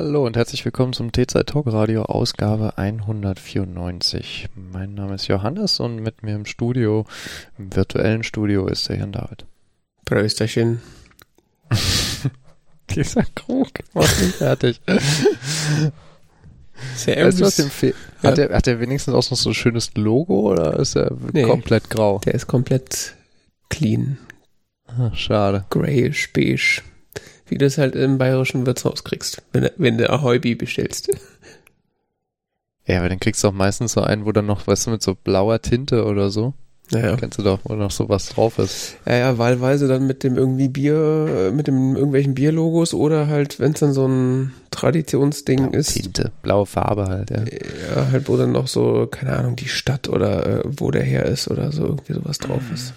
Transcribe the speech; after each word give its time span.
Hallo 0.00 0.24
und 0.24 0.36
herzlich 0.36 0.64
willkommen 0.64 0.92
zum 0.92 1.10
T-Zeit 1.10 1.48
Talk 1.48 1.66
Radio 1.66 2.02
Ausgabe 2.02 2.78
194. 2.78 4.48
Mein 4.54 4.94
Name 4.94 5.16
ist 5.16 5.26
Johannes 5.26 5.80
und 5.80 5.96
mit 5.96 6.22
mir 6.22 6.36
im 6.36 6.46
Studio, 6.46 7.04
im 7.58 7.74
virtuellen 7.74 8.22
Studio 8.22 8.68
ist 8.68 8.88
der 8.88 8.98
Jan 8.98 9.10
David. 9.10 9.44
Prösterchen. 10.04 10.80
Dieser 12.90 13.24
Krug 13.34 13.70
war 13.92 14.04
nicht 14.04 14.36
fertig. 14.36 14.80
Sehr 16.94 17.26
Weißt 17.26 17.58
du, 17.58 17.86
Ja. 18.22 18.30
hat, 18.30 18.38
er, 18.38 18.54
hat 18.54 18.68
er 18.68 18.78
wenigstens 18.78 19.14
auch 19.14 19.28
noch 19.28 19.36
so 19.36 19.50
ein 19.50 19.54
schönes 19.54 19.90
Logo 19.96 20.42
oder 20.52 20.78
ist 20.78 20.94
er 20.94 21.10
Nee. 21.32 21.42
komplett 21.42 21.90
grau? 21.90 22.20
Der 22.20 22.34
ist 22.34 22.46
komplett 22.46 23.16
clean. 23.68 24.16
Ah, 24.86 25.10
schade. 25.12 25.64
Grayish, 25.70 26.32
beige. 26.32 26.82
Wie 27.48 27.58
du 27.58 27.66
es 27.66 27.78
halt 27.78 27.94
im 27.94 28.18
bayerischen 28.18 28.66
Wirtshaus 28.66 29.04
kriegst, 29.04 29.42
wenn, 29.52 29.62
du- 29.64 29.72
wenn 29.76 29.98
du 29.98 30.08
Ahoi-Bi 30.10 30.54
bestellst. 30.54 31.10
Ja, 32.86 33.00
aber 33.00 33.08
dann 33.10 33.20
kriegst 33.20 33.44
du 33.44 33.48
auch 33.48 33.52
meistens 33.52 33.92
so 33.92 34.00
einen, 34.00 34.24
wo 34.24 34.32
dann 34.32 34.46
noch, 34.46 34.66
weißt 34.66 34.86
du, 34.86 34.90
mit 34.92 35.02
so 35.02 35.14
blauer 35.14 35.60
Tinte 35.60 36.04
oder 36.06 36.30
so. 36.30 36.54
Naja. 36.90 37.16
Kennst 37.16 37.38
du 37.38 37.42
doch, 37.42 37.60
wo 37.64 37.74
noch 37.74 37.90
sowas 37.90 38.30
drauf 38.30 38.58
ist. 38.58 38.96
Ja, 39.04 39.16
ja, 39.16 39.36
wahlweise 39.38 39.88
dann 39.88 40.06
mit 40.06 40.24
dem 40.24 40.36
irgendwie 40.38 40.68
Bier, 40.68 41.48
äh, 41.48 41.50
mit 41.50 41.66
dem 41.66 41.94
irgendwelchen 41.96 42.34
Bierlogos 42.34 42.94
oder 42.94 43.26
halt, 43.26 43.60
wenn 43.60 43.72
es 43.72 43.80
dann 43.80 43.92
so 43.92 44.08
ein 44.08 44.54
Traditionsding 44.70 45.74
ist, 45.74 45.92
Tinte, 46.00 46.32
blaue 46.40 46.64
Farbe 46.64 47.04
halt, 47.08 47.28
ja. 47.28 47.44
ja, 47.44 48.10
halt, 48.10 48.26
wo 48.30 48.38
dann 48.38 48.52
noch 48.52 48.68
so, 48.68 49.06
keine 49.06 49.36
Ahnung, 49.36 49.54
die 49.54 49.68
Stadt 49.68 50.08
oder 50.08 50.60
äh, 50.60 50.62
wo 50.64 50.90
der 50.90 51.02
her 51.02 51.26
ist 51.26 51.48
oder 51.50 51.72
so, 51.72 51.84
irgendwie 51.84 52.14
sowas 52.14 52.38
drauf 52.38 52.62
ist. 52.72 52.94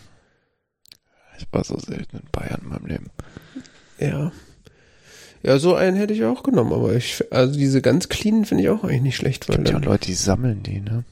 Ich 1.38 1.48
war 1.52 1.66
so 1.66 1.78
selten 1.78 2.16
in 2.18 2.24
Bayern 2.32 2.62
in 2.64 2.70
meinem 2.70 2.86
Leben. 2.86 3.10
Ja. 4.02 4.32
Ja, 5.44 5.58
so 5.58 5.74
einen 5.76 5.98
hätte 5.98 6.14
ich 6.14 6.24
auch 6.24 6.44
genommen, 6.44 6.72
aber 6.74 6.94
ich, 6.94 7.24
also 7.32 7.58
diese 7.58 7.82
ganz 7.82 8.10
cleanen 8.10 8.46
finde 8.46 8.64
ich 8.64 8.70
auch 8.70 8.84
eigentlich 8.84 9.02
nicht 9.02 9.16
schlecht, 9.16 9.50
weil 9.50 9.58
Gibt 9.58 9.70
ja 9.70 9.78
Leute, 9.80 10.06
die 10.06 10.14
sammeln 10.14 10.62
die, 10.62 10.82
ne? 10.82 11.04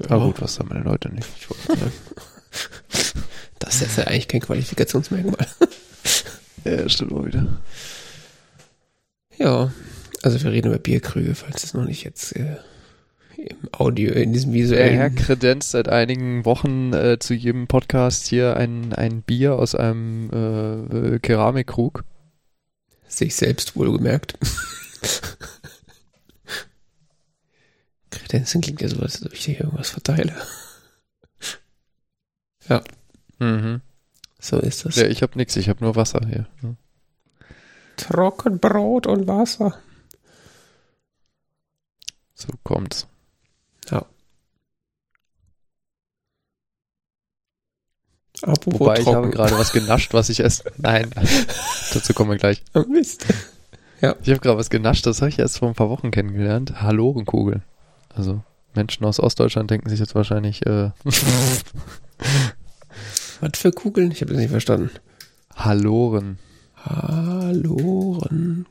ja, 0.00 0.10
Aber 0.10 0.26
gut, 0.26 0.42
was 0.42 0.56
sammeln 0.56 0.84
Leute 0.84 1.08
nicht? 1.08 1.28
Ich 1.38 1.48
wollte 1.50 1.80
sagen. 1.80 1.92
Das 3.58 3.80
ist 3.80 3.96
ja 3.96 4.04
eigentlich 4.04 4.28
kein 4.28 4.40
Qualifikationsmerkmal. 4.40 5.46
Ja, 6.64 6.88
stimmt 6.88 7.12
auch 7.12 7.24
wieder. 7.24 7.60
Ja, 9.38 9.70
also 10.22 10.42
wir 10.42 10.50
reden 10.50 10.66
über 10.68 10.78
Bierkrüge, 10.78 11.36
falls 11.36 11.62
es 11.62 11.74
noch 11.74 11.84
nicht 11.84 12.02
jetzt 12.02 12.34
äh, 12.34 12.56
Audio, 13.72 14.12
in 14.12 14.32
diesem 14.32 14.52
Der 14.52 14.62
visuellen... 14.62 14.96
Herr 14.96 15.10
kredenzt 15.10 15.70
seit 15.70 15.88
einigen 15.88 16.44
Wochen 16.44 16.92
äh, 16.92 17.18
zu 17.18 17.34
jedem 17.34 17.66
Podcast 17.66 18.26
hier 18.26 18.56
ein, 18.56 18.92
ein 18.92 19.22
Bier 19.22 19.54
aus 19.56 19.74
einem 19.74 20.30
äh, 21.12 21.18
Keramikkrug. 21.18 22.04
sich 23.08 23.34
selbst 23.36 23.76
wohlgemerkt. 23.76 24.38
Kredenzen 28.10 28.60
klingt 28.60 28.80
ja 28.80 28.88
so, 28.88 29.00
als 29.00 29.24
ob 29.24 29.32
ich 29.32 29.44
hier 29.44 29.60
irgendwas 29.60 29.90
verteile. 29.90 30.34
Mhm. 33.38 33.80
So 34.38 34.58
ist 34.58 34.84
das. 34.84 34.96
Ja, 34.96 35.06
ich 35.06 35.22
hab 35.22 35.36
nix, 35.36 35.56
ich 35.56 35.68
hab 35.68 35.80
nur 35.80 35.96
Wasser 35.96 36.20
hier. 36.26 36.46
ne? 36.62 36.76
Trockenbrot 37.96 39.06
und 39.06 39.26
Wasser. 39.26 39.78
So 42.34 42.48
kommt's. 42.62 43.06
Apropos 48.42 48.80
Wobei 48.80 48.98
ich 49.00 49.06
habe 49.06 49.14
trocken. 49.16 49.30
gerade 49.30 49.56
was 49.58 49.72
genascht, 49.72 50.12
was 50.12 50.28
ich 50.28 50.40
esse. 50.40 50.64
Nein, 50.76 51.10
dazu 51.94 52.12
kommen 52.12 52.30
wir 52.30 52.36
gleich. 52.36 52.62
Mist. 52.88 53.24
Ich 54.00 54.04
habe 54.04 54.40
gerade 54.40 54.58
was 54.58 54.68
genascht, 54.68 55.06
das 55.06 55.22
habe 55.22 55.30
ich 55.30 55.38
erst 55.38 55.58
vor 55.58 55.68
ein 55.68 55.74
paar 55.74 55.88
Wochen 55.88 56.10
kennengelernt. 56.10 56.82
Hallorenkugel. 56.82 57.62
Also 58.14 58.42
Menschen 58.74 59.06
aus 59.06 59.20
Ostdeutschland 59.20 59.70
denken 59.70 59.88
sich 59.88 60.00
jetzt 60.00 60.14
wahrscheinlich 60.14 60.66
äh, 60.66 60.90
Was 63.40 63.58
für 63.58 63.72
Kugeln? 63.72 64.10
Ich 64.12 64.20
habe 64.20 64.32
das 64.32 64.40
nicht 64.40 64.50
verstanden. 64.50 64.90
Halloren. 65.54 66.38
Haloren. 66.76 68.66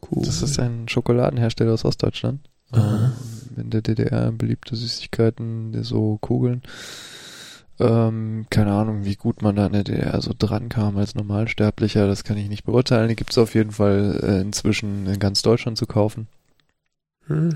Kugeln. 0.00 0.26
Das 0.26 0.42
ist 0.42 0.58
ein 0.58 0.86
Schokoladenhersteller 0.88 1.72
aus 1.72 1.84
Ostdeutschland. 1.86 2.40
Aha. 2.72 3.12
In 3.56 3.70
der 3.70 3.82
DDR 3.82 4.32
beliebte 4.32 4.76
Süßigkeiten, 4.76 5.82
so 5.82 6.18
Kugeln. 6.20 6.62
Ähm, 7.80 8.46
keine 8.50 8.72
Ahnung, 8.72 9.04
wie 9.04 9.16
gut 9.16 9.42
man 9.42 9.56
da 9.56 9.66
in 9.66 9.72
der 9.72 9.84
DDR 9.84 10.20
so 10.20 10.32
dran 10.38 10.68
kam 10.68 10.96
als 10.96 11.16
Normalsterblicher, 11.16 12.06
das 12.06 12.22
kann 12.22 12.36
ich 12.36 12.48
nicht 12.48 12.64
beurteilen. 12.64 13.08
Die 13.08 13.16
gibt's 13.16 13.36
auf 13.36 13.54
jeden 13.54 13.72
Fall 13.72 14.20
äh, 14.22 14.40
inzwischen 14.40 15.06
in 15.06 15.18
ganz 15.18 15.42
Deutschland 15.42 15.76
zu 15.76 15.86
kaufen. 15.86 16.28
Hm. 17.26 17.54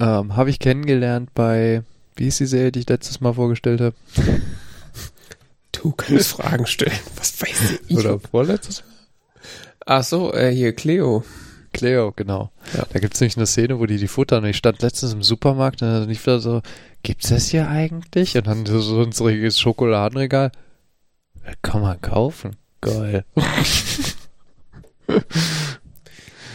Ähm, 0.00 0.36
habe 0.36 0.50
ich 0.50 0.58
kennengelernt 0.58 1.30
bei, 1.34 1.82
wie 2.16 2.26
ist 2.26 2.40
die 2.40 2.46
Serie, 2.46 2.72
die 2.72 2.80
ich 2.80 2.88
letztes 2.88 3.20
Mal 3.20 3.34
vorgestellt 3.34 3.80
habe? 3.80 3.94
Du 5.72 5.92
kannst 5.92 6.32
Fragen 6.32 6.66
stellen. 6.66 6.98
Was 7.16 7.40
weiß 7.40 7.78
ich? 7.88 7.96
Oder 7.96 8.20
vorletztes? 8.20 8.84
Ach 9.86 10.04
so, 10.04 10.34
äh, 10.34 10.52
hier 10.54 10.74
Cleo. 10.74 11.24
Cleo, 11.72 12.12
genau. 12.14 12.50
Ja. 12.76 12.84
Da 12.92 12.98
gibt's 12.98 13.20
nämlich 13.20 13.36
eine 13.36 13.46
Szene, 13.46 13.78
wo 13.78 13.86
die 13.86 13.98
die 13.98 14.08
futtern. 14.08 14.44
Und 14.44 14.50
ich 14.50 14.56
stand 14.56 14.82
letztens 14.82 15.12
im 15.12 15.22
Supermarkt 15.22 15.82
und 15.82 15.88
dann 15.88 16.08
lief 16.08 16.24
da 16.24 16.38
so, 16.38 16.62
gibt's 17.02 17.28
das 17.28 17.48
hier 17.48 17.68
eigentlich? 17.68 18.36
Und 18.36 18.46
dann 18.46 18.66
so 18.66 19.02
ein 19.02 19.12
Schokoladenregal. 19.58 20.52
Das 21.44 21.54
kann 21.62 21.82
man 21.82 22.00
kaufen. 22.00 22.56
Geil. 22.80 23.24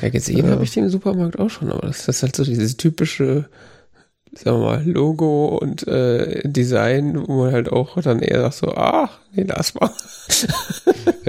Ja, 0.02 0.10
gesehen 0.10 0.46
Ja. 0.46 0.52
habe 0.52 0.64
ich 0.64 0.72
den 0.72 0.84
im 0.84 0.90
Supermarkt 0.90 1.40
auch 1.40 1.50
schon, 1.50 1.72
aber 1.72 1.88
das 1.88 2.08
ist 2.08 2.22
halt 2.22 2.36
so 2.36 2.44
dieses 2.44 2.76
typische, 2.78 3.50
sagen 4.38 4.60
wir 4.60 4.66
mal, 4.66 4.84
Logo 4.86 5.58
und 5.58 5.88
äh, 5.88 6.42
Design, 6.48 7.28
wo 7.28 7.44
man 7.44 7.54
halt 7.54 7.72
auch 7.72 8.00
dann 8.02 8.20
eher 8.20 8.42
sagt 8.42 8.56
so, 8.56 8.68
ah, 8.76 9.10
nee, 9.34 9.44
lass 9.48 9.74
mal. 9.76 9.90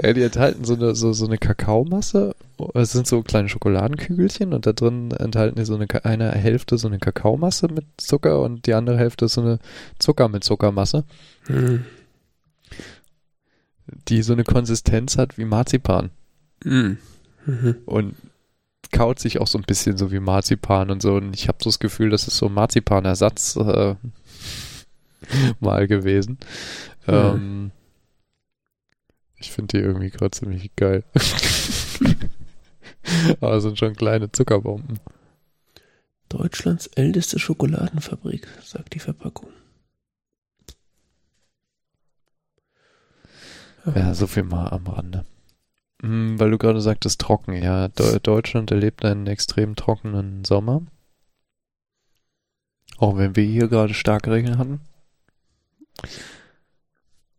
Ja, 0.03 0.13
die 0.13 0.21
enthalten 0.21 0.63
so 0.63 0.75
eine, 0.75 0.93
so, 0.93 1.11
so 1.11 1.25
eine 1.25 1.39
Kakaomasse. 1.39 2.35
Es 2.75 2.91
sind 2.91 3.07
so 3.07 3.23
kleine 3.23 3.49
Schokoladenkügelchen 3.49 4.53
und 4.53 4.67
da 4.67 4.73
drin 4.73 5.09
enthalten 5.11 5.57
die 5.57 5.65
so 5.65 5.75
eine, 5.75 5.87
eine 6.05 6.31
Hälfte 6.31 6.77
so 6.77 6.87
eine 6.87 6.99
Kakaomasse 6.99 7.67
mit 7.69 7.85
Zucker 7.97 8.41
und 8.41 8.67
die 8.67 8.75
andere 8.75 8.97
Hälfte 8.97 9.25
ist 9.25 9.33
so 9.33 9.41
eine 9.41 9.57
Zucker 9.97 10.29
mit 10.29 10.43
Zuckermasse, 10.43 11.03
Hm. 11.47 11.83
die 14.07 14.21
so 14.21 14.33
eine 14.33 14.43
Konsistenz 14.43 15.17
hat 15.17 15.37
wie 15.39 15.45
Marzipan. 15.45 16.11
Hm. 16.63 16.97
Mhm. 17.45 17.75
und 17.85 18.15
kaut 18.91 19.19
sich 19.19 19.39
auch 19.39 19.47
so 19.47 19.57
ein 19.57 19.63
bisschen 19.63 19.97
so 19.97 20.11
wie 20.11 20.19
Marzipan 20.19 20.91
und 20.91 21.01
so. 21.01 21.15
Und 21.15 21.33
ich 21.33 21.47
habe 21.47 21.57
so 21.61 21.69
das 21.69 21.79
Gefühl, 21.79 22.09
das 22.09 22.27
ist 22.27 22.37
so 22.37 22.49
Marzipanersatz 22.49 23.55
äh, 23.55 23.95
mal 25.59 25.87
gewesen. 25.87 26.37
Mhm. 27.05 27.13
Ähm, 27.13 27.71
ich 29.37 29.51
finde 29.51 29.77
die 29.77 29.83
irgendwie 29.83 30.09
gerade 30.09 30.31
ziemlich 30.31 30.75
geil. 30.75 31.03
Aber 33.39 33.53
es 33.53 33.63
sind 33.63 33.77
schon 33.79 33.95
kleine 33.95 34.31
Zuckerbomben. 34.31 34.99
Deutschlands 36.29 36.87
älteste 36.87 37.39
Schokoladenfabrik, 37.39 38.47
sagt 38.63 38.93
die 38.93 38.99
Verpackung. 38.99 39.49
Ja, 43.95 44.13
so 44.13 44.27
viel 44.27 44.43
mal 44.43 44.67
am 44.67 44.85
Rande. 44.87 45.25
Hm, 46.01 46.39
weil 46.39 46.51
du 46.51 46.57
gerade 46.57 46.81
sagtest, 46.81 47.21
trocken. 47.21 47.53
Ja, 47.53 47.87
De 47.87 48.19
Deutschland 48.19 48.71
erlebt 48.71 49.03
einen 49.05 49.27
extrem 49.27 49.75
trockenen 49.75 50.43
Sommer. 50.45 50.81
Auch 52.97 53.17
wenn 53.17 53.35
wir 53.35 53.43
hier 53.43 53.67
gerade 53.67 53.93
Starkregen 53.93 54.57
hatten. 54.57 54.81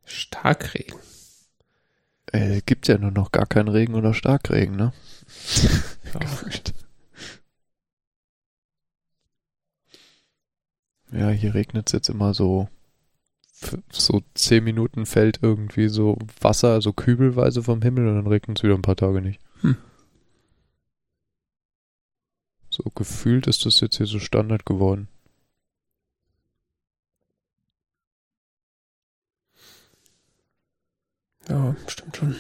Starkregen. 0.05 0.99
Äh, 2.33 2.61
gibt 2.65 2.89
ja 2.89 2.99
nur 2.99 3.11
noch 3.11 3.33
gar 3.33 3.47
keinen 3.47 3.69
Regen 3.69 3.95
oder 3.95 4.15
Starkregen, 4.15 4.77
ne? 4.77 4.93
Ja. 6.15 6.21
Ja, 11.13 11.29
hier 11.31 11.55
regnet 11.55 11.89
es 11.89 11.93
jetzt 11.93 12.09
immer 12.09 12.33
so, 12.35 12.69
so 13.91 14.23
zehn 14.35 14.65
Minuten 14.65 15.07
fällt 15.07 15.41
irgendwie 15.43 15.89
so 15.89 16.19
Wasser, 16.41 16.81
so 16.81 16.93
kübelweise 16.93 17.63
vom 17.63 17.83
Himmel 17.83 18.09
und 18.09 18.17
dann 18.17 18.27
regnet 18.27 18.59
es 18.59 18.63
wieder 18.63 18.75
ein 18.75 18.83
paar 18.83 18.97
Tage 18.97 19.21
nicht. 19.21 19.41
Hm. 19.63 19.77
So 22.71 22.85
gefühlt 22.95 23.47
ist 23.47 23.67
das 23.67 23.81
jetzt 23.81 23.97
hier 23.97 24.07
so 24.07 24.19
Standard 24.19 24.65
geworden. 24.67 25.09
Ja, 31.49 31.75
stimmt 31.87 32.17
schon. 32.17 32.37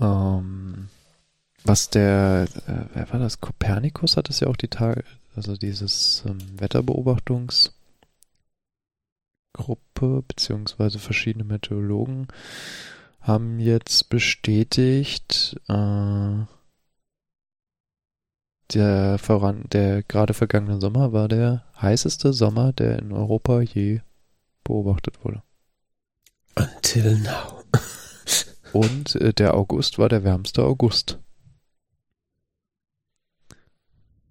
Ähm, 0.00 0.88
was 1.64 1.90
der, 1.90 2.48
äh, 2.66 2.94
wer 2.94 3.12
war 3.12 3.20
das? 3.20 3.40
Kopernikus 3.40 4.16
hat 4.16 4.30
es 4.30 4.40
ja 4.40 4.48
auch 4.48 4.56
die 4.56 4.68
Tage, 4.68 5.04
also 5.36 5.56
dieses 5.56 6.22
ähm, 6.26 6.38
Wetterbeobachtungsgruppe 9.58 10.22
beziehungsweise 10.26 10.98
verschiedene 10.98 11.44
Meteorologen 11.44 12.28
haben 13.20 13.58
jetzt 13.58 14.08
bestätigt, 14.08 15.60
äh, 15.68 16.44
der 18.72 19.18
voran, 19.18 19.64
der 19.72 20.02
gerade 20.02 20.34
vergangene 20.34 20.80
Sommer 20.80 21.12
war 21.12 21.28
der 21.28 21.64
heißeste 21.80 22.32
Sommer, 22.32 22.72
der 22.72 22.98
in 22.98 23.12
Europa 23.12 23.60
je 23.60 24.00
beobachtet 24.64 25.24
wurde. 25.24 25.42
Until 26.56 27.18
now. 27.18 27.62
Und 28.72 29.14
äh, 29.16 29.32
der 29.32 29.54
August 29.54 29.98
war 29.98 30.08
der 30.08 30.24
wärmste 30.24 30.62
August. 30.62 31.18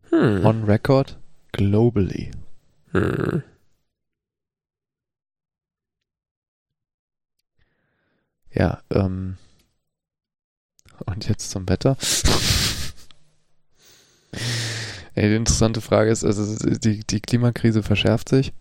Hm. 0.10 0.46
On 0.46 0.64
record 0.66 1.18
globally. 1.52 2.32
Hm. 2.92 3.44
Ja, 8.58 8.80
ähm. 8.90 9.38
Und 11.06 11.28
jetzt 11.30 11.52
zum 11.52 11.70
Wetter. 11.70 11.96
Ey, 15.14 15.30
die 15.30 15.36
interessante 15.36 15.82
Frage 15.82 16.12
ist, 16.12 16.24
also 16.24 16.56
die, 16.78 17.00
die 17.06 17.20
Klimakrise 17.20 17.84
verschärft 17.84 18.30
sich. 18.30 18.54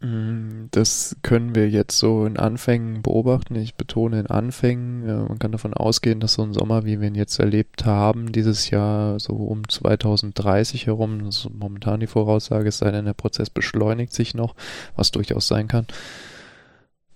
Mm, 0.00 0.66
Das 0.70 1.16
können 1.22 1.54
wir 1.54 1.68
jetzt 1.68 1.98
so 1.98 2.24
in 2.26 2.38
Anfängen 2.38 3.02
beobachten. 3.02 3.54
Ich 3.56 3.74
betone 3.74 4.20
in 4.20 4.26
Anfängen. 4.26 5.06
Man 5.06 5.38
kann 5.38 5.52
davon 5.52 5.74
ausgehen, 5.74 6.20
dass 6.20 6.34
so 6.34 6.42
ein 6.42 6.54
Sommer, 6.54 6.84
wie 6.84 7.00
wir 7.00 7.08
ihn 7.08 7.14
jetzt 7.14 7.38
erlebt 7.38 7.84
haben, 7.84 8.32
dieses 8.32 8.70
Jahr 8.70 9.20
so 9.20 9.34
um 9.34 9.68
2030 9.68 10.86
herum, 10.86 11.24
das 11.24 11.44
ist 11.44 11.50
momentan 11.50 12.00
die 12.00 12.06
Voraussage, 12.06 12.68
es 12.68 12.78
sei 12.78 12.90
denn, 12.90 13.04
der 13.04 13.12
Prozess 13.14 13.50
beschleunigt 13.50 14.12
sich 14.12 14.34
noch, 14.34 14.54
was 14.96 15.10
durchaus 15.12 15.46
sein 15.46 15.68
kann. 15.68 15.86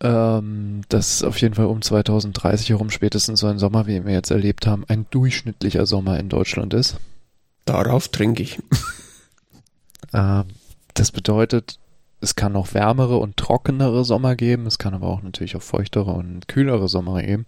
Ähm, 0.00 0.82
dass 0.90 1.22
auf 1.22 1.40
jeden 1.40 1.54
Fall 1.54 1.66
um 1.66 1.80
2030 1.80 2.70
herum 2.70 2.90
spätestens 2.90 3.40
so 3.40 3.46
ein 3.46 3.58
Sommer, 3.58 3.86
wie 3.86 4.04
wir 4.04 4.12
jetzt 4.12 4.30
erlebt 4.30 4.66
haben, 4.66 4.84
ein 4.88 5.06
durchschnittlicher 5.10 5.86
Sommer 5.86 6.18
in 6.18 6.28
Deutschland 6.28 6.74
ist. 6.74 6.96
Darauf 7.64 8.08
trinke 8.08 8.42
ich. 8.42 8.58
Ähm, 10.12 10.44
das 10.94 11.10
bedeutet, 11.10 11.80
es 12.20 12.36
kann 12.36 12.52
noch 12.52 12.74
wärmere 12.74 13.18
und 13.18 13.36
trockenere 13.36 14.04
Sommer 14.04 14.36
geben, 14.36 14.66
es 14.66 14.78
kann 14.78 14.94
aber 14.94 15.08
auch 15.08 15.22
natürlich 15.22 15.56
auch 15.56 15.62
feuchtere 15.62 16.12
und 16.12 16.48
kühlere 16.48 16.88
Sommer 16.88 17.22
geben. 17.22 17.44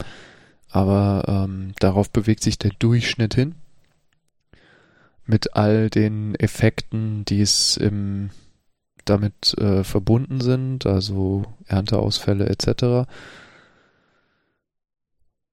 Aber 0.71 1.25
ähm, 1.27 1.73
darauf 1.79 2.11
bewegt 2.11 2.43
sich 2.43 2.59
der 2.59 2.73
Durchschnitt 2.79 3.35
hin. 3.35 3.55
Mit 5.25 5.57
all 5.57 5.89
den 5.89 6.35
Effekten, 6.35 7.25
die 7.25 7.41
es 7.41 7.77
im, 7.77 8.31
damit 9.09 9.55
äh, 9.59 9.85
verbunden 9.85 10.41
sind, 10.41 10.87
also 10.87 11.45
Ernteausfälle 11.67 12.49
etc. 12.49 13.07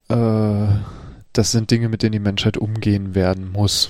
Äh, 0.10 0.68
das 1.34 1.52
sind 1.52 1.72
Dinge, 1.72 1.90
mit 1.90 2.04
denen 2.04 2.14
die 2.14 2.20
Menschheit 2.20 2.58
umgehen 2.58 3.16
werden 3.16 3.52
muss. 3.52 3.90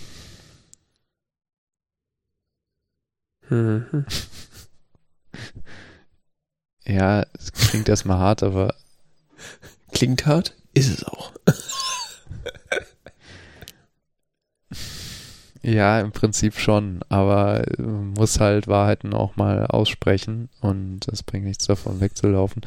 Mhm. 3.49 4.05
Ja, 6.87 7.25
es 7.33 7.51
klingt 7.51 7.89
erstmal 7.89 8.19
hart, 8.19 8.43
aber 8.43 8.75
Klingt 9.91 10.25
hart, 10.25 10.53
ist 10.73 10.89
es 10.89 11.03
auch. 11.05 11.31
ja, 15.65 15.99
im 15.99 16.11
Prinzip 16.11 16.55
schon. 16.59 16.99
Aber 17.09 17.63
äh, 17.77 17.81
muss 17.81 18.39
halt 18.39 18.67
Wahrheiten 18.67 19.13
auch 19.13 19.35
mal 19.35 19.65
aussprechen 19.65 20.49
und 20.61 21.07
es 21.07 21.23
bringt 21.23 21.45
nichts 21.45 21.65
davon 21.65 21.99
wegzulaufen. 21.99 22.61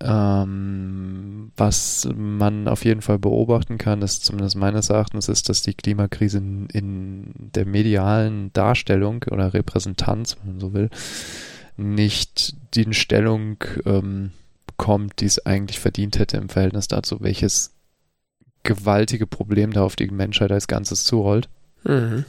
Ähm, 0.00 1.52
was 1.56 2.08
man 2.12 2.66
auf 2.66 2.84
jeden 2.84 3.02
Fall 3.02 3.20
beobachten 3.20 3.78
kann, 3.78 4.02
ist 4.02 4.24
zumindest 4.24 4.56
meines 4.56 4.90
Erachtens, 4.90 5.28
ist, 5.28 5.48
dass 5.48 5.62
die 5.62 5.74
Klimakrise 5.74 6.38
in, 6.38 6.66
in 6.66 7.32
der 7.54 7.66
medialen 7.66 8.52
Darstellung 8.52 9.24
oder 9.30 9.54
Repräsentanz, 9.54 10.36
wenn 10.42 10.54
man 10.54 10.60
so 10.60 10.72
will, 10.72 10.90
nicht 11.76 12.56
die 12.74 12.92
Stellung 12.94 13.58
ähm, 13.86 14.32
bekommt, 14.66 15.20
die 15.20 15.26
es 15.26 15.46
eigentlich 15.46 15.78
verdient 15.78 16.18
hätte 16.18 16.36
im 16.36 16.48
Verhältnis 16.48 16.88
dazu, 16.88 17.20
welches 17.20 17.72
gewaltige 18.64 19.28
Problem 19.28 19.72
da 19.72 19.84
auf 19.84 19.94
die 19.94 20.08
Menschheit 20.08 20.50
als 20.50 20.66
Ganzes 20.66 21.04
zurollt. 21.04 21.48
Mhm. 21.84 22.24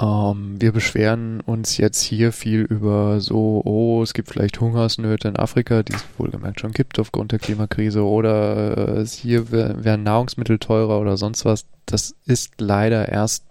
Ähm, 0.00 0.56
wir 0.58 0.72
beschweren 0.72 1.40
uns 1.40 1.76
jetzt 1.76 2.00
hier 2.00 2.32
viel 2.32 2.62
über 2.62 3.20
so, 3.20 3.60
oh, 3.64 4.02
es 4.02 4.14
gibt 4.14 4.30
vielleicht 4.30 4.58
Hungersnöte 4.58 5.28
in 5.28 5.36
Afrika, 5.36 5.82
die 5.82 5.92
es 5.92 6.04
wohlgemerkt 6.16 6.60
schon 6.60 6.72
gibt 6.72 6.98
aufgrund 6.98 7.32
der 7.32 7.38
Klimakrise, 7.38 8.02
oder 8.02 8.98
äh, 8.98 9.06
hier 9.06 9.50
werden 9.50 10.02
Nahrungsmittel 10.02 10.58
teurer 10.58 11.00
oder 11.00 11.16
sonst 11.16 11.44
was. 11.44 11.66
Das 11.84 12.14
ist 12.24 12.60
leider 12.60 13.08
erst 13.08 13.44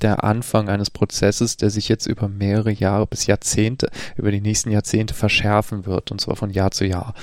der 0.00 0.24
Anfang 0.24 0.68
eines 0.68 0.90
Prozesses, 0.90 1.56
der 1.56 1.70
sich 1.70 1.88
jetzt 1.88 2.06
über 2.06 2.28
mehrere 2.28 2.72
Jahre 2.72 3.06
bis 3.06 3.26
Jahrzehnte, 3.26 3.88
über 4.16 4.30
die 4.32 4.40
nächsten 4.40 4.70
Jahrzehnte 4.70 5.14
verschärfen 5.14 5.86
wird, 5.86 6.10
und 6.10 6.20
zwar 6.20 6.36
von 6.36 6.50
Jahr 6.50 6.72
zu 6.72 6.84
Jahr. 6.84 7.14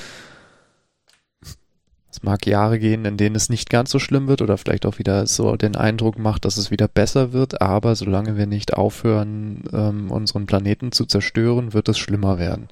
Es 2.19 2.23
mag 2.23 2.45
Jahre 2.45 2.79
gehen, 2.79 3.05
in 3.05 3.15
denen 3.15 3.35
es 3.37 3.47
nicht 3.47 3.69
ganz 3.69 3.91
so 3.91 3.99
schlimm 3.99 4.27
wird 4.27 4.41
oder 4.41 4.57
vielleicht 4.57 4.85
auch 4.85 4.99
wieder 4.99 5.25
so 5.25 5.55
den 5.55 5.77
Eindruck 5.77 6.19
macht, 6.19 6.43
dass 6.43 6.57
es 6.57 6.69
wieder 6.69 6.89
besser 6.89 7.31
wird, 7.31 7.61
aber 7.61 7.95
solange 7.95 8.35
wir 8.35 8.45
nicht 8.45 8.73
aufhören, 8.73 9.63
ähm, 9.71 10.11
unseren 10.11 10.45
Planeten 10.45 10.91
zu 10.91 11.05
zerstören, 11.05 11.73
wird 11.73 11.87
es 11.87 11.97
schlimmer 11.97 12.37
werden. 12.37 12.67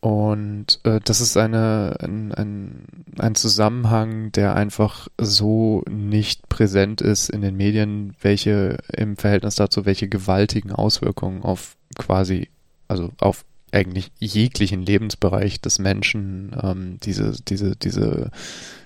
Und 0.00 0.80
äh, 0.84 1.00
das 1.04 1.20
ist 1.20 1.36
eine, 1.36 1.96
ein, 2.00 2.32
ein, 2.32 2.86
ein 3.18 3.34
Zusammenhang, 3.34 4.32
der 4.32 4.56
einfach 4.56 5.08
so 5.18 5.84
nicht 5.88 6.48
präsent 6.48 7.02
ist 7.02 7.28
in 7.28 7.42
den 7.42 7.56
Medien, 7.56 8.14
welche 8.22 8.78
im 8.90 9.18
Verhältnis 9.18 9.56
dazu, 9.56 9.84
welche 9.84 10.08
gewaltigen 10.08 10.72
Auswirkungen 10.72 11.42
auf 11.42 11.76
quasi, 11.98 12.48
also 12.88 13.10
auf 13.20 13.44
eigentlich 13.72 14.12
jeglichen 14.18 14.84
Lebensbereich 14.84 15.60
des 15.60 15.78
Menschen 15.78 16.54
ähm, 16.62 16.98
diese, 17.02 17.32
diese, 17.42 17.76
diese 17.76 18.30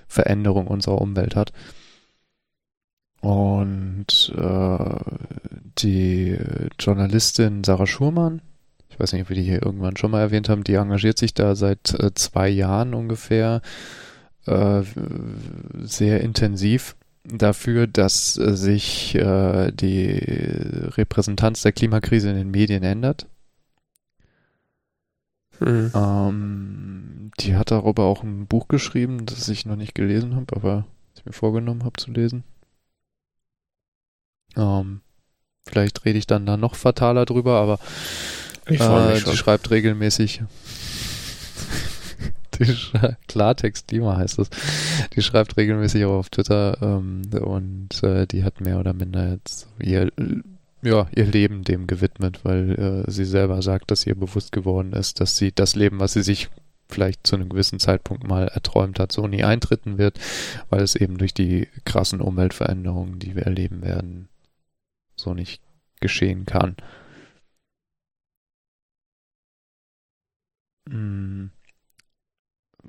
Veränderung 0.07 0.67
unserer 0.67 1.01
Umwelt 1.01 1.35
hat. 1.35 1.51
Und 3.21 4.33
äh, 4.37 4.95
die 5.79 6.37
Journalistin 6.79 7.63
Sarah 7.63 7.87
Schurmann, 7.87 8.41
ich 8.89 8.99
weiß 8.99 9.13
nicht, 9.13 9.23
ob 9.23 9.29
wir 9.29 9.35
die 9.35 9.43
hier 9.43 9.63
irgendwann 9.63 9.97
schon 9.97 10.11
mal 10.11 10.21
erwähnt 10.21 10.49
haben, 10.49 10.63
die 10.63 10.75
engagiert 10.75 11.17
sich 11.17 11.33
da 11.33 11.55
seit 11.55 11.93
äh, 11.99 12.13
zwei 12.13 12.47
Jahren 12.47 12.93
ungefähr 12.93 13.61
äh, 14.45 14.81
sehr 15.81 16.21
intensiv 16.21 16.95
dafür, 17.25 17.87
dass 17.87 18.37
äh, 18.37 18.55
sich 18.55 19.15
äh, 19.15 19.71
die 19.71 20.19
Repräsentanz 20.95 21.61
der 21.61 21.73
Klimakrise 21.73 22.29
in 22.29 22.37
den 22.37 22.51
Medien 22.51 22.83
ändert. 22.83 23.27
Mhm. 25.59 25.91
Ähm, 25.93 27.31
die 27.39 27.55
hat 27.55 27.71
darüber 27.71 28.03
auch 28.03 28.23
ein 28.23 28.47
Buch 28.47 28.67
geschrieben, 28.67 29.25
das 29.25 29.47
ich 29.49 29.65
noch 29.65 29.75
nicht 29.75 29.95
gelesen 29.95 30.35
habe, 30.35 30.55
aber 30.55 30.85
das 31.13 31.21
ich 31.21 31.25
mir 31.25 31.33
vorgenommen 31.33 31.83
habe 31.83 31.99
zu 32.01 32.11
lesen. 32.11 32.43
Ähm, 34.55 35.01
vielleicht 35.67 36.05
rede 36.05 36.19
ich 36.19 36.27
dann 36.27 36.45
da 36.45 36.57
noch 36.57 36.75
fataler 36.75 37.25
drüber, 37.25 37.59
aber 37.59 37.79
Ich 38.67 38.79
äh, 38.81 39.19
die 39.21 39.37
schreibt 39.37 39.71
regelmäßig. 39.71 40.43
die 42.59 42.65
schrei- 42.65 43.17
Klartext 43.27 43.87
Klima 43.87 44.17
heißt 44.17 44.39
es. 44.39 44.49
Die 45.15 45.21
schreibt 45.21 45.57
regelmäßig 45.57 46.05
auch 46.05 46.19
auf 46.19 46.29
Twitter 46.29 46.77
ähm, 46.81 47.21
und 47.41 48.03
äh, 48.03 48.25
die 48.25 48.43
hat 48.43 48.61
mehr 48.61 48.79
oder 48.79 48.93
minder 48.93 49.31
jetzt 49.31 49.67
ihr 49.79 50.11
ja 50.81 51.07
ihr 51.15 51.25
Leben 51.25 51.63
dem 51.63 51.87
gewidmet, 51.87 52.43
weil 52.43 53.03
äh, 53.07 53.11
sie 53.11 53.25
selber 53.25 53.61
sagt, 53.61 53.91
dass 53.91 54.05
ihr 54.05 54.15
bewusst 54.15 54.51
geworden 54.51 54.93
ist, 54.93 55.19
dass 55.19 55.37
sie 55.37 55.51
das 55.51 55.75
Leben, 55.75 55.99
was 55.99 56.13
sie 56.13 56.23
sich 56.23 56.49
vielleicht 56.89 57.27
zu 57.27 57.35
einem 57.35 57.49
gewissen 57.49 57.79
Zeitpunkt 57.79 58.27
mal 58.27 58.47
erträumt 58.47 58.99
hat, 58.99 59.11
so 59.11 59.27
nie 59.27 59.43
eintreten 59.43 59.97
wird, 59.97 60.19
weil 60.69 60.81
es 60.81 60.95
eben 60.95 61.17
durch 61.17 61.33
die 61.33 61.67
krassen 61.85 62.21
Umweltveränderungen, 62.21 63.19
die 63.19 63.35
wir 63.35 63.43
erleben 63.43 63.81
werden, 63.81 64.29
so 65.15 65.33
nicht 65.33 65.61
geschehen 65.99 66.45
kann. 66.45 66.75
Mm. 70.89 71.51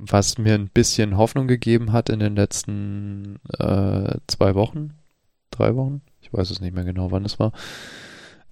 Was 0.01 0.39
mir 0.39 0.55
ein 0.55 0.69
bisschen 0.69 1.17
Hoffnung 1.17 1.49
gegeben 1.49 1.93
hat 1.93 2.09
in 2.09 2.21
den 2.21 2.37
letzten 2.37 3.41
äh, 3.59 4.17
zwei 4.29 4.55
Wochen, 4.55 4.95
drei 5.51 5.75
Wochen, 5.75 6.03
ich 6.29 6.39
weiß 6.39 6.51
es 6.51 6.61
nicht 6.61 6.75
mehr 6.75 6.85
genau, 6.85 7.11
wann 7.11 7.25
es 7.25 7.39
war, 7.39 7.53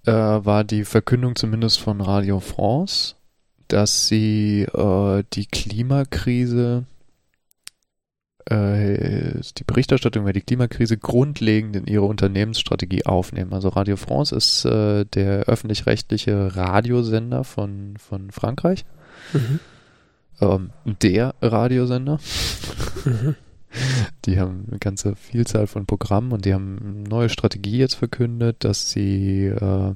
äh, 0.05 0.11
war 0.11 0.63
die 0.63 0.83
Verkündung 0.83 1.35
zumindest 1.35 1.79
von 1.79 2.01
Radio 2.01 2.39
France, 2.39 3.15
dass 3.67 4.07
sie 4.07 4.63
äh, 4.63 5.23
die 5.33 5.45
Klimakrise 5.45 6.85
äh, 8.49 9.41
die 9.57 9.63
Berichterstattung 9.65 10.23
über 10.23 10.33
die 10.33 10.41
Klimakrise 10.41 10.97
grundlegend 10.97 11.75
in 11.75 11.85
ihre 11.85 12.05
Unternehmensstrategie 12.05 13.05
aufnehmen. 13.05 13.53
Also 13.53 13.67
Radio 13.69 13.97
France 13.97 14.33
ist 14.33 14.63
äh, 14.63 15.03
der 15.05 15.43
öffentlich-rechtliche 15.43 16.55
Radiosender 16.55 17.43
von, 17.43 17.95
von 17.97 18.31
Frankreich. 18.31 18.85
Mhm. 19.33 19.59
Ähm, 20.39 20.69
der 21.01 21.35
Radiosender. 21.41 22.19
Mhm. 23.03 23.35
Die 24.25 24.39
haben 24.39 24.65
eine 24.69 24.79
ganze 24.79 25.15
Vielzahl 25.15 25.67
von 25.67 25.85
Programmen 25.85 26.31
und 26.31 26.45
die 26.45 26.53
haben 26.53 26.77
eine 26.79 27.09
neue 27.09 27.29
Strategie 27.29 27.77
jetzt 27.77 27.95
verkündet, 27.95 28.63
dass 28.63 28.89
sie 28.89 29.45
äh, 29.45 29.93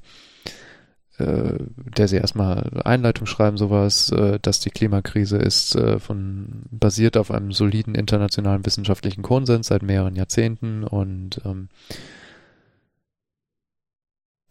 äh, 1.22 1.58
der 1.98 2.08
sie 2.08 2.18
erstmal 2.18 2.82
Einleitung 2.84 3.28
schreiben, 3.28 3.58
sowas, 3.58 4.12
äh, 4.12 4.40
dass 4.40 4.60
die 4.60 4.70
Klimakrise 4.70 5.38
ist 5.38 5.76
äh, 5.76 6.00
von 6.00 6.64
basiert 6.72 7.18
auf 7.18 7.32
einem 7.32 7.52
soliden 7.52 7.96
internationalen 7.96 8.66
wissenschaftlichen 8.66 9.22
Konsens 9.22 9.68
seit 9.68 9.84
mehreren 9.84 10.16
Jahrzehnten 10.16 10.84
und 10.84 11.42
ähm, 11.46 11.70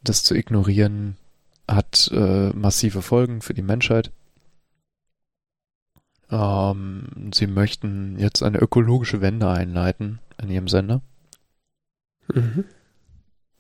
das 0.03 0.23
zu 0.23 0.35
ignorieren 0.35 1.17
hat 1.69 2.11
äh, 2.13 2.51
massive 2.51 3.03
Folgen 3.03 3.41
für 3.41 3.55
die 3.55 3.63
Menschheit. 3.63 4.11
Ähm, 6.31 7.31
sie 7.35 7.47
möchten 7.47 8.19
jetzt 8.19 8.43
eine 8.43 8.59
ökologische 8.59 9.21
Wende 9.21 9.49
einleiten 9.49 10.21
in 10.41 10.51
ihrem 10.51 10.69
Sender. 10.69 11.03
Mhm 12.33 12.65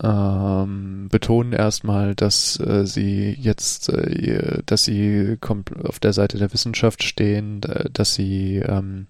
ähm, 0.03 1.09
betonen 1.11 1.53
erstmal, 1.53 2.15
dass 2.15 2.59
äh, 2.59 2.87
sie 2.87 3.33
jetzt, 3.33 3.91
äh, 3.91 4.62
dass 4.65 4.85
sie 4.85 5.37
auf 5.85 5.99
der 5.99 6.12
Seite 6.12 6.39
der 6.39 6.53
Wissenschaft 6.53 7.03
stehen, 7.03 7.61
dass 7.93 8.15
sie 8.15 8.57
ähm, 8.57 9.09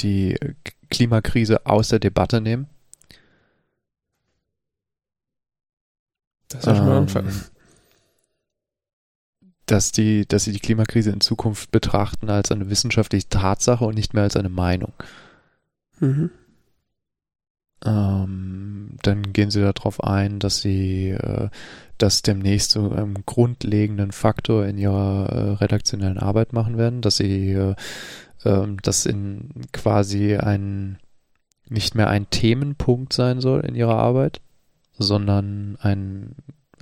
die 0.00 0.36
Klimakrise 0.90 1.64
aus 1.66 1.88
der 1.88 1.98
Debatte 1.98 2.40
nehmen. 2.40 2.66
Das 6.48 6.60
ist 6.60 6.66
ja 6.66 6.76
schon 6.76 6.86
mal 6.86 6.98
Anfang. 6.98 7.26
Ähm, 7.26 7.40
dass 9.70 9.92
die, 9.92 10.26
dass 10.26 10.44
sie 10.44 10.52
die 10.52 10.60
Klimakrise 10.60 11.10
in 11.10 11.20
Zukunft 11.20 11.70
betrachten 11.70 12.30
als 12.30 12.50
eine 12.50 12.70
wissenschaftliche 12.70 13.28
Tatsache 13.28 13.84
und 13.84 13.94
nicht 13.94 14.14
mehr 14.14 14.24
als 14.24 14.36
eine 14.36 14.48
Meinung. 14.48 14.92
Mhm. 16.00 16.30
Ähm, 17.84 18.96
dann 19.02 19.32
gehen 19.32 19.50
sie 19.50 19.60
darauf 19.60 20.02
ein, 20.02 20.40
dass 20.40 20.60
sie 20.60 21.10
äh, 21.10 21.48
das 21.98 22.22
demnächst 22.22 22.72
so 22.72 22.90
einen 22.90 23.24
grundlegenden 23.26 24.12
Faktor 24.12 24.66
in 24.66 24.78
ihrer 24.78 25.28
äh, 25.28 25.50
redaktionellen 25.62 26.18
Arbeit 26.18 26.52
machen 26.52 26.76
werden, 26.78 27.02
dass 27.02 27.18
sie 27.18 27.52
äh, 27.52 27.74
äh, 28.44 28.66
das 28.82 29.06
in 29.06 29.50
quasi 29.72 30.36
ein 30.36 30.98
nicht 31.68 31.94
mehr 31.94 32.08
ein 32.08 32.30
Themenpunkt 32.30 33.12
sein 33.12 33.40
soll 33.40 33.60
in 33.60 33.74
ihrer 33.74 33.98
Arbeit, 33.98 34.40
sondern 34.96 35.76
ein, 35.80 36.34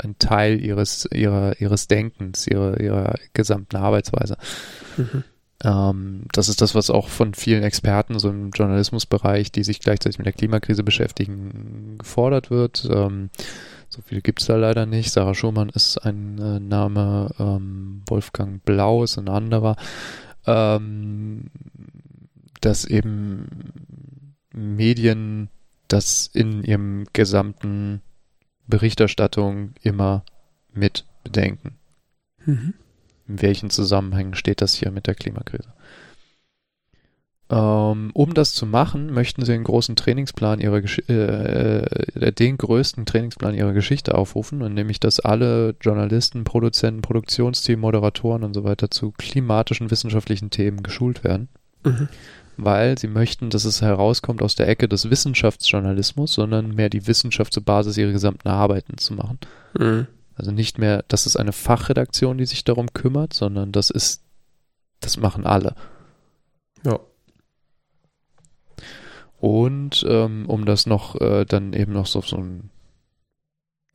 ein 0.03 0.19
Teil 0.19 0.61
ihres, 0.61 1.09
ihrer, 1.13 1.61
ihres 1.61 1.89
Denkens, 1.89 2.47
ihrer, 2.47 2.81
ihrer 2.81 3.15
gesamten 3.33 3.77
Arbeitsweise. 3.77 4.37
Mhm. 4.97 5.25
Ähm, 5.65 6.25
das 6.33 6.49
ist 6.49 6.61
das, 6.61 6.75
was 6.75 6.91
auch 6.91 7.09
von 7.09 7.35
vielen 7.35 7.63
Experten 7.63 8.19
so 8.19 8.29
im 8.29 8.51
Journalismusbereich, 8.51 9.53
die 9.53 9.65
sich 9.65 9.81
gleichzeitig 9.81 10.19
mit 10.19 10.27
der 10.27 10.35
Klimakrise 10.35 10.83
beschäftigen, 10.83 11.97
gefordert 11.99 12.51
wird. 12.51 12.89
Ähm, 12.91 13.31
so 13.89 14.03
viele 14.03 14.21
gibt 14.21 14.41
es 14.41 14.47
da 14.47 14.57
leider 14.57 14.85
nicht. 14.85 15.11
Sarah 15.13 15.35
Schumann 15.35 15.71
ist 15.71 15.99
ein 15.99 16.39
äh, 16.39 16.61
Name, 16.61 17.31
ähm, 17.39 18.03
Wolfgang 18.07 18.63
Blau 18.65 19.05
ist 19.05 19.19
ein 19.19 19.29
anderer. 19.29 19.77
Ähm, 20.47 21.51
dass 22.61 22.85
eben 22.85 23.73
Medien 24.53 25.49
das 25.89 26.29
in 26.33 26.65
ihrem 26.65 27.07
gesamten 27.13 28.03
Berichterstattung 28.67 29.75
immer 29.83 30.25
mit 30.73 31.05
bedenken. 31.25 31.77
Mhm 32.45 32.75
in 33.29 33.43
welchen 33.43 33.71
Zusammenhängen 33.71 34.35
steht 34.35 34.61
das 34.61 34.75
hier 34.75 34.91
mit 34.91 35.07
der 35.07 35.15
Klimakrise. 35.15 35.73
Ähm, 37.49 38.11
um 38.13 38.35
das 38.35 38.53
zu 38.53 38.67
machen, 38.67 39.13
möchten 39.13 39.45
sie 39.45 39.53
einen 39.53 39.65
großen 39.65 39.95
Trainingsplan 39.95 40.61
ihrer 40.61 40.81
Gesch 40.81 41.01
äh, 41.09 41.79
äh, 41.79 42.33
den 42.33 42.59
größten 42.59 43.07
Trainingsplan 43.07 43.55
ihrer 43.55 43.73
Geschichte 43.73 44.17
aufrufen, 44.17 44.63
und 44.63 44.75
nämlich, 44.75 44.99
dass 44.99 45.21
alle 45.21 45.77
Journalisten, 45.81 46.43
Produzenten, 46.45 47.03
Produktionsteam, 47.03 47.81
Moderatoren 47.81 48.43
und 48.43 48.55
so 48.55 48.65
weiter 48.65 48.91
zu 48.91 49.13
klimatischen 49.13 49.91
wissenschaftlichen 49.91 50.51
Themen 50.51 50.83
geschult 50.83 51.23
werden. 51.23 51.49
Mhm. 51.85 52.09
Weil 52.57 52.99
sie 52.99 53.09
möchten, 53.09 53.51
dass 53.51 53.65
es 53.65 53.83
herauskommt 53.83 54.43
aus 54.43 54.55
der 54.55 54.69
Ecke 54.69 54.89
des 54.89 55.11
Wissenschaftsjournalismus, 55.11 56.33
sondern 56.33 56.75
mehr 56.75 56.89
die 56.89 57.07
Wissenschaft 57.07 57.53
zur 57.53 57.65
Basis 57.65 57.97
ihrer 57.99 58.13
gesamten 58.13 58.49
Arbeiten 58.49 58.97
zu 58.99 59.15
machen. 59.15 59.39
Mhm. 59.79 60.07
Also 60.37 60.53
nicht 60.53 60.79
mehr, 60.79 61.05
das 61.09 61.27
ist 61.27 61.37
eine 61.37 61.53
Fachredaktion, 61.53 62.39
die 62.39 62.47
sich 62.47 62.65
darum 62.65 62.93
kümmert, 62.93 63.33
sondern 63.33 63.73
das 63.73 63.91
ist, 63.91 64.23
das 65.01 65.17
machen 65.17 65.47
alle. 65.47 65.75
Ja. 66.85 67.01
Und 69.39 70.05
ähm, 70.09 70.47
um 70.47 70.65
das 70.65 70.87
noch 70.87 71.21
äh, 71.21 71.45
dann 71.45 71.73
eben 71.73 71.93
noch 71.93 72.07
so 72.07 72.19
auf 72.21 72.29
so 72.29 72.37
eine 72.37 72.63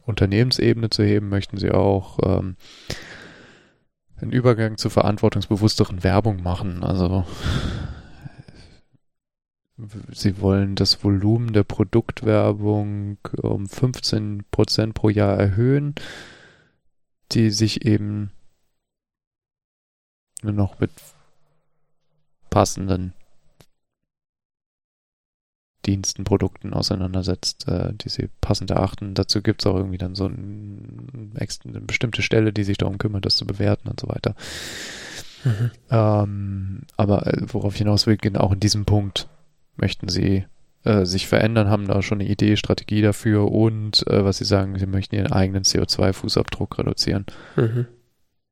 Unternehmensebene 0.03 0.89
zu 0.89 1.03
heben, 1.03 1.30
möchten 1.30 1.58
sie 1.58 1.72
auch 1.72 2.20
ähm, 2.24 2.56
einen 4.18 4.32
Übergang 4.32 4.77
zu 4.77 4.89
verantwortungsbewussteren 4.89 6.03
Werbung 6.03 6.41
machen. 6.41 6.84
Also 6.84 7.25
sie 10.11 10.39
wollen 10.41 10.75
das 10.75 11.03
Volumen 11.03 11.53
der 11.53 11.63
Produktwerbung 11.63 13.17
um 13.41 13.67
15 13.67 14.45
Prozent 14.51 14.93
pro 14.93 15.09
Jahr 15.09 15.38
erhöhen 15.38 15.95
die 17.33 17.50
sich 17.50 17.85
eben 17.85 18.31
nur 20.41 20.53
noch 20.53 20.79
mit 20.79 20.91
passenden 22.50 23.13
Diensten, 25.85 26.25
Produkten 26.25 26.73
auseinandersetzt, 26.73 27.67
äh, 27.67 27.93
die 27.93 28.09
sie 28.09 28.29
passend 28.39 28.69
erachten. 28.69 29.15
Dazu 29.15 29.41
gibt 29.41 29.61
es 29.61 29.65
auch 29.65 29.75
irgendwie 29.75 29.97
dann 29.97 30.13
so 30.13 30.27
ein, 30.27 31.33
eine 31.35 31.81
bestimmte 31.81 32.21
Stelle, 32.21 32.53
die 32.53 32.63
sich 32.63 32.77
darum 32.77 33.00
kümmert, 33.00 33.25
das 33.25 33.35
zu 33.35 33.47
bewerten 33.47 33.89
und 33.89 34.00
so 34.00 34.07
weiter. 34.07 34.35
Mhm. 35.43 35.71
Ähm, 35.89 36.81
aber 36.97 37.25
äh, 37.25 37.41
worauf 37.47 37.75
hinaus 37.75 38.05
will, 38.05 38.17
genau 38.17 38.41
auch 38.41 38.51
in 38.51 38.59
diesem 38.59 38.85
Punkt 38.85 39.27
möchten 39.75 40.10
sie 40.10 40.46
äh, 40.84 41.06
sich 41.06 41.28
verändern, 41.28 41.70
haben 41.70 41.88
da 41.88 42.01
schon 42.01 42.20
eine 42.20 42.30
Idee, 42.30 42.58
Strategie 42.58 43.01
dafür 43.01 43.51
und 43.51 44.06
äh, 44.08 44.25
was 44.25 44.38
sie 44.38 44.46
sagen, 44.46 44.78
sie 44.80 44.88
möchten 44.88 45.16
ihren 45.16 45.32
eigenen 45.32 45.63
CO2-Fußabdruck 45.63 46.78
reduzieren, 46.80 47.25
Mhm. 47.56 47.88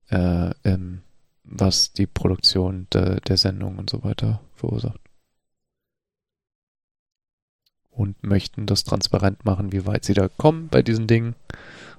äh, 0.09 0.51
ähm, 0.63 1.01
was 1.43 1.93
die 1.93 2.05
Produktion 2.07 2.87
de, 2.93 3.19
der 3.21 3.37
Sendung 3.37 3.77
und 3.79 3.89
so 3.89 4.03
weiter 4.03 4.41
verursacht. 4.55 4.99
Und 7.89 8.23
möchten 8.23 8.65
das 8.65 8.83
transparent 8.83 9.43
machen, 9.45 9.71
wie 9.71 9.85
weit 9.85 10.05
sie 10.05 10.13
da 10.13 10.29
kommen 10.29 10.69
bei 10.69 10.81
diesen 10.81 11.07
Dingen 11.07 11.35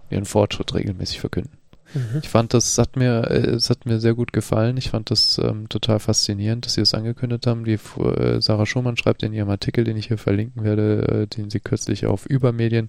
und 0.05 0.13
ihren 0.13 0.25
Fortschritt 0.25 0.75
regelmäßig 0.75 1.21
verkünden. 1.21 1.60
Mhm. 1.95 2.21
Ich 2.23 2.29
fand, 2.29 2.55
das 2.55 2.79
äh, 2.79 2.83
es 2.83 3.71
hat 3.71 3.87
mir 3.87 4.01
sehr 4.01 4.15
gut 4.15 4.33
gefallen. 4.33 4.77
Ich 4.77 4.91
fand 4.91 5.11
das 5.11 5.39
ähm, 5.39 5.69
total 5.69 5.99
faszinierend, 5.99 6.67
dass 6.67 6.75
sie 6.75 6.83
das 6.83 6.95
angekündigt 6.95 7.47
haben. 7.47 7.65
Die 7.65 7.73
äh, 7.75 8.41
Sarah 8.41 8.67
Schumann 8.67 8.97
schreibt 8.97 9.23
in 9.23 9.33
ihrem 9.33 9.51
Artikel, 9.51 9.85
den 9.85 9.97
ich 9.97 10.09
hier 10.09 10.19
verlinken 10.19 10.65
werde, 10.65 11.09
äh, 11.09 11.27
den 11.27 11.51
sie 11.51 11.61
kürzlich 11.61 12.07
auf 12.07 12.27
Übermedien 12.27 12.89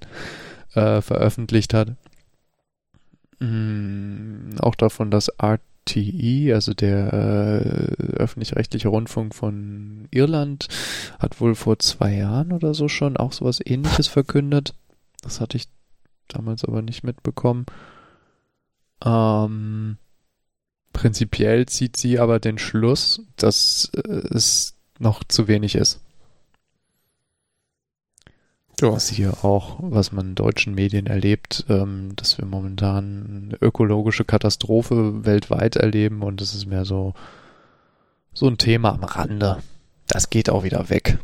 äh, 0.73 1.01
veröffentlicht 1.01 1.73
hat. 1.73 1.95
Mm, 3.39 4.59
auch 4.59 4.75
davon, 4.75 5.09
dass 5.09 5.31
RTE, 5.41 6.53
also 6.53 6.73
der 6.73 7.11
äh, 7.13 8.03
öffentlich-rechtliche 8.17 8.87
Rundfunk 8.87 9.33
von 9.33 10.07
Irland, 10.11 10.67
hat 11.17 11.41
wohl 11.41 11.55
vor 11.55 11.79
zwei 11.79 12.15
Jahren 12.15 12.51
oder 12.51 12.75
so 12.75 12.87
schon 12.87 13.17
auch 13.17 13.33
sowas 13.33 13.59
ähnliches 13.63 14.07
verkündet. 14.07 14.75
Das 15.23 15.41
hatte 15.41 15.57
ich 15.57 15.67
damals 16.27 16.63
aber 16.63 16.83
nicht 16.83 17.03
mitbekommen. 17.03 17.65
Ähm, 19.03 19.97
prinzipiell 20.93 21.65
zieht 21.65 21.97
sie 21.97 22.19
aber 22.19 22.39
den 22.39 22.57
Schluss, 22.57 23.21
dass 23.35 23.91
äh, 23.95 24.27
es 24.33 24.75
noch 24.99 25.23
zu 25.23 25.47
wenig 25.47 25.75
ist. 25.75 25.99
Ja. 28.79 28.91
Was 28.91 29.09
hier 29.09 29.43
auch, 29.43 29.77
was 29.79 30.11
man 30.11 30.29
in 30.29 30.35
deutschen 30.35 30.73
Medien 30.73 31.05
erlebt, 31.05 31.65
ähm, 31.69 32.15
dass 32.15 32.39
wir 32.39 32.45
momentan 32.45 33.49
eine 33.49 33.61
ökologische 33.61 34.25
Katastrophe 34.25 35.23
weltweit 35.23 35.75
erleben 35.75 36.23
und 36.23 36.41
es 36.41 36.55
ist 36.55 36.65
mehr 36.65 36.83
so, 36.83 37.13
so 38.33 38.47
ein 38.47 38.57
Thema 38.57 38.93
am 38.93 39.03
Rande. 39.03 39.61
Das 40.07 40.31
geht 40.31 40.49
auch 40.49 40.63
wieder 40.63 40.89
weg. 40.89 41.19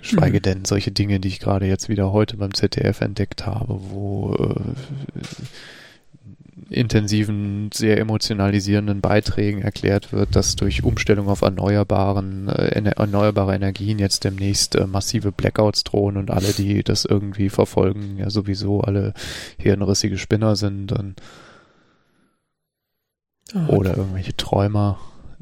Geschweige 0.00 0.38
Mhm. 0.38 0.42
denn 0.42 0.64
solche 0.64 0.90
Dinge, 0.90 1.20
die 1.20 1.28
ich 1.28 1.40
gerade 1.40 1.66
jetzt 1.66 1.88
wieder 1.88 2.12
heute 2.12 2.36
beim 2.36 2.54
ZDF 2.54 3.00
entdeckt 3.00 3.46
habe, 3.46 3.80
wo 3.90 4.34
äh, 4.34 4.54
intensiven, 6.70 7.70
sehr 7.72 7.98
emotionalisierenden 7.98 9.00
Beiträgen 9.00 9.62
erklärt 9.62 10.12
wird, 10.12 10.36
dass 10.36 10.56
durch 10.56 10.84
Umstellung 10.84 11.28
auf 11.28 11.42
erneuerbaren, 11.42 12.48
äh, 12.48 12.92
erneuerbare 12.96 13.54
Energien 13.54 13.98
jetzt 13.98 14.24
demnächst 14.24 14.76
äh, 14.76 14.86
massive 14.86 15.32
Blackouts 15.32 15.84
drohen 15.84 16.16
und 16.16 16.30
alle, 16.30 16.52
die 16.52 16.82
das 16.82 17.04
irgendwie 17.04 17.48
verfolgen, 17.48 18.18
ja 18.18 18.30
sowieso 18.30 18.82
alle 18.82 19.14
hirnrissige 19.58 20.18
Spinner 20.18 20.56
sind 20.56 20.92
und 20.92 21.20
oh. 23.54 23.74
oder 23.74 23.96
irgendwelche 23.96 24.36
Träumer, 24.36 24.98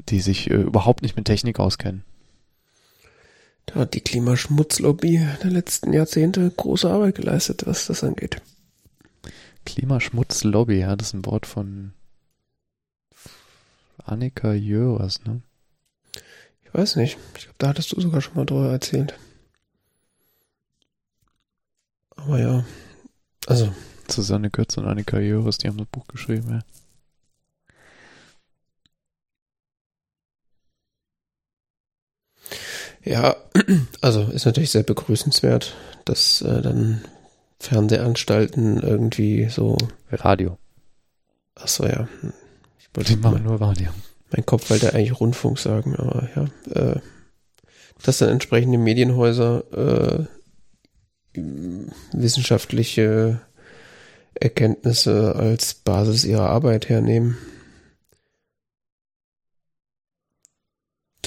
die 0.09 0.21
sich 0.21 0.49
äh, 0.49 0.55
überhaupt 0.55 1.03
nicht 1.03 1.15
mit 1.15 1.25
Technik 1.25 1.59
auskennen. 1.59 2.03
Da 3.69 3.81
hat 3.81 3.93
die 3.93 4.01
Klimaschmutzlobby 4.01 5.27
der 5.43 5.51
letzten 5.51 5.93
Jahrzehnte 5.93 6.49
große 6.49 6.89
Arbeit 6.89 7.15
geleistet, 7.15 7.67
was 7.67 7.85
das 7.85 8.03
angeht. 8.03 8.41
Klimaschmutzlobby, 9.65 10.79
ja, 10.79 10.95
das 10.95 11.09
ist 11.09 11.13
ein 11.13 11.25
Wort 11.27 11.45
von 11.45 11.93
Annika 14.03 14.53
Jöres, 14.53 15.23
ne? 15.23 15.41
Ich 16.63 16.73
weiß 16.73 16.95
nicht. 16.95 17.17
Ich 17.35 17.43
glaube, 17.43 17.55
da 17.59 17.67
hattest 17.69 17.91
du 17.91 18.01
sogar 18.01 18.21
schon 18.21 18.35
mal 18.35 18.45
drüber 18.45 18.71
erzählt. 18.71 19.13
Aber 22.15 22.39
ja, 22.39 22.65
also. 23.45 23.71
Susanne 24.09 24.49
Götz 24.49 24.77
und 24.77 24.87
Annika 24.87 25.19
Jöres, 25.19 25.59
die 25.59 25.67
haben 25.67 25.77
das 25.77 25.87
Buch 25.87 26.07
geschrieben, 26.07 26.49
ja. 26.49 26.59
Ja, 33.03 33.35
also 34.01 34.23
ist 34.23 34.45
natürlich 34.45 34.71
sehr 34.71 34.83
begrüßenswert, 34.83 35.75
dass 36.05 36.41
äh, 36.41 36.61
dann 36.61 37.01
Fernsehanstalten 37.59 38.81
irgendwie 38.81 39.49
so. 39.49 39.77
Radio. 40.11 40.57
Ach 41.55 41.67
so, 41.67 41.85
ja. 41.85 42.07
Ich 42.79 42.89
wollte 42.93 43.13
Die 43.13 43.19
machen 43.19 43.43
nur 43.43 43.61
Radio. 43.61 43.89
Mein 44.31 44.45
Kopf 44.45 44.69
wollte 44.69 44.93
eigentlich 44.93 45.19
Rundfunk 45.19 45.59
sagen, 45.59 45.95
aber 45.95 46.29
ja. 46.35 46.45
Äh, 46.73 46.99
dass 48.03 48.19
dann 48.19 48.29
entsprechende 48.29 48.77
Medienhäuser 48.77 50.27
äh, 51.35 51.39
wissenschaftliche 52.13 53.41
Erkenntnisse 54.33 55.35
als 55.35 55.73
Basis 55.73 56.23
ihrer 56.23 56.49
Arbeit 56.49 56.89
hernehmen. 56.89 57.37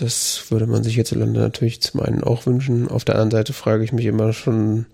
Das 0.02 0.50
würde 0.50 0.66
man 0.66 0.82
sich 0.82 0.96
hierzulande 0.96 1.38
natürlich 1.38 1.80
zum 1.80 2.00
einen 2.00 2.24
auch 2.24 2.44
wünschen. 2.44 2.88
Auf 2.88 3.04
der 3.04 3.14
anderen 3.14 3.30
Seite 3.30 3.52
frage 3.52 3.84
ich 3.84 3.92
mich 3.92 4.06
immer 4.06 4.32
schon, 4.32 4.86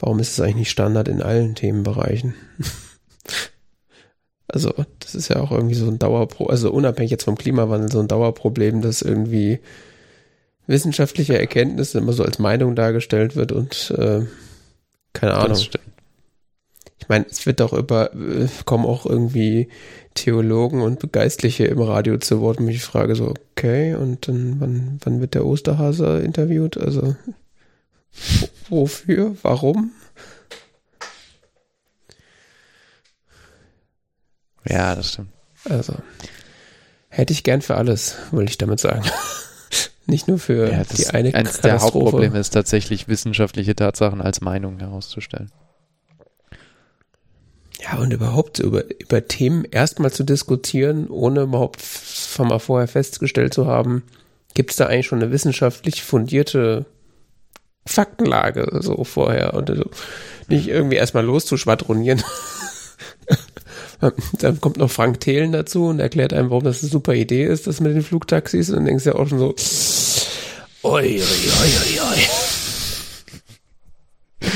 warum 0.00 0.18
ist 0.18 0.32
es 0.32 0.40
eigentlich 0.40 0.56
nicht 0.56 0.70
Standard 0.70 1.06
in 1.06 1.22
allen 1.22 1.54
Themenbereichen? 1.54 2.34
also, 4.48 4.74
das 4.98 5.14
ist 5.14 5.28
ja 5.28 5.36
auch 5.36 5.52
irgendwie 5.52 5.76
so 5.76 5.86
ein 5.86 6.00
Dauerproblem, 6.00 6.50
also 6.50 6.72
unabhängig 6.72 7.12
jetzt 7.12 7.22
vom 7.22 7.38
Klimawandel, 7.38 7.92
so 7.92 8.00
ein 8.00 8.08
Dauerproblem, 8.08 8.82
dass 8.82 9.02
irgendwie 9.02 9.60
wissenschaftliche 10.66 11.38
Erkenntnisse 11.38 11.98
immer 11.98 12.12
so 12.12 12.24
als 12.24 12.40
Meinung 12.40 12.74
dargestellt 12.74 13.36
wird 13.36 13.52
und 13.52 13.92
äh, 13.96 14.22
keine 15.12 15.34
Ahnung. 15.34 15.58
Ich 15.58 15.70
meine, 17.10 17.26
es 17.28 17.44
wird 17.44 17.60
doch 17.60 17.74
über, 17.74 18.14
äh, 18.14 18.48
kommen 18.64 18.86
auch 18.86 19.04
irgendwie 19.04 19.68
Theologen 20.14 20.80
und 20.80 21.12
Geistliche 21.12 21.66
im 21.66 21.80
Radio 21.80 22.16
zu 22.16 22.40
Wort. 22.40 22.58
Und 22.58 22.68
ich 22.68 22.82
frage 22.82 23.14
so, 23.14 23.34
okay, 23.52 23.94
und 23.94 24.26
dann 24.26 24.56
wann, 24.60 24.98
wann 25.04 25.20
wird 25.20 25.34
der 25.34 25.44
Osterhase 25.44 26.20
interviewt? 26.20 26.78
Also 26.78 27.14
Wofür? 28.68 29.36
Warum? 29.42 29.92
Ja, 34.66 34.94
das 34.94 35.10
stimmt. 35.12 35.30
Also, 35.68 35.94
hätte 37.08 37.32
ich 37.32 37.42
gern 37.42 37.62
für 37.62 37.76
alles, 37.76 38.16
wollte 38.30 38.50
ich 38.50 38.58
damit 38.58 38.80
sagen. 38.80 39.04
Nicht 40.06 40.28
nur 40.28 40.38
für 40.38 40.70
ja, 40.70 40.84
die 40.84 41.06
eine 41.08 41.34
Eines 41.34 41.60
der 41.60 41.80
Hauptprobleme 41.80 42.38
ist 42.38 42.50
tatsächlich, 42.50 43.06
wissenschaftliche 43.08 43.76
Tatsachen 43.76 44.20
als 44.20 44.40
Meinung 44.40 44.78
herauszustellen. 44.78 45.52
Ja, 47.82 47.98
und 47.98 48.12
überhaupt 48.12 48.58
über, 48.58 48.84
über 48.98 49.26
Themen 49.26 49.64
erstmal 49.64 50.12
zu 50.12 50.22
diskutieren, 50.24 51.08
ohne 51.08 51.42
überhaupt 51.42 51.80
von 51.80 52.48
mal 52.48 52.58
vorher 52.58 52.88
festgestellt 52.88 53.54
zu 53.54 53.66
haben, 53.66 54.02
gibt 54.54 54.70
es 54.70 54.76
da 54.76 54.86
eigentlich 54.86 55.06
schon 55.06 55.22
eine 55.22 55.32
wissenschaftlich 55.32 56.02
fundierte 56.02 56.84
Faktenlage 57.86 58.68
so 58.80 59.04
vorher 59.04 59.54
und 59.54 59.68
so. 59.68 59.90
nicht 60.48 60.68
irgendwie 60.68 60.96
erstmal 60.96 61.24
loszuschwadronieren. 61.24 62.22
dann 64.38 64.60
kommt 64.60 64.76
noch 64.76 64.90
Frank 64.90 65.20
Thelen 65.20 65.52
dazu 65.52 65.86
und 65.86 66.00
erklärt 66.00 66.32
einem, 66.32 66.50
warum 66.50 66.64
das 66.64 66.82
eine 66.82 66.90
super 66.90 67.14
Idee 67.14 67.44
ist, 67.44 67.66
das 67.66 67.80
mit 67.80 67.94
den 67.94 68.02
Flugtaxis 68.02 68.70
und 68.70 68.76
dann 68.76 68.84
denkst 68.86 69.04
du 69.04 69.10
ja 69.10 69.16
auch 69.16 69.28
schon 69.28 69.38
so, 69.38 69.54
oi, 70.82 71.06
oi, 71.06 71.20
oi, 71.20 72.00
oi. 72.00 72.59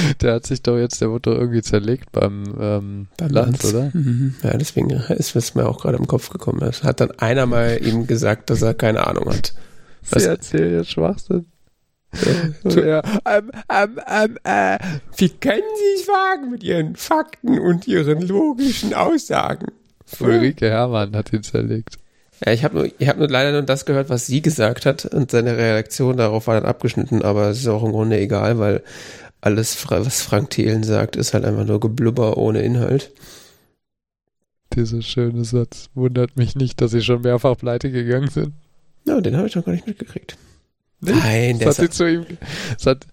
Der 0.20 0.34
hat 0.34 0.46
sich 0.46 0.62
doch 0.62 0.78
jetzt, 0.78 1.00
der 1.00 1.10
wurde 1.10 1.30
doch 1.30 1.38
irgendwie 1.38 1.62
zerlegt 1.62 2.12
beim, 2.12 2.44
ähm, 2.60 3.06
beim 3.16 3.30
Land, 3.30 3.62
Land, 3.62 3.64
oder? 3.64 3.90
Mhm. 3.92 4.34
Ja, 4.42 4.56
deswegen 4.56 4.90
ist 4.90 5.36
es 5.36 5.54
mir 5.54 5.66
auch 5.66 5.80
gerade 5.80 5.98
im 5.98 6.06
Kopf 6.06 6.30
gekommen. 6.30 6.62
Es 6.62 6.82
hat 6.82 7.00
dann 7.00 7.10
einer 7.12 7.46
mal 7.46 7.78
ihm 7.84 8.06
gesagt, 8.06 8.50
dass 8.50 8.62
er 8.62 8.74
keine 8.74 9.06
Ahnung 9.06 9.28
hat. 9.28 9.54
Was 10.10 10.22
Sie 10.22 10.28
erzählen 10.28 10.78
jetzt 10.78 10.90
Schwachsinn. 10.90 11.46
ja, 12.64 13.02
ähm, 13.26 13.50
ähm, 13.68 14.00
ähm, 14.08 14.38
äh, 14.44 14.78
wie 15.16 15.28
können 15.30 15.62
Sie 15.76 16.00
es 16.00 16.08
wagen 16.08 16.50
mit 16.50 16.62
Ihren 16.62 16.94
Fakten 16.94 17.58
und 17.58 17.88
Ihren 17.88 18.22
logischen 18.22 18.94
Aussagen? 18.94 19.66
Ulrike 20.20 20.68
Herrmann 20.68 21.16
hat 21.16 21.32
ihn 21.32 21.42
zerlegt. 21.42 21.98
Ja, 22.44 22.52
ich 22.52 22.64
habe 22.64 22.74
nur, 22.76 22.88
ich 22.98 23.08
hab 23.08 23.16
nur 23.16 23.28
leider 23.28 23.52
nur 23.52 23.62
das 23.62 23.86
gehört, 23.86 24.10
was 24.10 24.26
sie 24.26 24.42
gesagt 24.42 24.86
hat 24.86 25.06
und 25.06 25.30
seine 25.30 25.56
Reaktion 25.56 26.16
darauf 26.16 26.46
war 26.46 26.60
dann 26.60 26.68
abgeschnitten, 26.68 27.22
aber 27.22 27.48
es 27.50 27.58
ist 27.58 27.68
auch 27.68 27.84
im 27.84 27.92
Grunde 27.92 28.18
egal, 28.18 28.58
weil 28.58 28.82
alles, 29.44 29.90
was 29.90 30.22
Frank 30.22 30.50
Thelen 30.50 30.84
sagt, 30.84 31.16
ist 31.16 31.34
halt 31.34 31.44
einfach 31.44 31.66
nur 31.66 31.78
Geblubber 31.78 32.38
ohne 32.38 32.62
Inhalt. 32.62 33.12
Dieser 34.72 35.02
schöne 35.02 35.44
Satz. 35.44 35.90
Wundert 35.94 36.36
mich 36.36 36.56
nicht, 36.56 36.80
dass 36.80 36.92
sie 36.92 37.02
schon 37.02 37.20
mehrfach 37.20 37.56
pleite 37.58 37.90
gegangen 37.90 38.30
sind. 38.30 38.54
Ja, 39.06 39.20
den 39.20 39.36
habe 39.36 39.46
ich 39.46 39.54
noch 39.54 39.64
gar 39.64 39.72
nicht 39.72 39.86
mitgekriegt. 39.86 40.38
Nicht? 41.00 41.16
Nein, 41.16 41.58
der 41.58 41.68
das 41.68 41.78
hat 41.78 41.92
sie 41.92 41.96
zu 41.96 42.10
ihm. 42.10 42.26
Hat, 42.86 43.06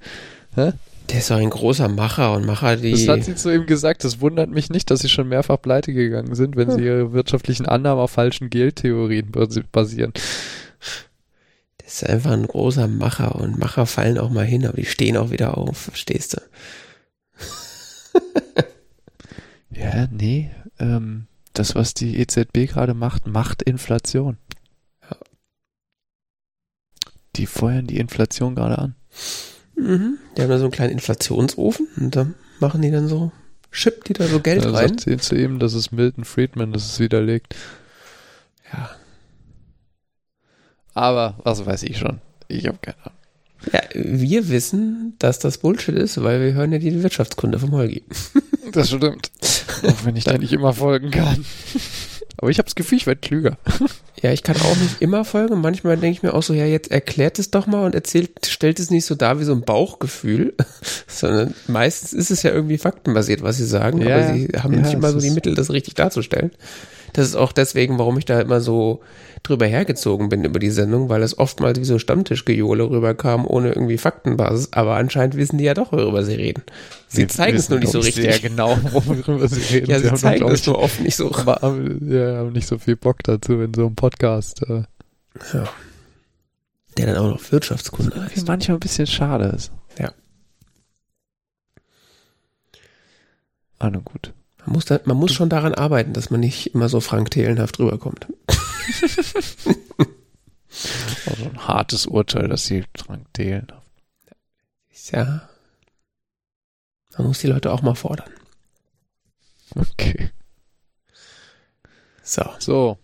hä? 0.55 0.71
Der 1.09 1.19
ist 1.19 1.29
doch 1.29 1.35
ein 1.35 1.49
großer 1.49 1.89
Macher 1.89 2.33
und 2.33 2.45
Macher, 2.45 2.77
die. 2.77 2.91
Das 2.91 3.07
hat 3.09 3.25
sie 3.25 3.35
zu 3.35 3.53
ihm 3.53 3.65
gesagt. 3.65 4.05
Das 4.05 4.21
wundert 4.21 4.49
mich 4.49 4.69
nicht, 4.69 4.89
dass 4.89 5.01
sie 5.01 5.09
schon 5.09 5.27
mehrfach 5.27 5.61
pleite 5.61 5.93
gegangen 5.93 6.33
sind, 6.35 6.55
wenn 6.55 6.69
hm. 6.69 6.77
sie 6.77 6.85
ihre 6.85 7.11
wirtschaftlichen 7.11 7.65
Annahmen 7.65 7.99
auf 7.99 8.11
falschen 8.11 8.49
Geldtheorien 8.49 9.31
basieren. 9.73 10.13
Das 11.91 12.03
ist 12.03 12.09
einfach 12.09 12.31
ein 12.31 12.47
großer 12.47 12.87
Macher 12.87 13.35
und 13.35 13.59
Macher 13.59 13.85
fallen 13.85 14.17
auch 14.17 14.29
mal 14.29 14.45
hin, 14.45 14.65
aber 14.65 14.77
die 14.77 14.85
stehen 14.85 15.17
auch 15.17 15.29
wieder 15.29 15.57
auf, 15.57 15.77
verstehst 15.77 16.37
du? 16.37 16.41
ja, 19.71 20.07
nee. 20.09 20.51
Ähm, 20.79 21.27
das, 21.51 21.75
was 21.75 21.93
die 21.93 22.17
EZB 22.17 22.69
gerade 22.71 22.93
macht, 22.93 23.27
macht 23.27 23.61
Inflation. 23.61 24.37
Die 27.35 27.45
feuern 27.45 27.87
die 27.87 27.97
Inflation 27.97 28.55
gerade 28.55 28.77
an. 28.77 28.95
Mhm. 29.75 30.17
Die 30.37 30.41
haben 30.43 30.49
da 30.49 30.59
so 30.59 30.63
einen 30.63 30.71
kleinen 30.71 30.93
Inflationsofen 30.93 31.89
und 31.97 32.15
da 32.15 32.27
machen 32.61 32.81
die 32.81 32.91
dann 32.91 33.09
so, 33.09 33.33
schippt 33.69 34.07
die 34.07 34.13
da 34.13 34.27
so 34.27 34.39
Geld 34.39 34.63
ja, 34.63 34.71
rein. 34.71 34.87
Sagt 34.87 35.01
sie 35.01 35.17
zu 35.17 35.35
ihm, 35.35 35.59
das 35.59 35.73
ist 35.73 35.91
Milton 35.91 36.23
Friedman, 36.23 36.71
das 36.71 36.85
ist 36.85 36.99
widerlegt. 37.01 37.53
Ja. 38.71 38.91
Aber 40.93 41.35
was 41.43 41.65
weiß 41.65 41.83
ich 41.83 41.97
schon. 41.97 42.19
Ich 42.47 42.67
habe 42.67 42.77
keine 42.81 42.97
Ahnung. 43.03 43.17
Ja, 43.71 43.81
wir 43.93 44.49
wissen, 44.49 45.15
dass 45.19 45.39
das 45.39 45.59
Bullshit 45.59 45.95
ist, 45.95 46.23
weil 46.23 46.41
wir 46.41 46.53
hören 46.53 46.71
ja 46.71 46.79
die 46.79 47.03
Wirtschaftskunde 47.03 47.59
vom 47.59 47.71
Holgi. 47.71 48.03
Das 48.73 48.87
stimmt. 48.87 49.31
Auch 49.85 50.05
wenn 50.05 50.15
ich 50.15 50.23
da 50.23 50.37
nicht 50.37 50.53
immer 50.53 50.71
folgen 50.71 51.11
kann. 51.11 51.43
Aber 52.37 52.49
ich 52.49 52.57
habe 52.57 52.67
das 52.67 52.75
Gefühl, 52.75 52.99
ich 52.99 53.05
werde 53.05 53.19
klüger. 53.19 53.57
Ja, 54.21 54.31
ich 54.31 54.43
kann 54.43 54.55
auch 54.55 54.77
nicht 54.77 55.01
immer 55.01 55.25
folgen. 55.25 55.59
Manchmal 55.59 55.97
denke 55.97 56.15
ich 56.15 56.23
mir 56.23 56.33
auch 56.33 56.43
so, 56.43 56.53
ja, 56.53 56.65
jetzt 56.65 56.89
erklärt 56.89 57.37
es 57.37 57.51
doch 57.51 57.67
mal 57.67 57.85
und 57.85 57.95
erzählt, 57.95 58.45
stellt 58.45 58.79
es 58.79 58.89
nicht 58.89 59.05
so 59.05 59.15
dar 59.15 59.39
wie 59.39 59.43
so 59.43 59.51
ein 59.51 59.63
Bauchgefühl, 59.63 60.53
sondern 61.07 61.53
meistens 61.67 62.13
ist 62.13 62.31
es 62.31 62.43
ja 62.43 62.51
irgendwie 62.51 62.77
faktenbasiert, 62.77 63.41
was 63.41 63.57
sie 63.57 63.65
sagen, 63.65 64.01
ja, 64.01 64.15
aber 64.15 64.33
sie 64.33 64.47
haben 64.57 64.73
ja, 64.75 64.81
nicht 64.81 64.93
immer 64.93 65.11
so 65.11 65.19
die 65.19 65.31
Mittel, 65.31 65.53
das 65.53 65.71
richtig 65.71 65.95
darzustellen. 65.95 66.51
Das 67.13 67.27
ist 67.27 67.35
auch 67.35 67.51
deswegen, 67.51 67.99
warum 67.99 68.17
ich 68.17 68.25
da 68.25 68.39
immer 68.39 68.61
so 68.61 69.01
drüber 69.43 69.65
hergezogen 69.65 70.29
bin 70.29 70.43
über 70.43 70.59
die 70.59 70.69
Sendung, 70.69 71.09
weil 71.09 71.23
es 71.23 71.37
oftmals 71.37 71.79
wie 71.79 71.85
so 71.85 71.99
Stammtischgejohle 71.99 72.89
rüberkam, 72.89 73.45
ohne 73.45 73.69
irgendwie 73.69 73.97
Faktenbasis. 73.97 74.73
Aber 74.73 74.95
anscheinend 74.95 75.35
wissen 75.35 75.57
die 75.57 75.63
ja 75.63 75.73
doch, 75.73 75.91
worüber 75.91 76.23
sie 76.23 76.35
reden. 76.35 76.63
Sie, 77.07 77.21
sie 77.21 77.27
zeigen 77.27 77.57
es 77.57 77.69
nur 77.69 77.79
nicht 77.79 77.91
so 77.91 77.99
richtig. 77.99 78.25
Ja, 78.25 78.37
genau, 78.41 78.77
worüber 78.91 79.47
sie 79.47 79.75
reden. 79.75 79.89
ja, 79.89 79.99
sie, 79.99 80.09
sie 80.09 80.15
zeigen 80.15 80.47
es 80.47 80.65
nur 80.65 80.79
oft 80.79 81.01
nicht 81.01 81.15
so. 81.15 81.31
Aber 81.35 81.73
ja, 82.01 82.37
haben 82.37 82.53
nicht 82.53 82.67
so 82.67 82.77
viel 82.77 82.95
Bock 82.95 83.17
dazu 83.23 83.61
in 83.61 83.73
so 83.73 83.87
einem 83.87 83.95
Podcast. 83.95 84.61
Äh. 84.69 84.83
Ja. 85.53 85.67
Der 86.97 87.05
dann 87.07 87.17
auch 87.17 87.29
noch 87.29 87.51
Wirtschaftskunde 87.51 88.25
heißt. 88.25 88.47
Manchmal 88.47 88.77
ein 88.77 88.81
bisschen 88.81 89.07
schade 89.07 89.45
ist. 89.55 89.71
Ja. 89.97 90.11
Ah, 93.79 93.89
nun 93.89 94.03
gut. 94.03 94.33
Man 94.65 94.73
muss, 94.73 94.85
da, 94.85 94.99
man 95.05 95.17
muss 95.17 95.33
schon 95.33 95.49
daran 95.49 95.73
arbeiten, 95.73 96.13
dass 96.13 96.29
man 96.29 96.39
nicht 96.39 96.75
immer 96.75 96.87
so 96.87 96.99
Frank 97.01 97.31
Thielenhaft 97.31 97.79
rüberkommt. 97.79 98.27
also 101.25 101.45
ein 101.45 101.67
hartes 101.67 102.05
Urteil, 102.05 102.47
dass 102.47 102.65
sie 102.65 102.83
Frank 102.95 103.33
Thielenhaft. 103.33 103.81
Ja. 105.11 105.49
Man 107.17 107.27
muss 107.27 107.39
die 107.39 107.47
Leute 107.47 107.71
auch 107.71 107.81
mal 107.81 107.95
fordern. 107.95 108.29
Okay. 109.75 110.29
So. 112.23 112.43
So. 112.59 112.97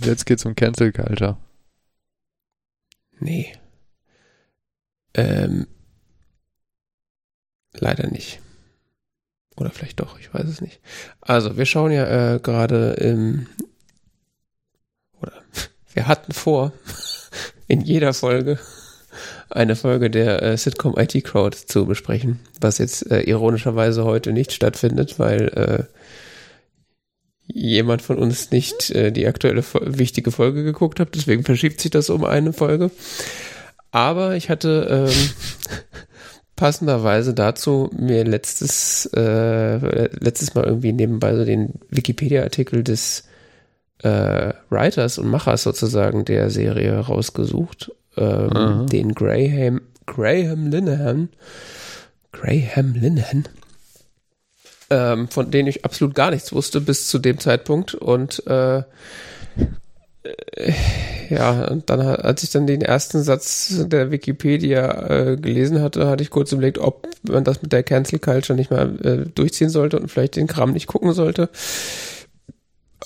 Jetzt 0.00 0.26
geht's 0.26 0.44
um 0.44 0.54
Cancel 0.54 0.92
Culture. 0.92 1.36
Nee. 3.18 3.52
Ähm, 5.14 5.66
leider 7.72 8.08
nicht. 8.08 8.41
Oder 9.56 9.70
vielleicht 9.70 10.00
doch, 10.00 10.18
ich 10.18 10.32
weiß 10.32 10.44
es 10.44 10.60
nicht. 10.60 10.80
Also, 11.20 11.56
wir 11.56 11.66
schauen 11.66 11.92
ja 11.92 12.34
äh, 12.34 12.38
gerade 12.40 12.92
im, 12.92 13.46
oder 15.20 15.32
wir 15.94 16.06
hatten 16.06 16.32
vor, 16.32 16.72
in 17.68 17.80
jeder 17.80 18.14
Folge 18.14 18.58
eine 19.50 19.76
Folge 19.76 20.10
der 20.10 20.42
äh, 20.42 20.56
Sitcom 20.56 20.94
IT 20.98 21.24
Crowd 21.24 21.56
zu 21.56 21.86
besprechen, 21.86 22.40
was 22.60 22.78
jetzt 22.78 23.10
äh, 23.10 23.20
ironischerweise 23.20 24.04
heute 24.04 24.32
nicht 24.32 24.52
stattfindet, 24.52 25.18
weil 25.18 25.48
äh, 25.48 25.84
jemand 27.46 28.02
von 28.02 28.18
uns 28.18 28.50
nicht 28.50 28.90
äh, 28.90 29.10
die 29.10 29.26
aktuelle 29.26 29.62
wichtige 29.80 30.30
Folge 30.30 30.64
geguckt 30.64 31.00
hat. 31.00 31.14
Deswegen 31.14 31.44
verschiebt 31.44 31.80
sich 31.80 31.90
das 31.90 32.10
um 32.10 32.24
eine 32.24 32.52
Folge. 32.52 32.90
Aber 33.90 34.36
ich 34.36 34.48
hatte 34.48 35.08
ähm, 35.10 35.30
passenderweise 36.56 37.34
dazu 37.34 37.90
mir 37.96 38.24
letztes, 38.24 39.06
äh, 39.14 40.08
letztes 40.18 40.54
Mal 40.54 40.64
irgendwie 40.64 40.92
nebenbei 40.92 41.34
so 41.34 41.44
den 41.44 41.74
Wikipedia-Artikel 41.90 42.84
des 42.84 43.24
äh, 44.02 44.52
Writers 44.70 45.18
und 45.18 45.28
Machers 45.28 45.62
sozusagen 45.62 46.24
der 46.24 46.50
Serie 46.50 46.98
rausgesucht, 46.98 47.92
ähm, 48.16 48.86
den 48.86 49.14
Graham, 49.14 49.80
Graham 50.06 50.68
Linehan. 50.68 51.28
Graham 52.32 52.94
Linehan 52.94 53.44
ähm, 54.92 55.28
von 55.28 55.50
denen 55.50 55.68
ich 55.68 55.86
absolut 55.86 56.14
gar 56.14 56.30
nichts 56.30 56.52
wusste 56.52 56.80
bis 56.82 57.08
zu 57.08 57.18
dem 57.18 57.38
Zeitpunkt. 57.38 57.94
Und 57.94 58.46
äh, 58.46 58.82
ja, 61.32 61.68
und 61.68 61.88
dann, 61.88 62.00
als 62.00 62.42
ich 62.42 62.50
dann 62.50 62.66
den 62.66 62.82
ersten 62.82 63.22
Satz 63.22 63.84
der 63.86 64.10
Wikipedia 64.10 65.08
äh, 65.08 65.36
gelesen 65.36 65.80
hatte, 65.80 66.08
hatte 66.08 66.22
ich 66.22 66.30
kurz 66.30 66.52
überlegt, 66.52 66.78
ob 66.78 67.08
man 67.22 67.44
das 67.44 67.62
mit 67.62 67.72
der 67.72 67.82
Cancel 67.82 68.18
Culture 68.18 68.56
nicht 68.56 68.70
mal 68.70 68.98
äh, 69.04 69.30
durchziehen 69.34 69.70
sollte 69.70 69.98
und 69.98 70.08
vielleicht 70.08 70.36
den 70.36 70.46
Kram 70.46 70.72
nicht 70.72 70.86
gucken 70.86 71.12
sollte. 71.12 71.48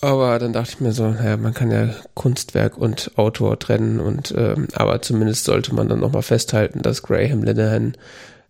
Aber 0.00 0.38
dann 0.38 0.52
dachte 0.52 0.72
ich 0.72 0.80
mir 0.80 0.92
so, 0.92 1.08
naja, 1.08 1.36
man 1.36 1.54
kann 1.54 1.70
ja 1.70 1.94
Kunstwerk 2.14 2.76
und 2.76 3.12
Autor 3.16 3.58
trennen 3.58 4.00
und 4.00 4.34
ähm, 4.36 4.68
aber 4.74 5.00
zumindest 5.00 5.44
sollte 5.44 5.74
man 5.74 5.88
dann 5.88 6.00
nochmal 6.00 6.22
festhalten, 6.22 6.82
dass 6.82 7.02
Graham 7.02 7.44
Linehan 7.44 7.94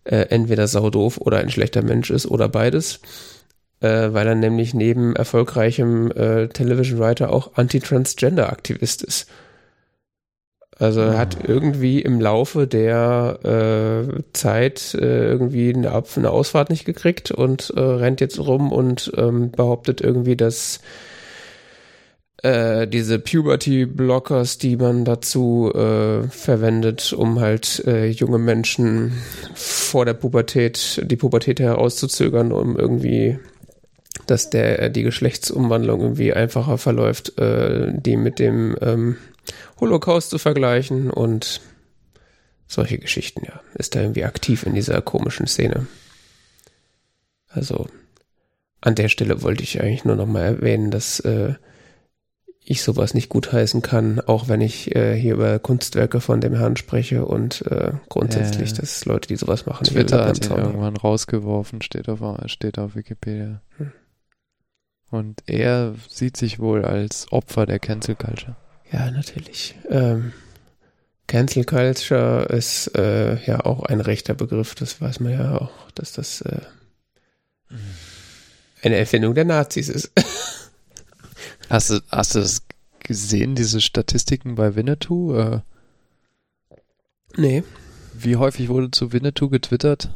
äh, 0.04 0.26
entweder 0.30 0.66
saudoof 0.66 1.18
oder 1.18 1.38
ein 1.38 1.50
schlechter 1.50 1.82
Mensch 1.82 2.10
ist 2.10 2.26
oder 2.26 2.48
beides, 2.48 3.00
äh, 3.80 4.08
weil 4.12 4.26
er 4.26 4.34
nämlich 4.34 4.74
neben 4.74 5.14
erfolgreichem 5.14 6.10
äh, 6.12 6.48
Television 6.48 6.98
Writer 6.98 7.30
auch 7.30 7.52
Anti-Transgender-Aktivist 7.54 9.02
ist. 9.02 9.28
Also 10.78 11.00
er 11.00 11.18
hat 11.18 11.38
ah. 11.40 11.44
irgendwie 11.48 12.00
im 12.00 12.20
Laufe 12.20 12.66
der 12.66 13.38
äh, 13.42 14.22
Zeit 14.32 14.94
äh, 14.94 15.26
irgendwie 15.26 15.74
eine, 15.74 16.02
eine 16.16 16.30
Ausfahrt 16.30 16.70
nicht 16.70 16.84
gekriegt 16.84 17.30
und 17.30 17.72
äh, 17.74 17.80
rennt 17.80 18.20
jetzt 18.20 18.38
rum 18.38 18.72
und 18.72 19.10
ähm, 19.16 19.50
behauptet 19.52 20.02
irgendwie, 20.02 20.36
dass 20.36 20.80
äh, 22.42 22.86
diese 22.86 23.18
Puberty-Blockers, 23.18 24.58
die 24.58 24.76
man 24.76 25.06
dazu 25.06 25.72
äh, 25.74 26.24
verwendet, 26.28 27.14
um 27.14 27.40
halt 27.40 27.82
äh, 27.86 28.08
junge 28.08 28.38
Menschen 28.38 29.12
vor 29.54 30.04
der 30.04 30.14
Pubertät, 30.14 31.02
die 31.06 31.16
Pubertät 31.16 31.58
herauszuzögern, 31.58 32.52
um 32.52 32.78
irgendwie, 32.78 33.38
dass 34.26 34.50
der 34.50 34.90
die 34.90 35.04
Geschlechtsumwandlung 35.04 36.02
irgendwie 36.02 36.34
einfacher 36.34 36.76
verläuft, 36.76 37.38
äh, 37.38 37.94
die 37.94 38.18
mit 38.18 38.38
dem 38.38 38.76
ähm, 38.82 39.16
Holocaust 39.80 40.30
zu 40.30 40.38
vergleichen 40.38 41.10
und 41.10 41.60
solche 42.66 42.98
Geschichten, 42.98 43.44
ja. 43.44 43.60
Ist 43.74 43.94
da 43.94 44.00
irgendwie 44.00 44.24
aktiv 44.24 44.64
in 44.64 44.74
dieser 44.74 45.00
komischen 45.02 45.46
Szene. 45.46 45.86
Also 47.48 47.88
an 48.80 48.94
der 48.94 49.08
Stelle 49.08 49.42
wollte 49.42 49.62
ich 49.62 49.80
eigentlich 49.80 50.04
nur 50.04 50.16
noch 50.16 50.26
mal 50.26 50.42
erwähnen, 50.42 50.90
dass 50.90 51.20
äh, 51.20 51.54
ich 52.68 52.82
sowas 52.82 53.14
nicht 53.14 53.28
gutheißen 53.28 53.80
kann, 53.80 54.20
auch 54.20 54.48
wenn 54.48 54.60
ich 54.60 54.94
äh, 54.94 55.14
hier 55.14 55.34
über 55.34 55.58
Kunstwerke 55.60 56.20
von 56.20 56.40
dem 56.40 56.54
Herrn 56.54 56.76
spreche 56.76 57.24
und 57.24 57.62
äh, 57.66 57.92
grundsätzlich, 58.08 58.72
äh, 58.72 58.74
dass 58.74 59.04
Leute, 59.04 59.28
die 59.28 59.36
sowas 59.36 59.66
machen, 59.66 59.84
Twitter 59.84 60.26
hat 60.26 60.44
ihn 60.44 60.56
irgendwann 60.56 60.96
rausgeworfen, 60.96 61.80
steht 61.80 62.08
auf, 62.08 62.20
steht 62.46 62.78
auf 62.78 62.96
Wikipedia. 62.96 63.62
Hm. 63.76 63.92
Und 65.10 65.44
er 65.46 65.94
sieht 66.08 66.36
sich 66.36 66.58
wohl 66.58 66.84
als 66.84 67.30
Opfer 67.30 67.66
der 67.66 67.78
Cancel 67.78 68.16
Culture. 68.16 68.56
Ja, 68.92 69.10
natürlich. 69.10 69.74
Ähm, 69.88 70.32
Cancel 71.26 71.64
Culture 71.64 72.44
ist 72.44 72.94
äh, 72.96 73.42
ja 73.44 73.64
auch 73.64 73.82
ein 73.82 74.00
rechter 74.00 74.34
Begriff, 74.34 74.74
das 74.74 75.00
weiß 75.00 75.20
man 75.20 75.32
ja 75.32 75.58
auch, 75.58 75.90
dass 75.92 76.12
das 76.12 76.40
äh, 76.42 76.60
eine 78.82 78.96
Erfindung 78.96 79.34
der 79.34 79.44
Nazis 79.44 79.88
ist. 79.88 80.12
Hast 81.68 81.90
du, 81.90 82.00
hast 82.12 82.36
du 82.36 82.38
das 82.38 82.62
gesehen, 83.00 83.56
diese 83.56 83.80
Statistiken 83.80 84.54
bei 84.54 84.76
Winnetou? 84.76 85.34
Äh, 85.34 85.60
nee. 87.36 87.64
Wie 88.14 88.36
häufig 88.36 88.68
wurde 88.68 88.92
zu 88.92 89.12
Winnetou 89.12 89.48
getwittert? 89.48 90.10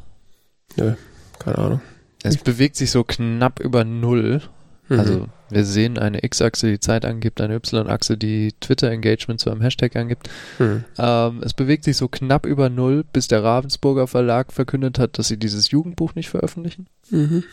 Nö, 0.76 0.94
keine 1.40 1.58
Ahnung. 1.58 1.80
Es 2.22 2.36
bewegt 2.36 2.76
sich 2.76 2.92
so 2.92 3.02
knapp 3.02 3.58
über 3.58 3.84
Null. 3.84 4.42
Mhm. 4.90 4.98
Also 4.98 5.28
wir 5.50 5.64
sehen 5.64 5.98
eine 5.98 6.24
X-Achse, 6.24 6.66
die 6.66 6.80
Zeit 6.80 7.04
angibt, 7.04 7.40
eine 7.40 7.54
Y-Achse, 7.54 8.18
die 8.18 8.52
Twitter-Engagement 8.60 9.40
zu 9.40 9.50
einem 9.50 9.60
Hashtag 9.60 9.94
angibt. 9.94 10.28
Mhm. 10.58 10.84
Ähm, 10.98 11.42
es 11.44 11.54
bewegt 11.54 11.84
sich 11.84 11.96
so 11.96 12.08
knapp 12.08 12.44
über 12.44 12.68
Null, 12.68 13.04
bis 13.04 13.28
der 13.28 13.44
Ravensburger 13.44 14.08
Verlag 14.08 14.52
verkündet 14.52 14.98
hat, 14.98 15.16
dass 15.16 15.28
sie 15.28 15.38
dieses 15.38 15.70
Jugendbuch 15.70 16.16
nicht 16.16 16.28
veröffentlichen. 16.28 16.88
Mhm. 17.08 17.44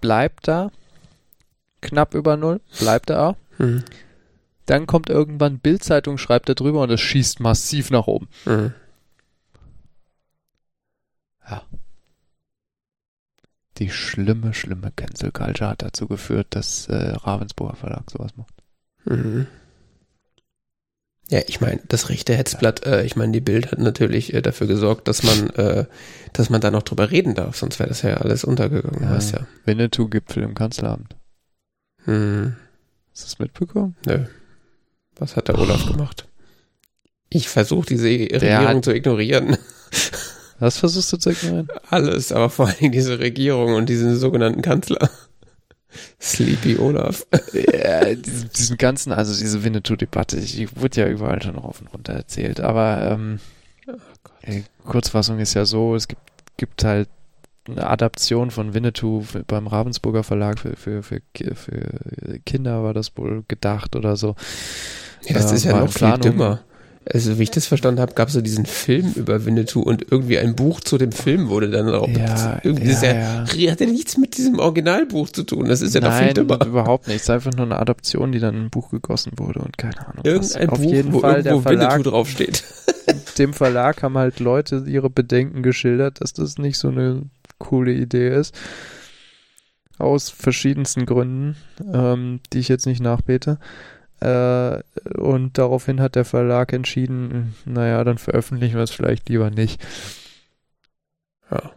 Bleibt 0.00 0.48
da 0.48 0.70
knapp 1.82 2.14
über 2.14 2.38
Null, 2.38 2.60
bleibt 2.78 3.10
er. 3.10 3.36
Mhm. 3.58 3.84
Dann 4.64 4.86
kommt 4.86 5.10
irgendwann 5.10 5.58
Bildzeitung, 5.58 6.16
schreibt 6.16 6.48
er 6.48 6.54
drüber 6.54 6.82
und 6.82 6.90
es 6.90 7.00
schießt 7.00 7.40
massiv 7.40 7.90
nach 7.90 8.06
oben. 8.06 8.28
Mhm. 8.46 8.72
Ja. 11.50 11.62
Die 13.78 13.90
schlimme, 13.90 14.54
schlimme 14.54 14.90
Cancel 14.94 15.30
Culture 15.30 15.70
hat 15.70 15.82
dazu 15.82 16.08
geführt, 16.08 16.48
dass 16.50 16.88
äh, 16.88 16.94
Ravensburger 16.94 17.76
Verlag 17.76 18.10
sowas 18.10 18.36
macht. 18.36 18.54
Mhm. 19.04 19.46
Ja, 21.30 21.40
ich 21.46 21.60
meine, 21.60 21.80
das 21.86 22.08
rechte 22.08 22.34
Hetzblatt, 22.34 22.86
äh, 22.86 23.04
ich 23.04 23.14
meine, 23.14 23.32
die 23.32 23.40
Bild 23.40 23.70
hat 23.70 23.78
natürlich 23.78 24.32
äh, 24.32 24.40
dafür 24.40 24.66
gesorgt, 24.66 25.08
dass 25.08 25.22
man, 25.22 25.50
äh, 25.50 25.84
dass 26.32 26.48
man 26.48 26.62
da 26.62 26.70
noch 26.70 26.82
drüber 26.82 27.10
reden 27.10 27.34
darf, 27.34 27.56
sonst 27.56 27.78
wäre 27.78 27.88
das 27.88 28.00
ja 28.02 28.14
alles 28.16 28.44
untergegangen, 28.44 29.02
ja. 29.02 29.10
weißt 29.10 29.32
ja. 29.32 29.46
Winnetou-Gipfel 29.66 30.42
im 30.42 30.54
Kanzleramt. 30.54 31.16
Hm. 32.04 32.56
Hast 33.12 33.22
du 33.22 33.26
es 33.26 33.38
mitbekommen? 33.38 33.94
Nö. 34.06 34.24
Was 35.16 35.36
hat 35.36 35.48
der 35.48 35.58
Olaf 35.58 35.84
oh. 35.86 35.92
gemacht? 35.92 36.26
Ich 37.28 37.48
versuche 37.48 37.86
diese 37.86 38.08
Regierung 38.08 38.82
zu 38.82 38.94
ignorieren. 38.94 39.58
Was 40.58 40.78
versuchst 40.78 41.12
du 41.12 41.16
zu 41.16 41.30
ignorieren? 41.30 41.68
Alles, 41.90 42.32
aber 42.32 42.50
vor 42.50 42.66
allem 42.68 42.92
diese 42.92 43.18
Regierung 43.18 43.74
und 43.74 43.88
diesen 43.88 44.16
sogenannten 44.16 44.62
Kanzler. 44.62 45.10
Sleepy 46.20 46.78
Olaf. 46.78 47.26
ja, 47.52 48.14
diesen, 48.14 48.50
diesen 48.50 48.76
ganzen, 48.76 49.12
also 49.12 49.36
diese 49.38 49.64
Winnetou-Debatte, 49.64 50.38
die 50.40 50.68
wurde 50.76 51.00
ja 51.00 51.08
überall 51.08 51.40
schon 51.42 51.56
rauf 51.56 51.80
und 51.80 51.88
runter 51.88 52.12
erzählt. 52.12 52.60
Aber 52.60 53.10
ähm, 53.12 53.40
oh 53.86 53.92
die 54.46 54.64
Kurzfassung 54.84 55.38
ist 55.38 55.54
ja 55.54 55.64
so, 55.64 55.94
es 55.94 56.08
gibt, 56.08 56.22
gibt 56.56 56.84
halt 56.84 57.08
eine 57.68 57.86
Adaption 57.86 58.50
von 58.50 58.74
Winnetou 58.74 59.24
beim 59.46 59.66
Ravensburger 59.66 60.24
Verlag 60.24 60.58
für, 60.58 60.74
für, 60.76 61.02
für, 61.02 61.20
für 61.54 62.40
Kinder 62.46 62.82
war 62.82 62.94
das 62.94 63.16
wohl 63.16 63.44
gedacht 63.46 63.94
oder 63.94 64.16
so. 64.16 64.36
Ja, 65.24 65.34
das 65.34 65.52
äh, 65.52 65.54
ist 65.56 65.64
ja 65.64 65.78
noch 65.78 65.92
viel 65.92 66.18
dümmer. 66.18 66.60
Also, 67.10 67.38
wie 67.38 67.44
ich 67.44 67.50
das 67.50 67.66
verstanden 67.66 68.00
habe, 68.00 68.12
gab 68.14 68.28
es 68.28 68.34
so 68.34 68.40
diesen 68.42 68.66
Film 68.66 69.12
über 69.14 69.46
Winnetou 69.46 69.80
und 69.80 70.10
irgendwie 70.10 70.38
ein 70.38 70.54
Buch 70.54 70.80
zu 70.80 70.98
dem 70.98 71.12
Film 71.12 71.48
wurde 71.48 71.70
dann 71.70 71.88
auch. 71.88 72.08
Ja, 72.08 72.60
irgendwie 72.62 72.90
ja, 72.90 73.44
ja, 73.46 73.70
hat 73.72 73.80
ja 73.80 73.86
nichts 73.86 74.18
mit 74.18 74.36
diesem 74.36 74.58
Originalbuch 74.58 75.30
zu 75.30 75.44
tun. 75.44 75.66
Das 75.68 75.80
ist 75.80 75.94
ja 75.94 76.00
Nein, 76.02 76.34
noch 76.34 76.44
viel 76.44 76.68
überhaupt 76.68 77.06
nicht. 77.06 77.16
Es 77.16 77.22
ist 77.22 77.30
einfach 77.30 77.52
nur 77.54 77.64
eine 77.66 77.78
Adaption, 77.78 78.32
die 78.32 78.40
dann 78.40 78.54
in 78.56 78.64
ein 78.64 78.70
Buch 78.70 78.90
gegossen 78.90 79.32
wurde 79.36 79.60
und 79.60 79.78
keine 79.78 80.06
Ahnung. 80.06 80.24
Irgendein 80.24 80.68
was. 80.70 80.78
Buch, 80.78 80.86
Auf 80.86 80.92
jeden 80.92 81.12
wo 81.12 81.20
Fall 81.20 81.42
der 81.42 81.60
Verlag, 81.60 81.92
Winnetou 81.92 82.10
draufsteht. 82.10 82.64
dem 83.38 83.54
Verlag 83.54 84.02
haben 84.02 84.18
halt 84.18 84.40
Leute 84.40 84.84
ihre 84.86 85.08
Bedenken 85.08 85.62
geschildert, 85.62 86.20
dass 86.20 86.34
das 86.34 86.58
nicht 86.58 86.78
so 86.78 86.88
eine 86.88 87.22
coole 87.58 87.92
Idee 87.92 88.28
ist. 88.34 88.54
Aus 89.98 90.28
verschiedensten 90.30 91.06
Gründen, 91.06 91.56
ähm, 91.92 92.40
die 92.52 92.58
ich 92.58 92.68
jetzt 92.68 92.86
nicht 92.86 93.00
nachbete. 93.00 93.58
Äh, 94.20 94.82
und 95.16 95.58
daraufhin 95.58 96.00
hat 96.00 96.16
der 96.16 96.24
Verlag 96.24 96.72
entschieden, 96.72 97.54
naja, 97.64 98.02
dann 98.04 98.18
veröffentlichen 98.18 98.76
wir 98.76 98.82
es 98.82 98.90
vielleicht 98.90 99.28
lieber 99.28 99.50
nicht. 99.50 99.80
Ja. 101.50 101.72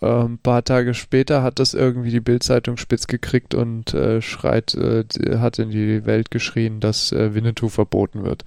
Ein 0.00 0.26
ähm, 0.26 0.38
paar 0.38 0.62
Tage 0.64 0.92
später 0.92 1.42
hat 1.42 1.58
das 1.58 1.72
irgendwie 1.72 2.10
die 2.10 2.20
Bildzeitung 2.20 2.76
spitz 2.76 3.06
gekriegt 3.06 3.54
und 3.54 3.94
äh, 3.94 4.20
schreit, 4.20 4.74
äh, 4.74 5.04
hat 5.38 5.58
in 5.58 5.70
die 5.70 6.04
Welt 6.04 6.30
geschrien, 6.30 6.80
dass 6.80 7.10
äh, 7.10 7.34
Winnetou 7.34 7.68
verboten 7.68 8.24
wird. 8.24 8.44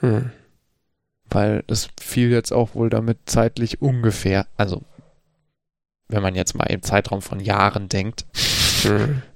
Hm. 0.00 0.30
Weil 1.30 1.62
das 1.68 1.88
fiel 2.00 2.30
jetzt 2.30 2.52
auch 2.52 2.74
wohl 2.74 2.90
damit 2.90 3.18
zeitlich 3.26 3.82
ungefähr, 3.82 4.46
also 4.56 4.82
wenn 6.08 6.22
man 6.22 6.34
jetzt 6.34 6.54
mal 6.54 6.64
im 6.64 6.82
Zeitraum 6.82 7.22
von 7.22 7.38
Jahren 7.38 7.88
denkt, 7.88 8.24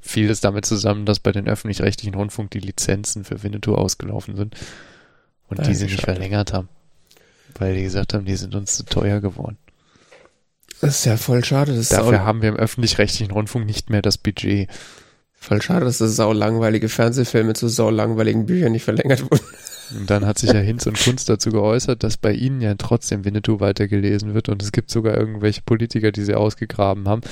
fiel 0.01 0.31
es 0.31 0.41
damit 0.41 0.67
zusammen, 0.67 1.07
dass 1.07 1.21
bei 1.21 1.33
den 1.33 1.49
öffentlich-rechtlichen 1.49 2.15
Rundfunk 2.15 2.51
die 2.51 2.61
Lizenzen 2.61 3.25
für 3.25 3.43
Winnetou 3.43 3.75
ausgelaufen 3.75 4.37
sind 4.37 4.55
und 5.49 5.59
ja, 5.59 5.65
die 5.65 5.75
sie 5.75 5.87
nicht 5.87 6.03
verlängert 6.03 6.53
haben. 6.53 6.69
Weil 7.59 7.75
die 7.75 7.83
gesagt 7.83 8.15
haben, 8.15 8.25
die 8.25 8.37
sind 8.37 8.55
uns 8.55 8.77
zu 8.77 8.85
teuer 8.85 9.21
geworden. 9.21 9.59
Das 10.81 10.99
ist 10.99 11.05
ja 11.05 11.17
voll 11.17 11.45
schade. 11.45 11.75
Dafür 11.75 12.25
haben 12.25 12.43
wir 12.43 12.49
im 12.49 12.57
öffentlich-rechtlichen 12.57 13.31
Rundfunk 13.31 13.67
nicht 13.67 13.91
mehr 13.91 14.03
das 14.03 14.19
Budget. 14.19 14.69
Voll 15.35 15.63
schade, 15.63 15.85
dass 15.85 15.99
das 15.99 16.17
sau 16.17 16.33
langweilige 16.33 16.89
Fernsehfilme 16.89 17.53
zu 17.55 17.69
sau 17.69 17.91
langweiligen 17.91 18.47
Büchern 18.47 18.73
nicht 18.73 18.85
verlängert 18.85 19.23
wurden. 19.23 19.45
Und 19.97 20.11
dann 20.11 20.27
hat 20.27 20.39
sich 20.39 20.53
ja 20.53 20.59
Hinz 20.61 20.87
und 20.87 20.99
Kunst 20.99 21.29
dazu 21.29 21.51
geäußert, 21.51 22.03
dass 22.03 22.17
bei 22.17 22.33
ihnen 22.33 22.61
ja 22.61 22.75
trotzdem 22.75 23.25
Winnetou 23.25 23.61
weitergelesen 23.61 24.35
wird 24.35 24.49
und 24.49 24.63
es 24.63 24.73
gibt 24.73 24.91
sogar 24.91 25.17
irgendwelche 25.17 25.63
Politiker, 25.63 26.13
die 26.13 26.25
sie 26.25 26.35
ausgegraben 26.35 27.09
haben, 27.09 27.23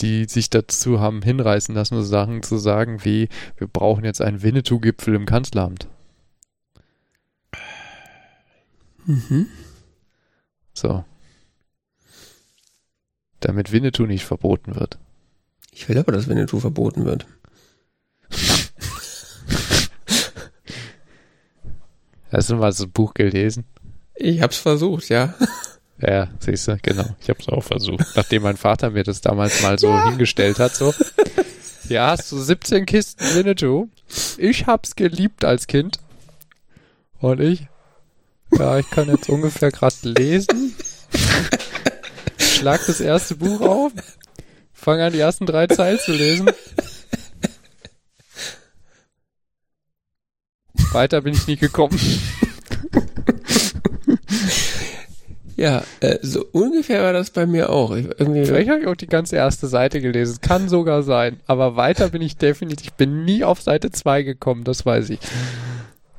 die 0.00 0.24
sich 0.24 0.50
dazu 0.50 1.00
haben 1.00 1.22
hinreißen 1.22 1.74
lassen, 1.74 1.96
so 1.96 2.02
Sachen 2.02 2.42
zu 2.42 2.58
sagen 2.58 3.04
wie, 3.04 3.28
wir 3.56 3.66
brauchen 3.66 4.04
jetzt 4.04 4.20
einen 4.20 4.42
Winnetou-Gipfel 4.42 5.14
im 5.14 5.26
Kanzleramt. 5.26 5.88
Mhm. 9.06 9.46
So. 10.74 11.04
Damit 13.40 13.72
Winnetou 13.72 14.06
nicht 14.06 14.24
verboten 14.24 14.74
wird. 14.74 14.98
Ich 15.72 15.88
will 15.88 15.98
aber, 15.98 16.12
dass 16.12 16.28
Winnetou 16.28 16.60
verboten 16.60 17.04
wird. 17.04 17.26
Hast 22.32 22.50
du 22.50 22.56
mal 22.56 22.70
das 22.70 22.86
Buch 22.86 23.14
gelesen? 23.14 23.64
Ich 24.14 24.40
hab's 24.40 24.58
versucht, 24.58 25.08
ja. 25.08 25.34
Ja, 26.00 26.28
siehst 26.38 26.68
du, 26.68 26.78
genau. 26.80 27.04
Ich 27.20 27.28
hab's 27.28 27.48
auch 27.48 27.62
versucht. 27.62 28.06
Nachdem 28.14 28.42
mein 28.42 28.56
Vater 28.56 28.90
mir 28.90 29.02
das 29.02 29.20
damals 29.20 29.62
mal 29.62 29.78
so 29.78 29.88
ja. 29.88 30.08
hingestellt 30.08 30.58
hat, 30.58 30.74
so. 30.74 30.94
Ja, 31.88 32.12
hast 32.12 32.30
du 32.30 32.38
17 32.38 32.86
Kisten 32.86 33.24
Winnetou. 33.34 33.88
Ich 34.38 34.66
hab's 34.66 34.94
geliebt 34.94 35.44
als 35.44 35.66
Kind. 35.66 35.98
Und 37.18 37.40
ich? 37.40 37.66
Ja, 38.52 38.78
ich 38.78 38.88
kann 38.90 39.08
jetzt 39.08 39.28
ungefähr 39.28 39.70
gerade 39.70 39.96
lesen. 40.02 40.74
Schlag 42.38 42.80
das 42.86 43.00
erste 43.00 43.34
Buch 43.34 43.60
auf. 43.60 43.92
Fang 44.72 45.00
an, 45.00 45.12
die 45.12 45.18
ersten 45.18 45.46
drei 45.46 45.66
Zeilen 45.66 45.98
zu 45.98 46.12
lesen. 46.12 46.50
Weiter 50.92 51.20
bin 51.20 51.34
ich 51.34 51.46
nie 51.46 51.56
gekommen. 51.56 51.98
Ja, 55.60 55.82
äh, 56.00 56.18
so 56.22 56.46
ungefähr 56.52 57.02
war 57.02 57.12
das 57.12 57.28
bei 57.28 57.44
mir 57.44 57.68
auch. 57.68 57.94
Ich, 57.94 58.06
irgendwie 58.06 58.46
Vielleicht 58.46 58.70
habe 58.70 58.80
ich 58.80 58.86
auch 58.86 58.96
die 58.96 59.06
ganze 59.06 59.36
erste 59.36 59.66
Seite 59.66 60.00
gelesen. 60.00 60.38
Kann 60.40 60.70
sogar 60.70 61.02
sein. 61.02 61.40
Aber 61.46 61.76
weiter 61.76 62.08
bin 62.08 62.22
ich 62.22 62.38
definitiv. 62.38 62.86
Ich 62.86 62.92
bin 62.94 63.26
nie 63.26 63.44
auf 63.44 63.60
Seite 63.60 63.90
2 63.90 64.22
gekommen, 64.22 64.64
das 64.64 64.86
weiß 64.86 65.10
ich. 65.10 65.20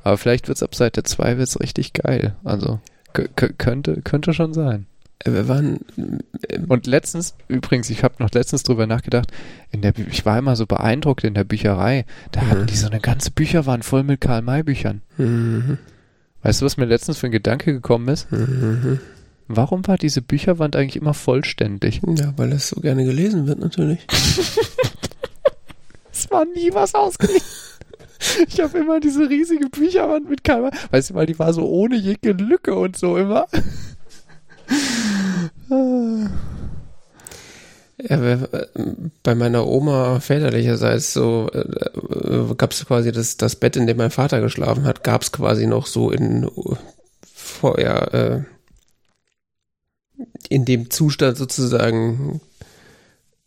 Aber 0.04 0.16
vielleicht 0.16 0.46
wird 0.46 0.58
es 0.58 0.62
ab 0.62 0.76
Seite 0.76 1.02
2 1.02 1.38
wird's 1.38 1.58
richtig 1.58 1.92
geil. 1.92 2.36
Also 2.44 2.78
könnte, 3.12 4.00
könnte 4.02 4.32
schon 4.32 4.54
sein. 4.54 4.86
Äh, 5.24 5.32
wir 5.32 5.48
waren. 5.48 5.80
Äh, 6.48 6.58
und 6.68 6.86
letztens, 6.86 7.34
übrigens, 7.48 7.90
ich 7.90 8.04
habe 8.04 8.14
noch 8.18 8.30
letztens 8.32 8.62
drüber 8.62 8.86
nachgedacht, 8.86 9.32
in 9.70 9.82
der, 9.82 9.92
ich 10.10 10.24
war 10.24 10.38
immer 10.38 10.56
so 10.56 10.66
beeindruckt 10.66 11.24
in 11.24 11.34
der 11.34 11.44
Bücherei. 11.44 12.04
Da 12.30 12.42
mhm. 12.42 12.50
hatten 12.50 12.66
die 12.66 12.76
so 12.76 12.88
eine 12.88 13.00
ganze 13.00 13.30
Bücherwand 13.30 13.84
voll 13.84 14.02
mit 14.02 14.20
Karl-May-Büchern. 14.20 15.02
Mhm. 15.18 15.78
Weißt 16.42 16.60
du, 16.60 16.66
was 16.66 16.76
mir 16.76 16.86
letztens 16.86 17.18
für 17.18 17.26
ein 17.26 17.32
Gedanke 17.32 17.72
gekommen 17.72 18.08
ist? 18.08 18.30
Mhm. 18.32 18.98
Warum 19.48 19.86
war 19.86 19.98
diese 19.98 20.22
Bücherwand 20.22 20.76
eigentlich 20.76 20.96
immer 20.96 21.14
vollständig? 21.14 22.00
Ja, 22.18 22.32
weil 22.36 22.52
es 22.52 22.68
so 22.68 22.80
gerne 22.80 23.04
gelesen 23.04 23.46
wird, 23.46 23.58
natürlich. 23.58 24.00
es 26.12 26.30
war 26.30 26.44
nie 26.44 26.72
was 26.72 26.94
ausgelesen. 26.94 27.42
Ich 28.48 28.60
habe 28.60 28.78
immer 28.78 29.00
diese 29.00 29.28
riesige 29.28 29.68
Bücherwand 29.68 30.30
mit 30.30 30.44
Karl 30.44 30.62
May. 30.62 30.70
Weißt 30.90 31.10
du, 31.10 31.14
weil 31.14 31.26
die 31.26 31.38
war 31.38 31.52
so 31.52 31.66
ohne 31.66 31.96
jede 31.96 32.32
Lücke 32.32 32.74
und 32.74 32.96
so 32.96 33.16
immer. 33.16 33.46
Ja, 37.98 38.38
bei 39.22 39.34
meiner 39.34 39.66
Oma 39.66 40.18
väterlicherseits 40.20 41.12
so 41.12 41.48
äh, 41.52 41.60
äh 41.60 42.54
gab 42.56 42.72
es 42.72 42.84
quasi 42.84 43.12
das, 43.12 43.36
das 43.36 43.56
Bett, 43.56 43.76
in 43.76 43.86
dem 43.86 43.96
mein 43.96 44.10
Vater 44.10 44.40
geschlafen 44.40 44.84
hat, 44.84 45.04
gab 45.04 45.22
es 45.22 45.30
quasi 45.30 45.66
noch 45.66 45.86
so 45.86 46.10
in 46.10 46.48
vorher 47.32 48.14
äh, 48.14 48.40
in 50.48 50.64
dem 50.64 50.90
Zustand 50.90 51.36
sozusagen, 51.36 52.40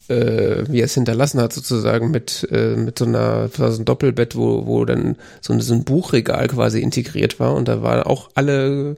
äh, 0.07 0.63
wie 0.67 0.81
er 0.81 0.85
es 0.85 0.93
hinterlassen 0.93 1.41
hat, 1.41 1.53
sozusagen 1.53 2.11
mit, 2.11 2.47
äh, 2.51 2.75
mit 2.75 2.99
so 2.99 3.05
einer, 3.05 3.49
so 3.49 3.63
ein 3.65 3.85
Doppelbett, 3.85 4.35
wo, 4.35 4.65
wo 4.65 4.85
dann 4.85 5.17
so 5.41 5.53
ein, 5.53 5.61
so 5.61 5.73
ein 5.73 5.83
Buchregal 5.83 6.47
quasi 6.47 6.81
integriert 6.81 7.39
war. 7.39 7.53
Und 7.53 7.67
da 7.67 7.81
waren 7.81 8.03
auch 8.03 8.29
alle 8.35 8.97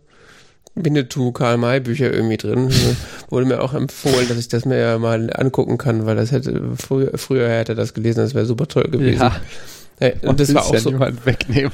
Winnetou, 0.84 1.32
Karl 1.32 1.58
May 1.58 1.80
Bücher 1.80 2.14
irgendwie 2.14 2.38
drin. 2.38 2.70
Wurde 3.30 3.46
mir 3.46 3.62
auch 3.62 3.74
empfohlen, 3.74 4.28
dass 4.28 4.38
ich 4.38 4.48
das 4.48 4.66
mir 4.66 4.78
ja 4.78 4.98
mal 4.98 5.30
angucken 5.34 5.78
kann, 5.78 6.06
weil 6.06 6.16
das 6.16 6.32
hätte, 6.32 6.62
früher, 6.76 7.18
früher 7.18 7.50
hätte 7.50 7.76
das 7.76 7.94
gelesen, 7.94 8.20
das 8.20 8.34
wäre 8.34 8.46
super 8.46 8.68
toll 8.68 8.86
gewesen. 8.86 9.22
Ja. 9.22 9.36
Ja, 10.00 10.12
und 10.30 10.40
das 10.40 10.54
war 10.54 10.64
auch 10.64 10.74
ja 10.74 10.80
so. 10.80 10.94
wegnehmen. 11.00 11.72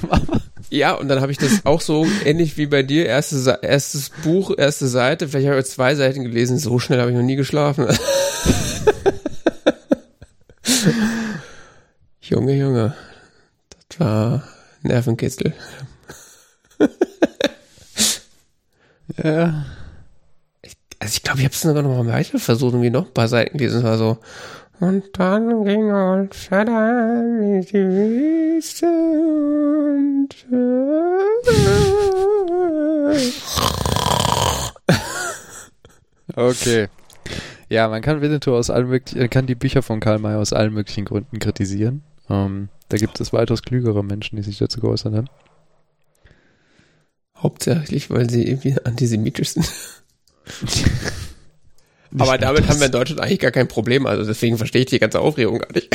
Ja, 0.70 0.94
und 0.94 1.10
dann 1.10 1.20
habe 1.20 1.34
ich 1.34 1.38
das 1.38 1.66
auch 1.66 1.82
so 1.82 2.08
ähnlich 2.24 2.56
wie 2.58 2.68
bei 2.68 2.82
dir. 2.82 3.06
Erstes, 3.06 3.48
erstes 3.48 4.12
Buch, 4.24 4.54
erste 4.58 4.88
Seite. 4.88 5.28
Vielleicht 5.28 5.50
habe 5.50 5.60
ich 5.60 5.66
zwei 5.66 5.94
Seiten 5.96 6.24
gelesen. 6.24 6.58
So 6.58 6.80
schnell 6.80 7.02
habe 7.02 7.12
ich 7.12 7.18
noch 7.18 7.24
nie 7.24 7.36
geschlafen. 7.36 7.86
Junge, 12.22 12.54
Junge. 12.54 12.96
Das 13.90 14.00
war 14.00 14.44
Nervenkitzel. 14.82 15.54
Ja. 19.22 19.66
Ich, 20.62 20.76
also 21.00 21.14
ich 21.16 21.24
glaube, 21.24 21.40
ich 21.40 21.46
habe 21.46 21.54
es 21.54 21.62
sogar 21.62 21.84
noch 21.84 22.04
mal 22.04 22.12
weiter 22.12 22.40
versucht, 22.40 22.74
irgendwie 22.74 22.90
noch 22.90 23.08
ein 23.08 23.14
paar 23.14 23.28
Seiten 23.28 23.58
gelesen. 23.58 23.80
Es 23.80 23.84
war 23.84 23.98
so. 23.98 24.18
Und 24.80 25.04
dann 25.18 25.64
ging 25.64 25.92
Old 25.92 26.34
Shadow 26.34 26.72
in 26.72 27.62
die 27.62 27.74
Wüste 27.74 28.86
und 28.88 30.36
Okay. 36.36 36.88
Ja, 37.70 37.88
man 37.88 38.02
kann 38.02 38.22
Winnetou 38.22 38.56
aus 38.56 38.70
allen 38.70 38.90
möglichen, 38.90 39.30
kann 39.30 39.46
die 39.46 39.56
Bücher 39.56 39.82
von 39.82 40.00
Karl 40.00 40.20
May 40.20 40.36
aus 40.36 40.54
allen 40.54 40.74
möglichen 40.74 41.06
Gründen 41.06 41.40
kritisieren. 41.40 42.04
Ähm, 42.30 42.70
da 42.90 42.98
gibt 42.98 43.20
es 43.20 43.34
weitaus 43.34 43.62
klügere 43.62 44.04
Menschen, 44.04 44.36
die 44.36 44.44
sich 44.44 44.58
dazu 44.58 44.80
geäußert 44.80 45.14
haben. 45.16 45.30
Hauptsächlich, 47.44 48.10
weil 48.10 48.30
sie 48.30 48.48
irgendwie 48.48 48.76
antisemitisch 48.84 49.50
sind. 49.50 49.70
Aber 52.18 52.38
damit 52.38 52.68
haben 52.68 52.80
wir 52.80 52.86
in 52.86 52.92
Deutschland 52.92 53.22
eigentlich 53.22 53.40
gar 53.40 53.52
kein 53.52 53.68
Problem. 53.68 54.06
Also 54.06 54.24
deswegen 54.24 54.58
verstehe 54.58 54.82
ich 54.82 54.88
die 54.88 55.00
ganze 55.00 55.20
Aufregung 55.20 55.60
gar 55.60 55.74
nicht. 55.74 55.90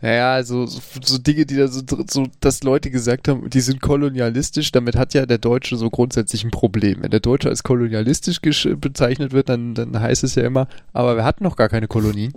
Naja, 0.00 0.34
also 0.34 0.66
so, 0.66 0.80
so 1.02 1.16
Dinge, 1.16 1.46
die 1.46 1.56
da 1.56 1.66
so, 1.66 1.80
so, 2.06 2.26
dass 2.40 2.62
Leute 2.62 2.90
gesagt 2.90 3.26
haben, 3.26 3.48
die 3.48 3.62
sind 3.62 3.80
kolonialistisch, 3.80 4.70
damit 4.70 4.96
hat 4.96 5.14
ja 5.14 5.24
der 5.24 5.38
Deutsche 5.38 5.78
so 5.78 5.88
grundsätzlich 5.88 6.44
ein 6.44 6.50
Problem. 6.50 7.02
Wenn 7.02 7.10
der 7.10 7.20
Deutsche 7.20 7.48
als 7.48 7.62
kolonialistisch 7.62 8.42
bezeichnet 8.76 9.32
wird, 9.32 9.48
dann, 9.48 9.74
dann 9.74 9.98
heißt 9.98 10.22
es 10.22 10.34
ja 10.34 10.42
immer, 10.42 10.68
aber 10.92 11.16
wir 11.16 11.24
hatten 11.24 11.42
noch 11.42 11.56
gar 11.56 11.70
keine 11.70 11.88
Kolonien. 11.88 12.34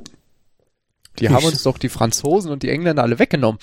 Die 1.20 1.30
haben 1.30 1.46
uns 1.46 1.64
doch 1.64 1.78
die 1.78 1.90
Franzosen 1.90 2.52
und 2.52 2.64
die 2.64 2.70
Engländer 2.70 3.04
alle 3.04 3.20
weggenommen. 3.20 3.60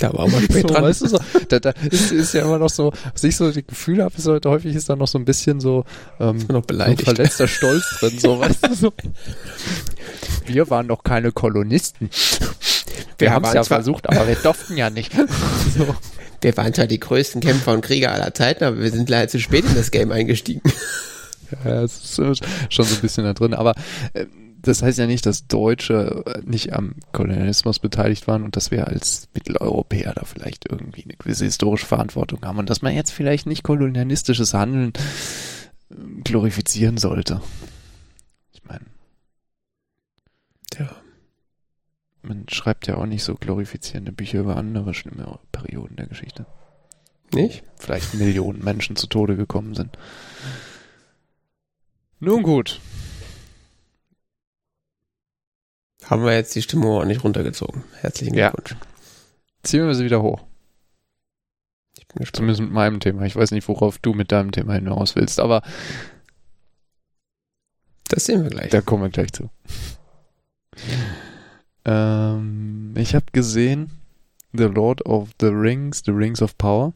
Da 0.00 0.14
war 0.14 0.26
man 0.28 0.42
spät 0.42 0.62
so, 0.62 0.68
dran. 0.68 0.82
Weißt 0.82 1.02
du, 1.02 1.08
so, 1.08 1.18
da, 1.48 1.58
da 1.58 1.70
ist, 1.90 2.10
ist 2.10 2.32
ja 2.32 2.42
immer 2.42 2.58
noch 2.58 2.70
so, 2.70 2.90
was 3.12 3.22
ich 3.22 3.36
so 3.36 3.52
die 3.52 3.66
Gefühle 3.66 4.04
habe, 4.04 4.14
ist 4.16 4.26
heute 4.26 4.48
häufig 4.48 4.74
ist 4.74 4.88
da 4.88 4.96
noch 4.96 5.06
so 5.06 5.18
ein 5.18 5.26
bisschen 5.26 5.60
so, 5.60 5.84
ähm, 6.18 6.38
noch 6.48 6.64
beleidigt. 6.64 7.00
So 7.00 7.04
verletzter 7.04 7.46
Stolz 7.46 7.84
drin, 8.00 8.18
so, 8.18 8.40
weißt 8.40 8.66
du, 8.66 8.74
so. 8.74 8.92
Wir 10.46 10.70
waren 10.70 10.88
doch 10.88 11.04
keine 11.04 11.32
Kolonisten. 11.32 12.08
Wir 13.18 13.30
haben 13.30 13.44
es 13.44 13.52
ja 13.52 13.62
versucht, 13.62 14.08
aber 14.08 14.26
wir 14.26 14.36
durften 14.36 14.78
ja 14.78 14.88
nicht. 14.88 15.12
so. 15.76 15.94
Wir 16.40 16.56
waren 16.56 16.72
zwar 16.72 16.86
die 16.86 16.98
größten 16.98 17.42
Kämpfer 17.42 17.74
und 17.74 17.82
Krieger 17.82 18.12
aller 18.12 18.32
Zeiten, 18.32 18.64
aber 18.64 18.78
wir 18.78 18.90
sind 18.90 19.10
leider 19.10 19.28
zu 19.28 19.38
spät 19.38 19.66
in 19.66 19.74
das 19.74 19.90
Game 19.90 20.10
eingestiegen. 20.10 20.62
Ja, 21.64 21.82
es 21.82 22.18
ist 22.18 22.42
schon 22.70 22.84
so 22.86 22.94
ein 22.94 23.00
bisschen 23.02 23.24
da 23.24 23.34
drin. 23.34 23.52
Aber 23.52 23.74
äh, 24.14 24.24
das 24.62 24.82
heißt 24.82 24.98
ja 24.98 25.06
nicht, 25.06 25.26
dass 25.26 25.46
Deutsche 25.46 26.24
äh, 26.26 26.42
nicht 26.44 26.72
am 26.72 26.94
Kolonialismus 27.12 27.78
beteiligt 27.78 28.26
waren 28.26 28.42
und 28.42 28.56
dass 28.56 28.70
wir 28.70 28.88
als 28.88 29.28
Mitteleuropäer 29.34 30.14
da 30.14 30.24
vielleicht 30.24 30.70
irgendwie 30.70 31.04
eine 31.04 31.14
gewisse 31.14 31.44
historische 31.44 31.86
Verantwortung 31.86 32.44
haben 32.44 32.58
und 32.58 32.70
dass 32.70 32.82
man 32.82 32.94
jetzt 32.94 33.10
vielleicht 33.10 33.46
nicht 33.46 33.62
kolonialistisches 33.62 34.54
Handeln 34.54 34.92
äh, 35.90 35.94
glorifizieren 36.22 36.98
sollte. 36.98 37.40
Ich 38.52 38.62
meine. 38.64 38.84
Ja. 40.78 40.90
Man 42.22 42.46
schreibt 42.50 42.86
ja 42.86 42.96
auch 42.96 43.06
nicht 43.06 43.24
so 43.24 43.34
glorifizierende 43.34 44.12
Bücher 44.12 44.40
über 44.40 44.56
andere 44.56 44.92
schlimme 44.92 45.38
Perioden 45.52 45.96
der 45.96 46.06
Geschichte. 46.06 46.46
Nicht? 47.32 47.62
Vielleicht 47.76 48.14
Millionen 48.14 48.62
Menschen 48.62 48.96
zu 48.96 49.06
Tode 49.06 49.36
gekommen 49.36 49.74
sind. 49.74 49.96
Nun 52.18 52.42
gut. 52.42 52.80
Haben 56.10 56.24
wir 56.24 56.34
jetzt 56.34 56.56
die 56.56 56.62
Stimmung 56.62 56.90
auch 56.90 57.04
nicht 57.04 57.22
runtergezogen. 57.22 57.84
Herzlichen 58.00 58.32
Glückwunsch. 58.34 58.72
Ja. 58.72 58.76
Ziehen 59.62 59.86
wir 59.86 59.94
sie 59.94 60.04
wieder 60.04 60.20
hoch. 60.20 60.44
Ich 61.96 62.08
bin 62.08 62.16
gespannt. 62.16 62.36
Zumindest 62.36 62.60
mit 62.62 62.72
meinem 62.72 62.98
Thema. 62.98 63.22
Ich 63.26 63.36
weiß 63.36 63.52
nicht, 63.52 63.68
worauf 63.68 63.98
du 63.98 64.12
mit 64.12 64.32
deinem 64.32 64.50
Thema 64.50 64.74
hinaus 64.74 65.14
willst, 65.14 65.38
aber 65.38 65.62
das 68.08 68.24
sehen 68.24 68.42
wir 68.42 68.50
gleich. 68.50 68.70
Da 68.70 68.80
kommen 68.80 69.04
wir 69.04 69.10
gleich 69.10 69.32
zu. 69.32 69.50
ähm, 71.84 72.92
ich 72.96 73.14
habe 73.14 73.26
gesehen 73.30 73.92
The 74.52 74.64
Lord 74.64 75.06
of 75.06 75.30
the 75.38 75.46
Rings, 75.46 76.02
The 76.04 76.10
Rings 76.10 76.42
of 76.42 76.58
Power. 76.58 76.92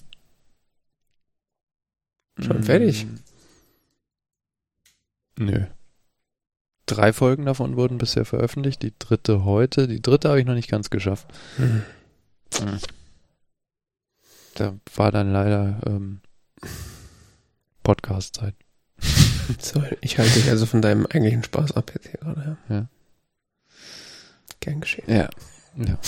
Schon 2.41 2.65
fertig? 2.65 3.07
Mm. 5.37 5.45
Nö. 5.45 5.67
Drei 6.87 7.13
Folgen 7.13 7.47
davon 7.47 7.77
wurden 7.77 7.99
bisher 7.99 8.25
veröffentlicht, 8.25 8.83
die 8.83 8.93
dritte 8.99 9.45
heute. 9.45 9.89
Die 9.89 10.03
dritte 10.03 10.29
habe 10.29 10.41
ich 10.41 10.47
noch 10.47 10.55
nicht 10.55 10.71
ganz 10.71 10.91
geschafft. 10.91 11.27
Mhm. 11.57 11.83
Da 14.55 14.75
war 14.95 15.11
dann 15.11 15.33
leider 15.33 15.81
ähm, 15.87 16.21
Podcast-Zeit. 17.83 18.55
So, 19.59 19.83
ich 20.01 20.17
halte 20.17 20.33
dich 20.41 20.49
also 20.49 20.65
von 20.65 20.81
deinem 20.81 21.05
eigentlichen 21.05 21.45
Spaß 21.45 21.73
ab 21.73 21.93
jetzt 21.95 22.09
hier 22.09 22.19
gerade. 22.19 22.57
Ja. 22.71 22.75
ja. 22.75 22.89
Gern 24.61 24.81
geschehen. 24.81 25.05
Ja, 25.07 25.29
ja 25.77 25.99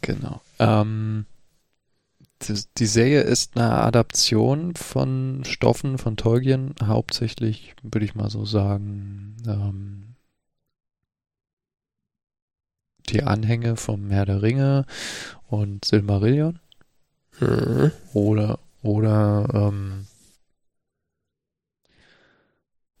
genau. 0.00 0.40
Ähm, 0.58 1.26
die 2.78 2.86
Serie 2.86 3.20
ist 3.20 3.56
eine 3.56 3.70
Adaption 3.70 4.74
von 4.76 5.42
Stoffen 5.44 5.98
von 5.98 6.16
Tolkien, 6.16 6.74
hauptsächlich, 6.82 7.74
würde 7.82 8.06
ich 8.06 8.14
mal 8.14 8.30
so 8.30 8.46
sagen, 8.46 9.36
ähm, 9.46 10.05
die 13.06 13.22
Anhänge 13.22 13.76
vom 13.76 14.10
Herr 14.10 14.26
der 14.26 14.42
Ringe 14.42 14.84
und 15.48 15.84
Silmarillion. 15.84 16.58
Mhm. 17.40 17.92
Oder, 18.12 18.58
oder, 18.82 19.48
ähm, 19.52 20.06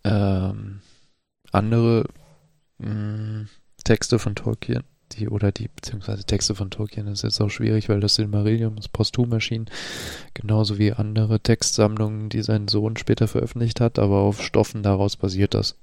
ähm, 0.04 0.80
andere 1.52 2.04
mh, 2.78 2.88
mm, 2.88 3.48
Texte 3.84 4.18
von 4.18 4.34
Tolkien 4.34 4.84
die 5.12 5.28
oder 5.28 5.52
die, 5.52 5.68
beziehungsweise 5.68 6.24
Texte 6.24 6.54
von 6.54 6.70
Tolkien 6.70 7.06
ist 7.06 7.22
jetzt 7.22 7.40
auch 7.40 7.48
schwierig, 7.48 7.88
weil 7.88 8.00
das 8.00 8.16
Silmarillion 8.16 8.76
ist 8.78 8.92
posthum 8.92 9.32
erschienen, 9.32 9.66
genauso 10.34 10.78
wie 10.78 10.92
andere 10.92 11.40
Textsammlungen, 11.40 12.28
die 12.28 12.42
sein 12.42 12.68
Sohn 12.68 12.96
später 12.96 13.28
veröffentlicht 13.28 13.80
hat, 13.80 13.98
aber 13.98 14.18
auf 14.18 14.42
Stoffen 14.42 14.82
daraus 14.82 15.16
basiert 15.16 15.54
das. 15.54 15.76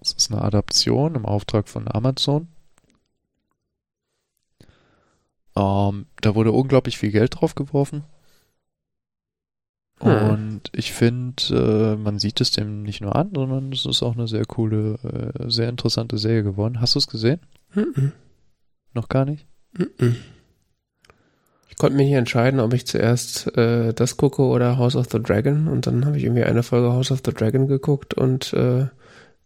Es 0.00 0.12
ist 0.12 0.32
eine 0.32 0.42
Adaption 0.42 1.14
im 1.14 1.26
Auftrag 1.26 1.68
von 1.68 1.86
Amazon. 1.88 2.48
Ähm, 5.56 6.06
da 6.20 6.34
wurde 6.34 6.52
unglaublich 6.52 6.98
viel 6.98 7.10
Geld 7.10 7.40
drauf 7.40 7.54
geworfen. 7.54 8.04
Hm. 10.00 10.30
Und 10.30 10.60
ich 10.74 10.92
finde, 10.92 11.94
äh, 11.94 11.96
man 11.96 12.18
sieht 12.18 12.40
es 12.40 12.50
dem 12.50 12.82
nicht 12.82 13.00
nur 13.00 13.14
an, 13.14 13.30
sondern 13.34 13.72
es 13.72 13.86
ist 13.86 14.02
auch 14.02 14.14
eine 14.14 14.26
sehr 14.26 14.44
coole, 14.44 14.98
äh, 15.04 15.48
sehr 15.50 15.68
interessante 15.68 16.18
Serie 16.18 16.42
geworden. 16.42 16.80
Hast 16.80 16.94
du 16.94 16.98
es 16.98 17.06
gesehen? 17.06 17.40
Mhm. 17.74 18.12
Noch 18.94 19.08
gar 19.08 19.24
nicht? 19.24 19.46
Mhm. 19.72 20.16
Ich 21.68 21.78
konnte 21.78 21.96
mich 21.96 22.06
nicht 22.06 22.16
entscheiden, 22.16 22.60
ob 22.60 22.74
ich 22.74 22.86
zuerst 22.86 23.56
äh, 23.56 23.94
das 23.94 24.16
gucke 24.16 24.42
oder 24.42 24.76
House 24.76 24.96
of 24.96 25.06
the 25.10 25.22
Dragon. 25.22 25.68
Und 25.68 25.86
dann 25.86 26.04
habe 26.04 26.18
ich 26.18 26.24
irgendwie 26.24 26.44
eine 26.44 26.62
Folge 26.62 26.92
House 26.92 27.10
of 27.10 27.22
the 27.24 27.32
Dragon 27.32 27.66
geguckt 27.66 28.12
und 28.14 28.52
äh, 28.52 28.86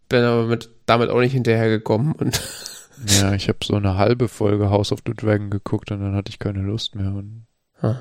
bin 0.09 0.23
aber 0.23 0.47
mit, 0.47 0.71
damit 0.87 1.11
auch 1.11 1.21
nicht 1.21 1.33
hinterhergekommen. 1.33 2.13
Und 2.13 2.41
ja, 3.07 3.33
ich 3.35 3.49
habe 3.49 3.59
so 3.63 3.75
eine 3.75 3.97
halbe 3.97 4.29
Folge 4.29 4.71
House 4.71 4.93
of 4.93 5.01
the 5.07 5.15
Dragon 5.15 5.51
geguckt 5.51 5.91
und 5.91 6.01
dann 6.01 6.15
hatte 6.15 6.31
ich 6.31 6.39
keine 6.39 6.61
Lust 6.61 6.95
mehr. 6.95 7.09
Und 7.09 7.47
ah. 7.81 8.01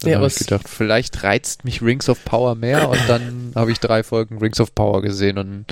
Dann 0.00 0.10
ja, 0.10 0.16
habe 0.16 0.26
ich 0.26 0.34
gedacht, 0.34 0.68
vielleicht 0.68 1.22
reizt 1.22 1.64
mich 1.64 1.80
Rings 1.80 2.08
of 2.08 2.24
Power 2.24 2.54
mehr 2.56 2.88
und 2.88 3.08
dann 3.08 3.52
habe 3.54 3.70
ich 3.70 3.78
drei 3.78 4.02
Folgen 4.02 4.38
Rings 4.38 4.60
of 4.60 4.74
Power 4.74 5.00
gesehen 5.00 5.38
und 5.38 5.66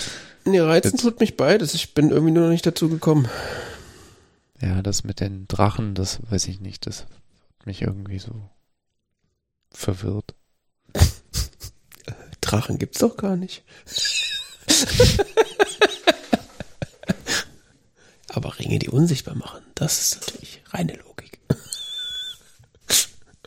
Nee, 0.44 0.60
reizen 0.60 0.92
Jetzt. 0.92 1.02
tut 1.02 1.20
mich 1.20 1.36
beides. 1.36 1.74
Ich 1.74 1.94
bin 1.94 2.10
irgendwie 2.10 2.32
nur 2.32 2.44
noch 2.44 2.50
nicht 2.50 2.64
dazu 2.64 2.88
gekommen. 2.88 3.28
Ja, 4.60 4.82
das 4.82 5.04
mit 5.04 5.20
den 5.20 5.46
Drachen, 5.48 5.94
das 5.94 6.20
weiß 6.30 6.48
ich 6.48 6.60
nicht. 6.60 6.86
Das 6.86 7.02
hat 7.02 7.66
mich 7.66 7.82
irgendwie 7.82 8.18
so 8.18 8.48
verwirrt. 9.70 10.34
Drachen 12.40 12.78
gibt's 12.78 13.00
doch 13.00 13.16
gar 13.16 13.36
nicht. 13.36 13.64
Aber 18.32 18.58
Ringe, 18.58 18.78
die 18.78 18.88
unsichtbar 18.88 19.34
machen, 19.34 19.60
das 19.74 20.00
ist 20.00 20.20
natürlich 20.20 20.62
reine 20.70 20.94
Logik. 20.94 21.38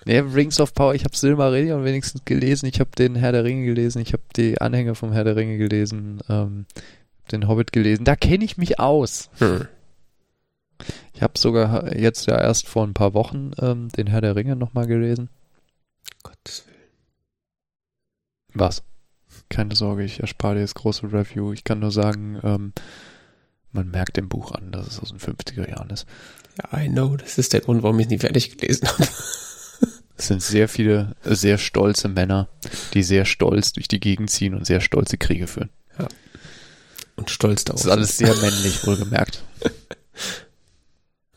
Nee, 0.05 0.19
Rings 0.19 0.59
of 0.59 0.73
Power, 0.73 0.93
ich 0.93 1.05
habe 1.05 1.15
Silmarillion 1.15 1.85
wenigstens 1.85 2.25
gelesen, 2.25 2.65
ich 2.65 2.81
habe 2.81 2.89
den 2.91 3.15
Herr 3.15 3.31
der 3.31 3.45
Ringe 3.45 3.65
gelesen, 3.65 4.01
ich 4.01 4.11
habe 4.11 4.23
die 4.35 4.59
Anhänger 4.59 4.95
vom 4.95 5.13
Herr 5.13 5.23
der 5.23 5.37
Ringe 5.37 5.57
gelesen, 5.57 6.19
ähm, 6.27 6.65
den 7.31 7.47
Hobbit 7.47 7.71
gelesen. 7.71 8.03
Da 8.03 8.17
kenne 8.17 8.43
ich 8.43 8.57
mich 8.57 8.81
aus. 8.81 9.29
Hm. 9.37 9.65
Ich 11.13 11.21
habe 11.21 11.39
sogar 11.39 11.95
jetzt 11.95 12.25
ja 12.25 12.37
erst 12.37 12.67
vor 12.67 12.85
ein 12.85 12.93
paar 12.93 13.13
Wochen 13.13 13.51
ähm, 13.61 13.87
den 13.95 14.07
Herr 14.07 14.19
der 14.19 14.35
Ringe 14.35 14.57
nochmal 14.57 14.87
gelesen. 14.87 15.29
Gottes 16.21 16.65
Willen. 16.67 16.91
Was? 18.53 18.83
Keine 19.47 19.73
Sorge, 19.73 20.03
ich 20.03 20.19
erspare 20.19 20.55
dir 20.55 20.61
das 20.61 20.75
große 20.75 21.13
Review. 21.13 21.53
Ich 21.53 21.63
kann 21.63 21.79
nur 21.79 21.91
sagen, 21.91 22.41
ähm, 22.43 22.73
man 23.73 23.89
merkt 23.89 24.17
dem 24.17 24.29
Buch 24.29 24.51
an, 24.53 24.71
dass 24.71 24.87
es 24.87 24.99
aus 24.99 25.09
den 25.09 25.19
50er 25.19 25.69
Jahren 25.69 25.89
ist. 25.89 26.05
Ja, 26.57 26.79
I 26.79 26.87
know. 26.87 27.17
Das 27.17 27.37
ist 27.37 27.53
der 27.53 27.61
Grund, 27.61 27.83
warum 27.83 27.99
ich 27.99 28.05
es 28.05 28.11
nie 28.11 28.19
fertig 28.19 28.57
gelesen 28.57 28.87
habe. 28.87 29.07
Es 30.15 30.27
sind 30.27 30.43
sehr 30.43 30.69
viele, 30.69 31.15
sehr 31.23 31.57
stolze 31.57 32.07
Männer, 32.07 32.47
die 32.93 33.01
sehr 33.01 33.25
stolz 33.25 33.73
durch 33.73 33.87
die 33.87 33.99
Gegend 33.99 34.29
ziehen 34.29 34.53
und 34.53 34.63
sehr 34.65 34.79
stolze 34.79 35.17
Kriege 35.17 35.47
führen. 35.47 35.71
Ja. 35.97 36.07
Und 37.15 37.31
stolz 37.31 37.63
darauf. 37.65 37.81
Das 37.81 37.87
ist 37.87 37.91
alles 37.91 38.17
sehr 38.17 38.35
männlich, 38.41 38.85
wohlgemerkt. 38.85 39.43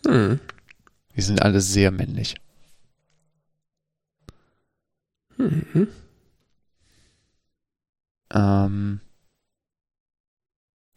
hm. 0.07 0.39
Die 1.17 1.23
sind 1.23 1.41
alle 1.41 1.63
sehr 1.63 1.91
männlich. 1.91 2.37
Mhm. 5.39 5.89
Ähm, 8.33 9.01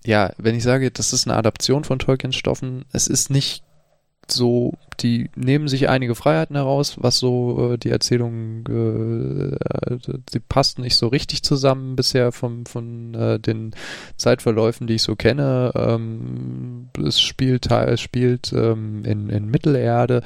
ja, 0.05 0.31
wenn 0.37 0.55
ich 0.55 0.63
sage, 0.63 0.91
das 0.91 1.13
ist 1.13 1.27
eine 1.27 1.37
Adaption 1.37 1.83
von 1.83 1.99
Tolkiens 1.99 2.35
Stoffen, 2.35 2.85
es 2.91 3.07
ist 3.07 3.29
nicht 3.29 3.63
so, 4.31 4.73
die 4.99 5.29
nehmen 5.35 5.67
sich 5.67 5.89
einige 5.89 6.15
Freiheiten 6.15 6.55
heraus, 6.55 6.95
was 6.99 7.17
so 7.17 7.73
äh, 7.73 7.77
die 7.77 7.89
Erzählung, 7.89 8.65
äh, 8.67 9.97
sie 10.29 10.39
passt 10.39 10.79
nicht 10.79 10.95
so 10.95 11.07
richtig 11.07 11.43
zusammen 11.43 11.95
bisher 11.95 12.31
vom, 12.31 12.65
von 12.65 13.13
äh, 13.13 13.39
den 13.39 13.71
Zeitverläufen, 14.17 14.87
die 14.87 14.95
ich 14.95 15.03
so 15.03 15.15
kenne. 15.15 15.71
Ähm, 15.75 16.89
es 17.03 17.19
spielt, 17.19 17.71
es 17.71 18.01
spielt 18.01 18.53
ähm, 18.53 19.03
in, 19.05 19.29
in 19.29 19.49
Mittelerde, 19.49 20.23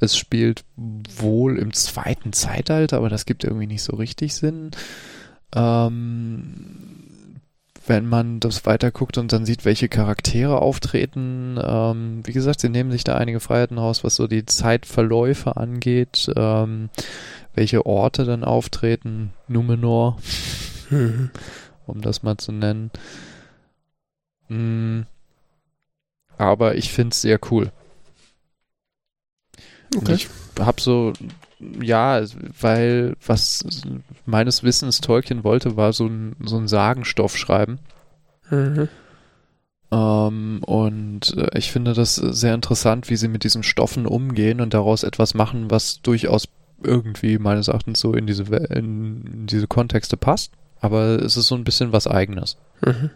es 0.00 0.16
spielt 0.16 0.64
wohl 0.76 1.58
im 1.58 1.72
zweiten 1.72 2.32
Zeitalter, 2.32 2.96
aber 2.98 3.08
das 3.08 3.26
gibt 3.26 3.44
irgendwie 3.44 3.66
nicht 3.66 3.82
so 3.82 3.96
richtig 3.96 4.34
Sinn. 4.34 4.70
Ähm, 5.54 7.03
wenn 7.86 8.06
man 8.08 8.40
das 8.40 8.64
weiterguckt 8.66 9.18
und 9.18 9.32
dann 9.32 9.44
sieht, 9.44 9.64
welche 9.64 9.88
Charaktere 9.88 10.60
auftreten. 10.62 11.58
Ähm, 11.62 12.22
wie 12.24 12.32
gesagt, 12.32 12.60
sie 12.60 12.68
nehmen 12.68 12.90
sich 12.90 13.04
da 13.04 13.16
einige 13.16 13.40
Freiheiten 13.40 13.78
raus, 13.78 14.04
was 14.04 14.16
so 14.16 14.26
die 14.26 14.46
Zeitverläufe 14.46 15.56
angeht, 15.56 16.30
ähm, 16.36 16.88
welche 17.54 17.84
Orte 17.86 18.24
dann 18.24 18.44
auftreten, 18.44 19.32
Numenor, 19.48 20.18
um 21.86 22.00
das 22.00 22.22
mal 22.22 22.38
zu 22.38 22.52
nennen. 22.52 22.90
Mhm. 24.48 25.06
Aber 26.38 26.76
ich 26.76 26.90
finde 26.92 27.12
es 27.12 27.20
sehr 27.20 27.38
cool. 27.50 27.70
Okay. 29.96 30.14
Ich 30.14 30.28
habe 30.58 30.80
so, 30.80 31.12
ja, 31.80 32.22
weil 32.60 33.14
was 33.24 33.64
meines 34.26 34.62
Wissens 34.62 35.00
Tolkien 35.00 35.44
wollte, 35.44 35.76
war 35.76 35.92
so 35.92 36.06
ein, 36.06 36.36
so 36.44 36.56
ein 36.56 36.68
Sagenstoff 36.68 37.36
schreiben. 37.36 37.78
Mhm. 38.50 38.88
Ähm, 39.90 40.60
und 40.64 41.36
äh, 41.36 41.58
ich 41.58 41.70
finde 41.70 41.94
das 41.94 42.16
sehr 42.16 42.54
interessant, 42.54 43.10
wie 43.10 43.16
sie 43.16 43.28
mit 43.28 43.44
diesen 43.44 43.62
Stoffen 43.62 44.06
umgehen 44.06 44.60
und 44.60 44.74
daraus 44.74 45.02
etwas 45.02 45.34
machen, 45.34 45.70
was 45.70 46.00
durchaus 46.02 46.48
irgendwie 46.82 47.38
meines 47.38 47.68
Erachtens 47.68 48.00
so 48.00 48.12
in 48.12 48.26
diese, 48.26 48.42
in 48.44 49.46
diese 49.46 49.66
Kontexte 49.66 50.16
passt. 50.16 50.52
Aber 50.80 51.22
es 51.22 51.36
ist 51.36 51.46
so 51.46 51.54
ein 51.54 51.64
bisschen 51.64 51.92
was 51.92 52.06
Eigenes. 52.06 52.56
Mhm. 52.84 53.10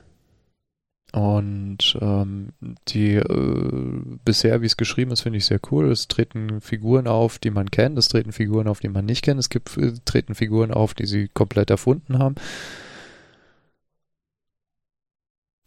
Und 1.13 1.97
ähm, 2.03 2.51
die 2.89 3.15
äh, 3.15 4.03
bisher, 4.25 4.61
wie 4.61 4.67
es 4.67 4.77
geschrieben 4.77 5.11
ist, 5.11 5.23
finde 5.23 5.39
ich 5.39 5.47
sehr 5.47 5.61
cool. 5.71 5.91
Es 5.91 6.07
treten 6.07 6.61
Figuren 6.61 7.07
auf, 7.07 7.39
die 7.39 7.51
man 7.51 7.71
kennt, 7.71 7.99
es 7.99 8.09
treten 8.09 8.33
Figuren 8.33 8.69
auf, 8.69 8.81
die 8.81 8.89
man 8.89 9.07
nicht 9.07 9.23
kennt, 9.23 9.41
es 9.41 9.49
gibt 9.49 9.75
äh, 9.79 9.95
treten 10.05 10.35
Figuren 10.35 10.71
auf, 10.71 10.93
die 10.93 11.07
sie 11.07 11.29
komplett 11.29 11.71
erfunden 11.71 12.19
haben. 12.19 12.35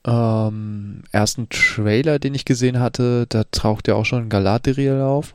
Ähm, 0.06 1.04
ersten 1.12 1.50
Trailer, 1.50 2.20
den 2.20 2.36
ich 2.36 2.46
gesehen 2.46 2.80
hatte, 2.80 3.26
da 3.28 3.44
taucht 3.46 3.88
ja 3.88 3.96
auch 3.96 4.06
schon 4.06 4.30
Galadriel 4.30 5.02
auf. 5.02 5.34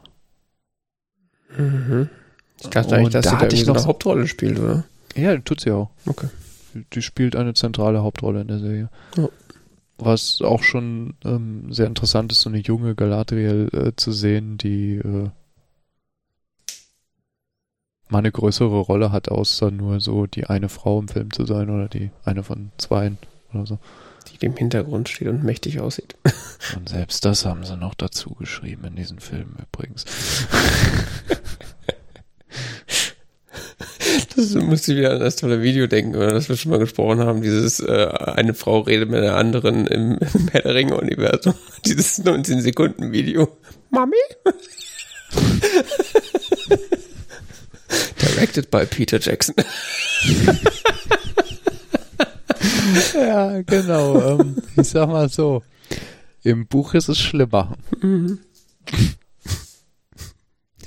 Mhm. 1.56 2.08
Ich 2.60 2.68
dachte 2.68 2.96
eigentlich, 2.96 3.12
dass 3.12 3.24
da 3.24 3.30
sie 3.32 3.38
da 3.38 3.46
ich 3.48 3.66
noch 3.66 3.76
eine 3.76 3.86
Hauptrolle 3.86 4.28
spielt, 4.28 4.60
oder? 4.60 4.84
Ja, 5.16 5.36
tut 5.38 5.60
sie 5.60 5.72
auch. 5.72 5.90
Okay. 6.06 6.28
Die 6.92 7.02
spielt 7.02 7.34
eine 7.34 7.54
zentrale 7.54 8.02
Hauptrolle 8.02 8.42
in 8.42 8.48
der 8.48 8.58
Serie. 8.58 8.88
Oh 9.18 9.30
was 9.98 10.42
auch 10.42 10.62
schon 10.62 11.14
ähm, 11.24 11.72
sehr 11.72 11.86
interessant 11.86 12.32
ist, 12.32 12.42
so 12.42 12.50
eine 12.50 12.58
junge 12.58 12.94
Galadriel 12.94 13.68
äh, 13.72 13.92
zu 13.96 14.12
sehen, 14.12 14.58
die 14.58 14.96
äh, 14.96 15.30
mal 18.08 18.18
eine 18.18 18.32
größere 18.32 18.78
Rolle 18.78 19.10
hat, 19.10 19.30
außer 19.30 19.70
nur 19.70 20.00
so 20.00 20.26
die 20.26 20.46
eine 20.46 20.68
Frau 20.68 21.00
im 21.00 21.08
Film 21.08 21.32
zu 21.32 21.46
sein 21.46 21.70
oder 21.70 21.88
die 21.88 22.10
eine 22.24 22.42
von 22.42 22.70
zweien 22.78 23.18
oder 23.52 23.66
so. 23.66 23.78
Die 24.28 24.44
im 24.44 24.56
Hintergrund 24.56 25.08
steht 25.08 25.28
und 25.28 25.44
mächtig 25.44 25.80
aussieht. 25.80 26.16
Und 26.76 26.88
selbst 26.88 27.24
das 27.24 27.46
haben 27.46 27.64
sie 27.64 27.76
noch 27.76 27.94
dazu 27.94 28.34
geschrieben 28.34 28.84
in 28.84 28.96
diesem 28.96 29.18
Film 29.18 29.54
übrigens. 29.72 30.04
Das 34.36 34.54
musste 34.54 34.92
ich 34.92 34.98
wieder 34.98 35.12
an 35.12 35.20
das 35.20 35.36
tolle 35.36 35.62
Video 35.62 35.86
denken, 35.86 36.14
oder 36.14 36.28
das 36.28 36.50
wir 36.50 36.56
schon 36.56 36.70
mal 36.70 36.78
gesprochen 36.78 37.20
haben, 37.20 37.40
dieses 37.40 37.80
äh, 37.80 38.08
eine 38.10 38.52
Frau 38.52 38.80
redet 38.80 39.08
mit 39.08 39.20
einer 39.20 39.36
anderen 39.36 39.86
im, 39.86 40.18
im 40.34 40.48
Herr 40.48 40.60
der 40.60 40.74
Ringe-Universum. 40.74 41.54
Dieses 41.86 42.22
19-Sekunden-Video. 42.22 43.48
Mami? 43.90 44.16
Directed 48.20 48.70
by 48.70 48.84
Peter 48.84 49.18
Jackson. 49.18 49.54
ja, 53.14 53.62
genau. 53.62 54.38
Ähm, 54.38 54.56
ich 54.76 54.88
sag 54.88 55.08
mal 55.08 55.30
so. 55.30 55.62
Im 56.42 56.66
Buch 56.66 56.92
ist 56.94 57.08
es 57.08 57.18
schlimmer. 57.18 57.76
Mhm. 58.02 58.40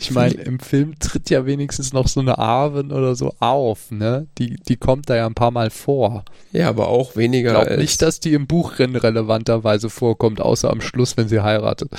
Ich 0.02 0.12
meine, 0.12 0.36
im 0.36 0.60
Film 0.60 0.97
tritt 0.97 1.30
ja 1.30 1.45
wenigstens 1.45 1.91
noch 1.91 2.08
so 2.08 2.22
eine 2.22 2.38
Arwen 2.38 2.93
oder 2.93 3.16
so 3.16 3.36
auf, 3.39 3.91
ne? 3.91 4.28
Die, 4.38 4.56
die 4.56 4.78
kommt 4.78 5.10
da 5.10 5.18
ja 5.18 5.26
ein 5.26 5.36
paar 5.36 5.52
Mal 5.52 5.70
vor. 5.70 6.24
Ja, 6.54 6.70
aber 6.70 6.88
auch 6.88 7.18
weniger. 7.18 7.52
Ich 7.52 7.56
glaube 7.66 7.78
nicht, 7.82 8.02
dass 8.02 8.22
die 8.22 8.34
im 8.34 8.47
Buch 8.47 8.80
relevanterweise 8.80 9.89
vorkommt, 9.89 10.39
außer 10.39 10.70
am 10.72 10.80
Schluss, 10.80 11.18
wenn 11.18 11.28
sie 11.28 11.41
heiratet. 11.41 11.91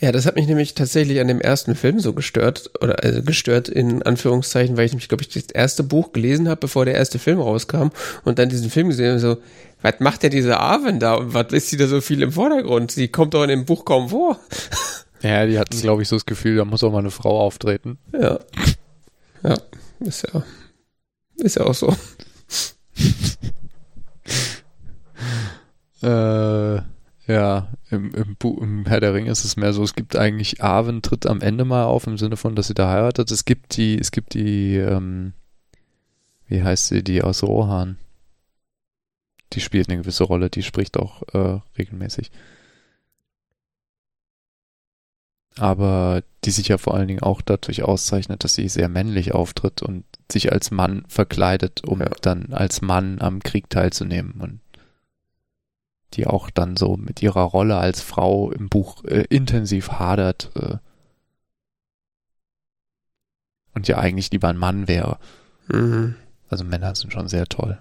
Ja, 0.00 0.10
das 0.12 0.26
hat 0.26 0.34
mich 0.34 0.48
nämlich 0.48 0.74
tatsächlich 0.74 1.20
an 1.20 1.28
dem 1.28 1.40
ersten 1.40 1.76
Film 1.76 2.00
so 2.00 2.12
gestört, 2.12 2.70
oder 2.82 3.02
also 3.02 3.22
gestört 3.22 3.68
in 3.68 4.02
Anführungszeichen, 4.02 4.76
weil 4.76 4.86
ich 4.86 4.92
nämlich, 4.92 5.08
glaube 5.08 5.22
ich, 5.22 5.28
das 5.28 5.44
erste 5.52 5.84
Buch 5.84 6.12
gelesen 6.12 6.48
habe, 6.48 6.60
bevor 6.60 6.84
der 6.84 6.94
erste 6.94 7.20
Film 7.20 7.40
rauskam 7.40 7.88
und 8.24 8.38
dann 8.38 8.48
diesen 8.48 8.70
Film 8.70 8.88
gesehen 8.88 9.10
habe, 9.10 9.20
so, 9.20 9.36
was 9.82 10.00
macht 10.00 10.22
denn 10.22 10.30
diese 10.30 10.58
Arwen 10.58 10.98
da 10.98 11.14
und 11.14 11.32
was 11.32 11.52
ist 11.52 11.70
sie 11.70 11.76
da 11.76 11.86
so 11.86 12.00
viel 12.00 12.22
im 12.22 12.32
Vordergrund? 12.32 12.90
Sie 12.90 13.08
kommt 13.08 13.34
doch 13.34 13.44
in 13.44 13.50
dem 13.50 13.64
Buch 13.66 13.84
kaum 13.84 14.08
vor. 14.08 14.38
Ja, 15.24 15.46
die 15.46 15.58
hatten, 15.58 15.80
glaube 15.80 16.02
ich, 16.02 16.08
so 16.08 16.16
das 16.16 16.26
Gefühl, 16.26 16.56
da 16.56 16.66
muss 16.66 16.84
auch 16.84 16.92
mal 16.92 16.98
eine 16.98 17.10
Frau 17.10 17.40
auftreten. 17.40 17.96
Ja. 18.12 18.38
Ja, 19.42 19.56
ist 20.00 20.28
ja, 20.30 20.44
ist 21.36 21.56
ja 21.56 21.64
auch 21.64 21.72
so. 21.72 21.96
äh, 26.02 26.82
ja, 27.26 27.68
im, 27.90 28.12
im, 28.12 28.36
im 28.42 28.84
Herr 28.84 29.00
der 29.00 29.14
Ringe 29.14 29.30
ist 29.30 29.46
es 29.46 29.56
mehr 29.56 29.72
so, 29.72 29.82
es 29.82 29.94
gibt 29.94 30.14
eigentlich, 30.14 30.62
Arwen 30.62 31.00
tritt 31.00 31.24
am 31.24 31.40
Ende 31.40 31.64
mal 31.64 31.84
auf, 31.84 32.06
im 32.06 32.18
Sinne 32.18 32.36
von, 32.36 32.54
dass 32.54 32.66
sie 32.66 32.74
da 32.74 32.90
heiratet. 32.90 33.30
Es 33.30 33.46
gibt 33.46 33.78
die, 33.78 33.98
es 33.98 34.10
gibt 34.10 34.34
die, 34.34 34.76
ähm, 34.76 35.32
wie 36.48 36.62
heißt 36.62 36.88
sie, 36.88 37.02
die 37.02 37.22
aus 37.22 37.42
Rohan. 37.42 37.96
Die 39.54 39.60
spielt 39.60 39.88
eine 39.88 40.02
gewisse 40.02 40.24
Rolle, 40.24 40.50
die 40.50 40.62
spricht 40.62 40.98
auch 40.98 41.22
äh, 41.32 41.60
regelmäßig 41.78 42.30
aber 45.58 46.22
die 46.44 46.50
sich 46.50 46.68
ja 46.68 46.78
vor 46.78 46.94
allen 46.94 47.08
Dingen 47.08 47.22
auch 47.22 47.40
dadurch 47.40 47.82
auszeichnet, 47.82 48.44
dass 48.44 48.54
sie 48.54 48.68
sehr 48.68 48.88
männlich 48.88 49.32
auftritt 49.34 49.82
und 49.82 50.04
sich 50.30 50.52
als 50.52 50.70
Mann 50.70 51.04
verkleidet, 51.08 51.84
um 51.84 52.00
ja. 52.00 52.10
dann 52.22 52.52
als 52.52 52.82
Mann 52.82 53.20
am 53.20 53.40
Krieg 53.40 53.70
teilzunehmen 53.70 54.40
und 54.40 54.60
die 56.14 56.26
auch 56.26 56.50
dann 56.50 56.76
so 56.76 56.96
mit 56.96 57.22
ihrer 57.22 57.42
Rolle 57.42 57.76
als 57.76 58.00
Frau 58.00 58.50
im 58.50 58.68
Buch 58.68 59.04
äh, 59.04 59.24
intensiv 59.30 59.92
hadert 59.92 60.50
äh, 60.54 60.76
und 63.74 63.88
ja 63.88 63.98
eigentlich 63.98 64.30
lieber 64.30 64.48
ein 64.48 64.56
Mann 64.56 64.86
wäre. 64.88 65.18
Mhm. 65.68 66.16
Also 66.48 66.64
Männer 66.64 66.94
sind 66.94 67.12
schon 67.12 67.28
sehr 67.28 67.46
toll. 67.46 67.80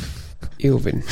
Eowyn. 0.58 1.02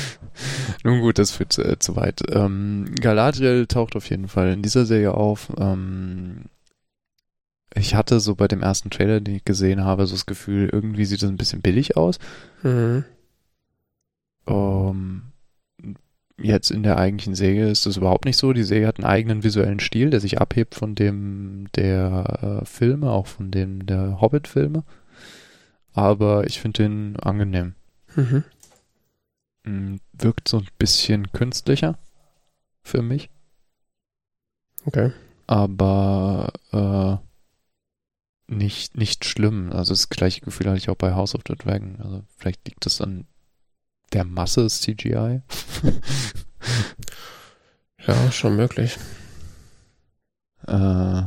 Nun 0.84 1.00
gut, 1.00 1.18
das 1.18 1.30
führt 1.30 1.58
äh, 1.58 1.78
zu 1.78 1.96
weit. 1.96 2.22
Ähm, 2.30 2.86
Galadriel 3.00 3.66
taucht 3.66 3.96
auf 3.96 4.08
jeden 4.10 4.28
Fall 4.28 4.52
in 4.52 4.62
dieser 4.62 4.84
Serie 4.86 5.14
auf. 5.14 5.52
Ähm, 5.58 6.46
ich 7.74 7.94
hatte 7.94 8.20
so 8.20 8.34
bei 8.34 8.48
dem 8.48 8.62
ersten 8.62 8.90
Trailer, 8.90 9.20
den 9.20 9.36
ich 9.36 9.44
gesehen 9.44 9.84
habe, 9.84 10.06
so 10.06 10.14
das 10.14 10.26
Gefühl, 10.26 10.68
irgendwie 10.70 11.04
sieht 11.04 11.22
das 11.22 11.30
ein 11.30 11.36
bisschen 11.36 11.62
billig 11.62 11.96
aus. 11.96 12.18
Mhm. 12.62 13.04
Ähm, 14.46 15.22
jetzt 16.38 16.70
in 16.70 16.82
der 16.82 16.98
eigentlichen 16.98 17.34
Serie 17.34 17.70
ist 17.70 17.86
das 17.86 17.96
überhaupt 17.96 18.24
nicht 18.24 18.36
so. 18.36 18.52
Die 18.52 18.64
Serie 18.64 18.86
hat 18.86 18.98
einen 18.98 19.06
eigenen 19.06 19.42
visuellen 19.42 19.80
Stil, 19.80 20.10
der 20.10 20.20
sich 20.20 20.40
abhebt 20.40 20.74
von 20.74 20.94
dem 20.94 21.68
der 21.76 22.60
äh, 22.62 22.64
Filme, 22.66 23.10
auch 23.10 23.26
von 23.26 23.50
dem 23.50 23.86
der 23.86 24.20
Hobbit-Filme. 24.20 24.84
Aber 25.94 26.46
ich 26.46 26.60
finde 26.60 26.82
den 26.82 27.16
angenehm. 27.16 27.74
Mhm. 28.16 28.44
Mm, 29.64 29.96
wirkt 30.12 30.48
so 30.48 30.58
ein 30.58 30.68
bisschen 30.78 31.30
künstlicher 31.32 31.98
für 32.82 33.02
mich. 33.02 33.30
Okay. 34.84 35.12
Aber 35.46 36.52
äh, 36.72 37.16
nicht, 38.52 38.96
nicht 38.96 39.24
schlimm. 39.24 39.72
Also 39.72 39.92
das 39.92 40.08
gleiche 40.08 40.40
Gefühl 40.40 40.68
hatte 40.68 40.78
ich 40.78 40.90
auch 40.90 40.96
bei 40.96 41.14
House 41.14 41.34
of 41.34 41.42
the 41.46 41.54
Dragon. 41.54 42.00
Also 42.00 42.22
vielleicht 42.36 42.66
liegt 42.66 42.84
das 42.86 43.00
an 43.00 43.26
der 44.12 44.24
Masse 44.24 44.62
des 44.62 44.80
CGI. 44.80 45.42
ja, 48.06 48.32
schon 48.32 48.56
möglich. 48.56 48.98
Äh, 50.66 51.22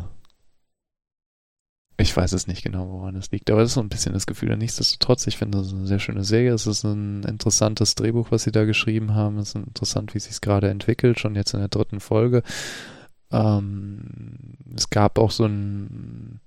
ich 1.98 2.16
weiß 2.16 2.34
es 2.34 2.48
nicht 2.48 2.64
genau, 2.64 2.90
woran 2.90 3.16
es 3.16 3.32
liegt, 3.32 3.50
aber 3.50 3.62
das 3.62 3.70
ist 3.72 3.76
so 3.76 3.82
ein 3.82 3.90
bisschen 3.90 4.14
das 4.14 4.26
Gefühl. 4.26 4.56
Nichtsdestotrotz, 4.58 5.28
ich 5.28 5.38
finde 5.38 5.60
das 5.60 5.74
eine 5.74 5.88
sehr 5.88 6.00
schöne 6.00 6.24
Serie. 6.24 6.54
Es 6.54 6.68
ist 6.68 6.84
ein 6.84 7.24
interessantes 7.24 7.96
Drehbuch, 7.96 8.32
was 8.32 8.44
sie 8.44 8.52
da 8.52 8.66
geschrieben 8.66 9.14
haben. 9.14 9.38
Es 9.38 9.50
ist 9.50 9.56
interessant, 9.56 10.14
wie 10.14 10.20
sich 10.20 10.34
es 10.34 10.42
gerade 10.42 10.70
entwickelt, 10.70 11.20
schon 11.20 11.36
jetzt 11.36 11.54
in 11.54 11.60
der 11.60 11.70
dritten 11.70 12.02
Folge. 12.02 12.44
Ähm, 13.32 14.58
es 14.76 14.90
gab 14.90 15.18
auch 15.18 15.32
so 15.32 15.46
ein 15.46 16.42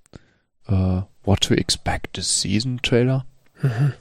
uh, 0.69 1.03
What 1.25 1.41
to 1.43 1.55
Expect 1.55 2.15
this 2.15 2.43
Season 2.43 2.81
Trailer. 2.83 3.25
Mhm. 3.63 3.95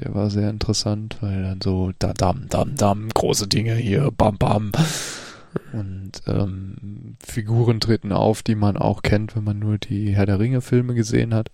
Der 0.00 0.14
war 0.14 0.30
sehr 0.30 0.48
interessant, 0.48 1.18
weil 1.20 1.42
dann 1.42 1.60
so 1.60 1.92
da 1.98 2.12
dam 2.12 2.48
dam 2.48 2.76
dam 2.76 3.08
große 3.08 3.48
Dinge 3.48 3.74
hier 3.74 4.10
bam 4.12 4.38
bam 4.38 4.72
und 5.72 6.22
ähm, 6.26 7.16
Figuren 7.20 7.80
treten 7.80 8.12
auf, 8.12 8.42
die 8.42 8.54
man 8.54 8.76
auch 8.76 9.02
kennt, 9.02 9.36
wenn 9.36 9.44
man 9.44 9.58
nur 9.58 9.78
die 9.78 10.14
Herr 10.14 10.26
der 10.26 10.38
Ringe-Filme 10.38 10.94
gesehen 10.94 11.34
hat. 11.34 11.50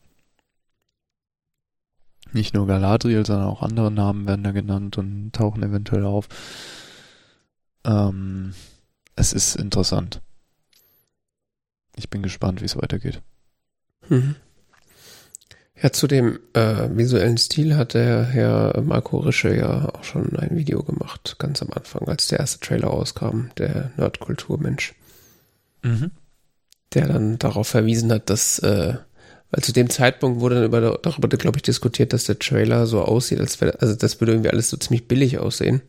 Nicht 2.32 2.54
nur 2.54 2.66
Galadriel, 2.66 3.24
sondern 3.24 3.48
auch 3.48 3.62
andere 3.62 3.90
Namen 3.90 4.26
werden 4.26 4.42
da 4.42 4.50
genannt 4.50 4.98
und 4.98 5.32
tauchen 5.32 5.62
eventuell 5.62 6.04
auf. 6.04 6.28
Ähm, 7.84 8.54
es 9.14 9.32
ist 9.32 9.56
interessant. 9.56 10.20
Ich 11.96 12.10
bin 12.10 12.22
gespannt, 12.22 12.60
wie 12.60 12.64
es 12.64 12.76
weitergeht. 12.76 13.22
Mhm. 14.08 14.36
Ja, 15.84 15.92
zu 15.92 16.06
dem 16.06 16.38
äh, 16.54 16.88
visuellen 16.96 17.36
Stil 17.36 17.76
hat 17.76 17.92
der 17.92 18.24
Herr 18.24 18.80
Marco 18.80 19.18
Rische 19.18 19.54
ja 19.54 19.90
auch 19.90 20.02
schon 20.02 20.34
ein 20.38 20.56
Video 20.56 20.82
gemacht, 20.82 21.36
ganz 21.38 21.60
am 21.60 21.68
Anfang, 21.72 22.08
als 22.08 22.26
der 22.26 22.40
erste 22.40 22.58
Trailer 22.60 22.88
rauskam, 22.88 23.48
der 23.58 23.90
Nerdkulturmensch. 23.98 24.94
Mhm. 25.82 26.12
der 26.94 27.08
dann 27.08 27.38
darauf 27.38 27.68
verwiesen 27.68 28.10
hat, 28.10 28.30
dass, 28.30 28.60
äh, 28.60 28.94
weil 29.50 29.62
zu 29.62 29.74
dem 29.74 29.90
Zeitpunkt 29.90 30.40
wurde 30.40 30.54
dann 30.54 30.64
über, 30.64 30.98
darüber, 31.02 31.28
glaube 31.28 31.58
ich, 31.58 31.62
diskutiert, 31.62 32.14
dass 32.14 32.24
der 32.24 32.38
Trailer 32.38 32.86
so 32.86 33.02
aussieht, 33.02 33.40
als 33.40 33.60
wäre, 33.60 33.78
also 33.82 33.94
das 33.94 34.22
würde 34.22 34.32
irgendwie 34.32 34.48
alles 34.48 34.70
so 34.70 34.78
ziemlich 34.78 35.06
billig 35.06 35.38
aussehen 35.38 35.82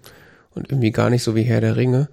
und 0.56 0.70
irgendwie 0.70 0.92
gar 0.92 1.10
nicht 1.10 1.24
so 1.24 1.36
wie 1.36 1.44
Herr 1.44 1.62
der 1.62 1.78
Ringe. 1.78 2.10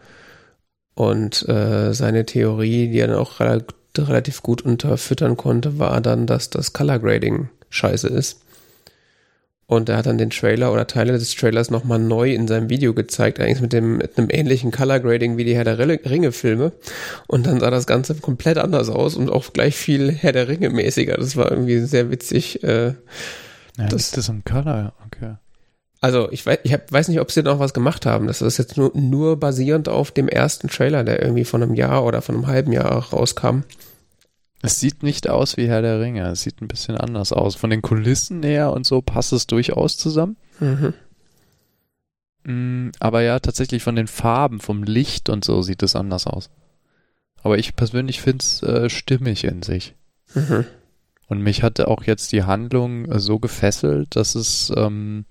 Und 0.94 1.48
äh, 1.48 1.92
seine 1.94 2.26
Theorie, 2.26 2.92
die 2.92 3.00
er 3.00 3.08
dann 3.08 3.18
auch 3.18 3.40
relativ 3.40 4.40
gut 4.40 4.62
unterfüttern 4.62 5.36
konnte, 5.36 5.80
war 5.80 6.00
dann, 6.00 6.28
dass 6.28 6.48
das 6.48 6.72
Color 6.72 7.00
Grading 7.00 7.48
scheiße 7.72 8.08
ist. 8.08 8.40
Und 9.66 9.88
er 9.88 9.96
hat 9.96 10.06
dann 10.06 10.18
den 10.18 10.28
Trailer 10.28 10.70
oder 10.70 10.86
Teile 10.86 11.14
des 11.14 11.34
Trailers 11.34 11.70
nochmal 11.70 11.98
neu 11.98 12.34
in 12.34 12.46
seinem 12.46 12.68
Video 12.68 12.92
gezeigt, 12.92 13.40
eigentlich 13.40 13.62
mit, 13.62 13.72
dem, 13.72 13.98
mit 13.98 14.18
einem 14.18 14.28
ähnlichen 14.30 14.70
Color 14.70 15.00
Grading 15.00 15.38
wie 15.38 15.44
die 15.44 15.54
Herr 15.54 15.64
der 15.64 15.78
Ringe-Filme. 15.78 16.72
Und 17.26 17.46
dann 17.46 17.60
sah 17.60 17.70
das 17.70 17.86
Ganze 17.86 18.14
komplett 18.16 18.58
anders 18.58 18.90
aus 18.90 19.16
und 19.16 19.30
auch 19.30 19.50
gleich 19.52 19.74
viel 19.74 20.12
Herr 20.12 20.32
der 20.32 20.48
Ringe-mäßiger. 20.48 21.14
Das 21.14 21.36
war 21.36 21.50
irgendwie 21.50 21.78
sehr 21.80 22.10
witzig. 22.10 22.62
Äh, 22.62 22.88
ja, 22.88 22.94
das, 23.88 24.10
das 24.10 24.24
ist 24.24 24.28
ein 24.28 24.44
Color, 24.44 24.92
okay. 25.06 25.36
Also 26.02 26.30
ich 26.32 26.44
weiß, 26.44 26.58
ich 26.64 26.72
hab, 26.74 26.92
weiß 26.92 27.08
nicht, 27.08 27.20
ob 27.20 27.30
sie 27.30 27.42
noch 27.42 27.58
was 27.58 27.72
gemacht 27.72 28.04
haben. 28.04 28.26
Das 28.26 28.42
ist 28.42 28.58
jetzt 28.58 28.76
nur, 28.76 28.90
nur 28.94 29.38
basierend 29.38 29.88
auf 29.88 30.10
dem 30.10 30.28
ersten 30.28 30.68
Trailer, 30.68 31.04
der 31.04 31.22
irgendwie 31.22 31.44
von 31.44 31.62
einem 31.62 31.74
Jahr 31.74 32.04
oder 32.04 32.20
von 32.20 32.34
einem 32.34 32.46
halben 32.48 32.72
Jahr 32.72 33.10
rauskam. 33.10 33.60
Es 34.62 34.78
sieht 34.78 35.02
nicht 35.02 35.28
aus 35.28 35.56
wie 35.56 35.68
Herr 35.68 35.82
der 35.82 36.00
Ringe. 36.00 36.28
Es 36.28 36.42
sieht 36.42 36.62
ein 36.62 36.68
bisschen 36.68 36.96
anders 36.96 37.32
aus. 37.32 37.56
Von 37.56 37.70
den 37.70 37.82
Kulissen 37.82 38.42
her 38.44 38.72
und 38.72 38.86
so 38.86 39.02
passt 39.02 39.32
es 39.32 39.48
durchaus 39.48 39.96
zusammen. 39.96 40.36
Mhm. 40.60 40.94
Mm, 42.44 42.90
aber 43.00 43.22
ja, 43.22 43.40
tatsächlich 43.40 43.82
von 43.82 43.96
den 43.96 44.06
Farben, 44.06 44.60
vom 44.60 44.84
Licht 44.84 45.28
und 45.28 45.44
so 45.44 45.62
sieht 45.62 45.82
es 45.82 45.96
anders 45.96 46.28
aus. 46.28 46.48
Aber 47.42 47.58
ich 47.58 47.74
persönlich 47.74 48.20
finde 48.20 48.42
es 48.42 48.62
äh, 48.62 48.88
stimmig 48.88 49.42
in 49.42 49.62
sich. 49.62 49.96
Mhm. 50.34 50.64
Und 51.26 51.40
mich 51.40 51.64
hatte 51.64 51.88
auch 51.88 52.04
jetzt 52.04 52.30
die 52.30 52.44
Handlung 52.44 53.06
äh, 53.06 53.18
so 53.18 53.40
gefesselt, 53.40 54.14
dass 54.14 54.36
es 54.36 54.72
ähm, 54.76 55.24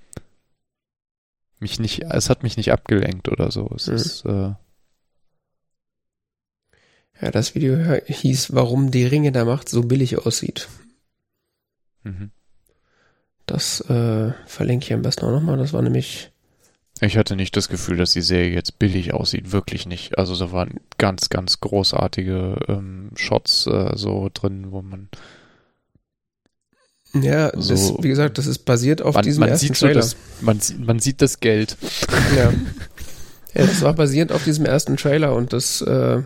mich 1.59 1.79
nicht, 1.79 2.03
es 2.03 2.29
hat 2.29 2.43
mich 2.43 2.57
nicht 2.57 2.73
abgelenkt 2.73 3.29
oder 3.29 3.49
so. 3.49 3.71
Es 3.75 3.87
mhm. 3.87 3.95
ist, 3.95 4.25
äh, 4.25 4.53
ja, 7.21 7.31
das 7.31 7.53
Video 7.53 7.77
hieß, 8.05 8.53
warum 8.53 8.91
die 8.91 9.05
Ringe 9.05 9.31
der 9.31 9.45
Macht 9.45 9.69
so 9.69 9.83
billig 9.83 10.17
aussieht. 10.17 10.67
Mhm. 12.03 12.31
Das 13.45 13.81
äh, 13.81 14.31
verlinke 14.45 14.85
ich 14.85 14.93
am 14.93 15.01
besten 15.01 15.25
auch 15.25 15.31
nochmal. 15.31 15.57
Das 15.57 15.73
war 15.73 15.81
nämlich. 15.81 16.31
Ich 16.99 17.17
hatte 17.17 17.35
nicht 17.35 17.55
das 17.57 17.67
Gefühl, 17.67 17.97
dass 17.97 18.13
die 18.13 18.21
Serie 18.21 18.53
jetzt 18.53 18.79
billig 18.79 19.13
aussieht. 19.13 19.51
Wirklich 19.51 19.85
nicht. 19.85 20.17
Also 20.17 20.35
da 20.37 20.51
waren 20.51 20.79
ganz, 20.97 21.29
ganz 21.29 21.59
großartige 21.59 22.57
ähm, 22.67 23.11
Shots 23.15 23.67
äh, 23.67 23.91
so 23.95 24.29
drin, 24.33 24.71
wo 24.71 24.81
man 24.81 25.09
ja, 27.13 27.51
so, 27.57 27.73
das, 27.73 28.03
wie 28.03 28.07
gesagt, 28.07 28.37
das 28.37 28.47
ist 28.47 28.59
basiert 28.59 29.01
auf 29.01 29.15
man, 29.15 29.23
diesem 29.23 29.41
man 29.41 29.49
ersten 29.49 29.67
sieht 29.67 29.79
Trailer. 29.79 30.01
So 30.01 30.15
das, 30.15 30.41
man, 30.41 30.85
man 30.85 30.99
sieht 30.99 31.21
das 31.21 31.39
Geld. 31.39 31.75
Ja. 32.37 32.53
ja, 33.53 33.65
das 33.65 33.81
war 33.81 33.93
basierend 33.93 34.31
auf 34.31 34.45
diesem 34.45 34.65
ersten 34.65 34.95
Trailer 34.95 35.35
und 35.35 35.51
das, 35.51 35.81
äh, 35.81 36.21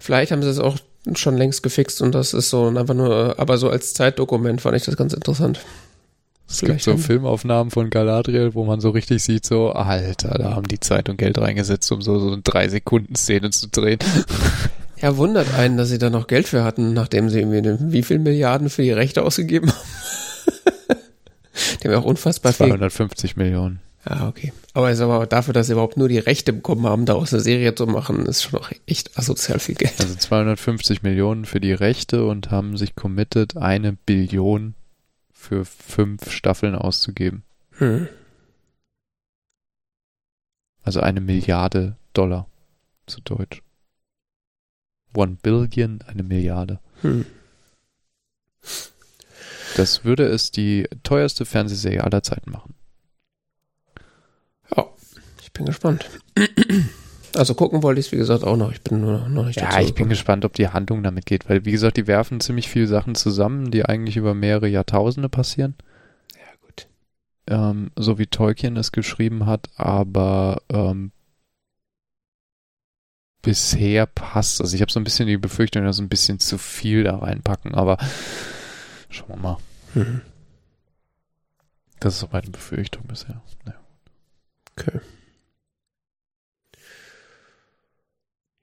vielleicht 0.00 0.32
haben 0.32 0.42
sie 0.42 0.50
es 0.50 0.58
auch 0.58 0.76
schon 1.14 1.36
längst 1.36 1.62
gefixt 1.62 2.02
und 2.02 2.14
das 2.14 2.34
ist 2.34 2.50
so 2.50 2.66
einfach 2.66 2.94
nur, 2.94 3.38
aber 3.38 3.56
so 3.58 3.70
als 3.70 3.94
Zeitdokument 3.94 4.60
fand 4.60 4.76
ich 4.76 4.84
das 4.84 4.96
ganz 4.96 5.12
interessant. 5.12 5.60
Es 6.48 6.58
Vielleicht 6.58 6.84
gibt 6.84 6.98
so 6.98 7.06
Filmaufnahmen 7.06 7.70
von 7.70 7.90
Galadriel, 7.90 8.54
wo 8.54 8.64
man 8.64 8.80
so 8.80 8.90
richtig 8.90 9.22
sieht, 9.22 9.46
so, 9.46 9.70
Alter, 9.70 10.30
da 10.30 10.56
haben 10.56 10.66
die 10.66 10.80
Zeit 10.80 11.08
und 11.08 11.16
Geld 11.16 11.38
reingesetzt, 11.38 11.90
um 11.92 12.02
so, 12.02 12.18
so 12.18 12.32
eine 12.32 12.42
drei 12.42 12.68
Sekunden 12.68 13.14
Szene 13.14 13.50
zu 13.50 13.68
drehen. 13.68 14.00
Ja, 15.02 15.16
wundert 15.16 15.54
einen, 15.54 15.78
dass 15.78 15.88
sie 15.88 15.96
da 15.96 16.10
noch 16.10 16.26
Geld 16.26 16.46
für 16.46 16.62
hatten, 16.62 16.92
nachdem 16.92 17.30
sie 17.30 17.40
irgendwie 17.40 17.92
wie 17.92 18.02
viel 18.02 18.18
Milliarden 18.18 18.68
für 18.68 18.82
die 18.82 18.92
Rechte 18.92 19.22
ausgegeben 19.22 19.70
haben. 19.70 19.78
die 21.80 21.84
haben 21.84 21.92
ja 21.92 21.98
auch 21.98 22.04
unfassbar 22.04 22.52
250 22.52 23.32
viel. 23.32 23.42
Millionen. 23.42 23.80
Ja, 24.08 24.28
okay. 24.28 24.52
Aber 24.72 24.90
ist 24.90 25.00
aber 25.00 25.26
dafür, 25.26 25.52
dass 25.52 25.66
sie 25.66 25.72
überhaupt 25.72 25.96
nur 25.96 26.08
die 26.08 26.18
Rechte 26.18 26.52
bekommen 26.52 26.86
haben, 26.86 27.04
daraus 27.04 27.34
eine 27.34 27.42
Serie 27.42 27.74
zu 27.74 27.86
machen, 27.86 28.24
ist 28.26 28.42
schon 28.42 28.58
noch 28.58 28.72
echt 28.86 29.18
asozial 29.18 29.58
viel 29.58 29.74
Geld. 29.74 30.00
Also 30.00 30.14
250 30.14 31.02
Millionen 31.02 31.44
für 31.44 31.60
die 31.60 31.72
Rechte 31.72 32.24
und 32.24 32.50
haben 32.50 32.76
sich 32.78 32.96
committed, 32.96 33.56
eine 33.56 33.92
Billion 33.92 34.74
für 35.32 35.64
fünf 35.64 36.30
Staffeln 36.30 36.74
auszugeben. 36.74 37.42
Hm. 37.72 38.08
Also 40.82 41.00
eine 41.00 41.20
Milliarde 41.20 41.96
Dollar 42.14 42.46
zu 43.06 43.20
Deutsch. 43.20 43.62
One 45.14 45.36
Billion, 45.42 46.00
eine 46.06 46.22
Milliarde. 46.22 46.80
Hm. 47.02 47.26
Das 49.76 50.04
würde 50.04 50.24
es 50.24 50.50
die 50.50 50.88
teuerste 51.02 51.44
Fernsehserie 51.44 52.02
aller 52.02 52.22
Zeiten 52.22 52.50
machen. 52.50 52.74
Ich 55.50 55.52
bin 55.54 55.66
gespannt. 55.66 56.08
Also 57.34 57.54
gucken 57.54 57.82
wollte 57.82 58.00
ich 58.00 58.06
es, 58.06 58.12
wie 58.12 58.16
gesagt, 58.16 58.44
auch 58.44 58.56
noch. 58.56 58.70
Ich 58.72 58.82
bin 58.82 59.00
nur 59.00 59.28
noch 59.28 59.46
nicht 59.46 59.60
Ja, 59.60 59.80
ich 59.80 59.94
bin 59.94 60.08
gespannt, 60.08 60.44
ob 60.44 60.52
die 60.54 60.68
Handlung 60.68 61.02
damit 61.02 61.26
geht, 61.26 61.48
weil, 61.48 61.64
wie 61.64 61.72
gesagt, 61.72 61.96
die 61.96 62.06
werfen 62.06 62.40
ziemlich 62.40 62.68
viele 62.68 62.86
Sachen 62.86 63.14
zusammen, 63.14 63.70
die 63.70 63.84
eigentlich 63.84 64.16
über 64.16 64.32
mehrere 64.32 64.68
Jahrtausende 64.68 65.28
passieren. 65.28 65.74
Ja, 66.34 66.52
gut. 66.62 66.88
Ähm, 67.48 67.90
so 67.96 68.18
wie 68.18 68.26
Tolkien 68.26 68.76
es 68.76 68.92
geschrieben 68.92 69.46
hat, 69.46 69.70
aber 69.76 70.62
ähm, 70.70 71.12
bisher 73.42 74.06
passt. 74.06 74.60
Also 74.60 74.74
ich 74.74 74.82
habe 74.82 74.92
so 74.92 75.00
ein 75.00 75.04
bisschen 75.04 75.26
die 75.26 75.36
Befürchtung, 75.36 75.84
dass 75.84 75.98
ein 75.98 76.08
bisschen 76.08 76.38
zu 76.38 76.58
viel 76.58 77.04
da 77.04 77.18
reinpacken, 77.18 77.74
aber 77.74 77.98
schauen 79.08 79.28
wir 79.30 79.36
mal. 79.36 79.58
Mhm. 79.94 80.20
Das 81.98 82.14
ist 82.14 82.20
so 82.20 82.28
meine 82.32 82.50
Befürchtung 82.50 83.04
bisher. 83.06 83.42
Ja. 83.66 83.74
Okay. 84.76 85.00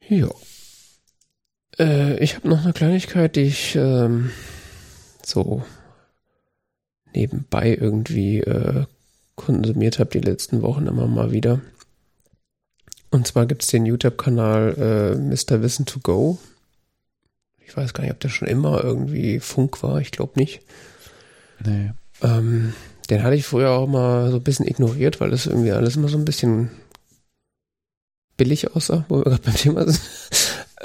Ja. 0.10 0.30
Äh, 1.80 2.18
ich 2.24 2.36
habe 2.36 2.48
noch 2.48 2.64
eine 2.64 2.74
Kleinigkeit, 2.74 3.36
die 3.36 3.42
ich 3.42 3.76
ähm, 3.76 4.32
so 5.24 5.64
nebenbei 7.14 7.76
irgendwie 7.80 8.40
äh, 8.40 8.86
konsumiert 9.36 10.00
habe 10.00 10.10
die 10.12 10.20
letzten 10.20 10.62
Wochen 10.62 10.88
immer 10.88 11.08
mal 11.08 11.32
wieder. 11.32 11.62
Und 13.10 13.28
zwar 13.28 13.46
gibt 13.46 13.64
es 13.64 13.70
den 13.70 13.86
YouTube-Kanal 13.86 14.76
äh, 14.78 15.16
Mr. 15.16 15.62
Wissen 15.62 15.86
to 15.86 16.00
Go. 16.00 16.38
Ich 17.66 17.76
weiß 17.76 17.94
gar 17.94 18.04
nicht, 18.04 18.14
ob 18.14 18.20
der 18.20 18.30
schon 18.30 18.48
immer 18.48 18.84
irgendwie 18.84 19.40
Funk 19.40 19.84
war. 19.84 20.00
Ich 20.00 20.12
glaube 20.12 20.40
nicht. 20.40 20.62
Nee. 21.64 21.92
Ähm, 22.22 22.74
den 23.10 23.24
hatte 23.24 23.36
ich 23.36 23.46
früher 23.46 23.72
auch 23.72 23.88
mal 23.88 24.32
so 24.32 24.38
ein 24.38 24.44
bisschen 24.44 24.68
ignoriert, 24.68 25.20
weil 25.22 25.30
das 25.30 25.46
irgendwie 25.46 25.72
alles 25.72 25.96
immer 25.96 26.10
so 26.10 26.18
ein 26.18 26.26
bisschen 26.26 26.72
billig 28.38 28.76
aussah, 28.76 29.06
wo 29.10 29.18
wir 29.18 29.24
gerade 29.24 29.42
beim 29.44 29.56
Thema 29.56 29.86
sind. 29.86 30.02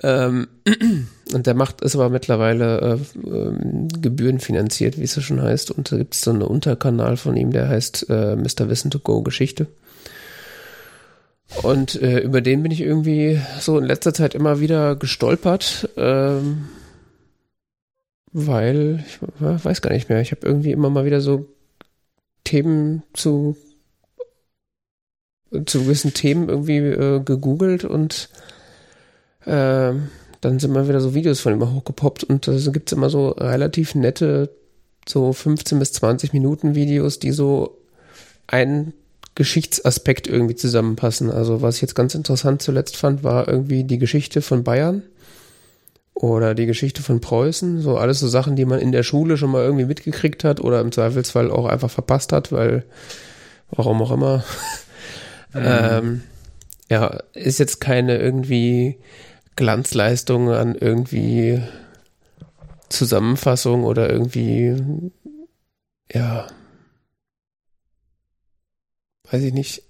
ähm, 0.02 0.48
und 1.32 1.46
der 1.46 1.54
macht 1.54 1.82
ist 1.82 1.94
aber 1.94 2.08
mittlerweile 2.08 2.98
äh, 2.98 3.28
äh, 3.28 3.88
gebührenfinanziert, 4.00 4.98
wie 4.98 5.04
es 5.04 5.12
so 5.12 5.20
schon 5.20 5.42
heißt. 5.42 5.70
Und 5.70 5.92
da 5.92 5.98
gibt 5.98 6.14
es 6.14 6.22
so 6.22 6.30
einen 6.30 6.42
Unterkanal 6.42 7.16
von 7.16 7.36
ihm, 7.36 7.52
der 7.52 7.68
heißt 7.68 8.06
äh, 8.08 8.36
Mr. 8.36 8.68
Wissen 8.68 8.90
to 8.90 8.98
Go 8.98 9.22
Geschichte. 9.22 9.66
Und 11.62 12.00
äh, 12.00 12.20
über 12.20 12.40
den 12.40 12.62
bin 12.62 12.72
ich 12.72 12.80
irgendwie 12.80 13.38
so 13.60 13.78
in 13.78 13.84
letzter 13.84 14.14
Zeit 14.14 14.34
immer 14.34 14.60
wieder 14.60 14.96
gestolpert, 14.96 15.90
ähm, 15.96 16.68
weil 18.32 19.04
ich 19.06 19.18
weiß 19.38 19.82
gar 19.82 19.92
nicht 19.92 20.08
mehr. 20.08 20.22
Ich 20.22 20.30
habe 20.30 20.46
irgendwie 20.46 20.72
immer 20.72 20.88
mal 20.88 21.04
wieder 21.04 21.20
so 21.20 21.46
Themen 22.44 23.02
zu 23.12 23.56
zu 25.66 25.80
gewissen 25.80 26.14
Themen 26.14 26.48
irgendwie 26.48 26.78
äh, 26.78 27.20
gegoogelt 27.20 27.84
und 27.84 28.28
äh, 29.44 29.92
dann 30.40 30.58
sind 30.58 30.72
mal 30.72 30.88
wieder 30.88 31.00
so 31.00 31.14
Videos 31.14 31.40
von 31.40 31.52
ihm 31.52 31.74
hochgepoppt 31.74 32.24
und 32.24 32.48
da 32.48 32.52
gibt 32.72 32.90
es 32.90 32.96
immer 32.96 33.10
so 33.10 33.28
relativ 33.30 33.94
nette, 33.94 34.50
so 35.08 35.32
15 35.32 35.78
bis 35.78 35.92
20 35.92 36.32
Minuten 36.32 36.74
Videos, 36.74 37.18
die 37.18 37.32
so 37.32 37.78
einen 38.46 38.92
Geschichtsaspekt 39.34 40.26
irgendwie 40.26 40.56
zusammenpassen. 40.56 41.30
Also 41.30 41.62
was 41.62 41.76
ich 41.76 41.82
jetzt 41.82 41.94
ganz 41.94 42.14
interessant 42.14 42.60
zuletzt 42.60 42.96
fand, 42.96 43.24
war 43.24 43.48
irgendwie 43.48 43.84
die 43.84 43.98
Geschichte 43.98 44.42
von 44.42 44.64
Bayern 44.64 45.02
oder 46.14 46.54
die 46.54 46.66
Geschichte 46.66 47.02
von 47.02 47.20
Preußen. 47.20 47.80
So 47.80 47.96
alles 47.96 48.20
so 48.20 48.28
Sachen, 48.28 48.56
die 48.56 48.64
man 48.64 48.80
in 48.80 48.92
der 48.92 49.02
Schule 49.02 49.36
schon 49.36 49.50
mal 49.50 49.62
irgendwie 49.64 49.86
mitgekriegt 49.86 50.44
hat 50.44 50.60
oder 50.60 50.80
im 50.80 50.92
Zweifelsfall 50.92 51.50
auch 51.50 51.66
einfach 51.66 51.90
verpasst 51.90 52.32
hat, 52.32 52.52
weil 52.52 52.84
warum 53.70 54.02
auch 54.02 54.10
immer. 54.10 54.44
Ähm, 55.54 56.22
ja, 56.90 57.18
ist 57.34 57.58
jetzt 57.58 57.80
keine 57.80 58.18
irgendwie 58.18 58.98
Glanzleistung 59.56 60.50
an 60.50 60.74
irgendwie 60.74 61.62
Zusammenfassung 62.88 63.84
oder 63.84 64.10
irgendwie 64.10 64.76
ja 66.12 66.46
weiß 69.30 69.42
ich 69.42 69.52
nicht, 69.54 69.82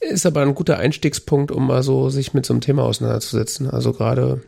ist 0.00 0.26
aber 0.26 0.42
ein 0.42 0.54
guter 0.54 0.78
Einstiegspunkt, 0.78 1.50
um 1.50 1.66
mal 1.66 1.82
so 1.82 2.08
sich 2.10 2.34
mit 2.34 2.46
so 2.46 2.54
einem 2.54 2.60
Thema 2.62 2.84
auseinanderzusetzen. 2.84 3.68
Also 3.70 3.92
gerade 3.92 4.42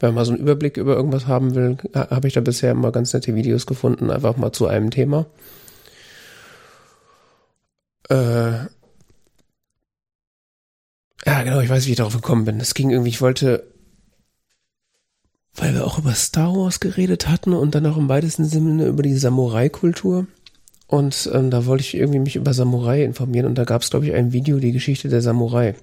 Wenn 0.00 0.14
man 0.14 0.24
so 0.24 0.32
einen 0.32 0.40
Überblick 0.40 0.76
über 0.76 0.94
irgendwas 0.94 1.26
haben 1.26 1.54
will, 1.54 1.78
habe 1.94 2.28
ich 2.28 2.34
da 2.34 2.40
bisher 2.40 2.70
immer 2.72 2.92
ganz 2.92 3.12
nette 3.14 3.34
Videos 3.34 3.66
gefunden, 3.66 4.10
einfach 4.10 4.36
mal 4.36 4.52
zu 4.52 4.66
einem 4.66 4.90
Thema. 4.90 5.26
Äh, 8.08 8.66
ja, 11.26 11.42
genau, 11.42 11.60
ich 11.60 11.68
weiß, 11.68 11.86
wie 11.86 11.90
ich 11.90 11.96
darauf 11.96 12.14
gekommen 12.14 12.44
bin. 12.44 12.60
Es 12.60 12.74
ging 12.74 12.90
irgendwie, 12.90 13.10
ich 13.10 13.20
wollte, 13.20 13.72
weil 15.54 15.74
wir 15.74 15.84
auch 15.84 15.98
über 15.98 16.14
Star 16.14 16.54
Wars 16.54 16.78
geredet 16.80 17.28
hatten 17.28 17.52
und 17.52 17.74
dann 17.74 17.86
auch 17.86 17.96
im 17.96 18.08
weitesten 18.08 18.44
Sinne 18.44 18.86
über 18.86 19.02
die 19.02 19.16
Samurai-Kultur. 19.16 20.26
Und 20.86 21.28
ähm, 21.32 21.50
da 21.50 21.66
wollte 21.66 21.82
ich 21.82 21.96
irgendwie 21.96 22.20
mich 22.20 22.36
über 22.36 22.54
Samurai 22.54 23.02
informieren 23.02 23.46
und 23.46 23.56
da 23.56 23.64
gab 23.64 23.82
es, 23.82 23.90
glaube 23.90 24.06
ich, 24.06 24.14
ein 24.14 24.32
Video, 24.32 24.60
die 24.60 24.70
Geschichte 24.70 25.08
der 25.08 25.20
Samurai. 25.20 25.74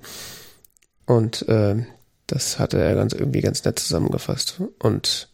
Und 1.05 1.47
äh, 1.49 1.85
das 2.27 2.57
hatte 2.57 2.81
er 2.81 2.95
ganz 2.95 3.11
irgendwie 3.11 3.41
ganz 3.41 3.65
nett 3.65 3.79
zusammengefasst. 3.79 4.61
Und 4.79 5.29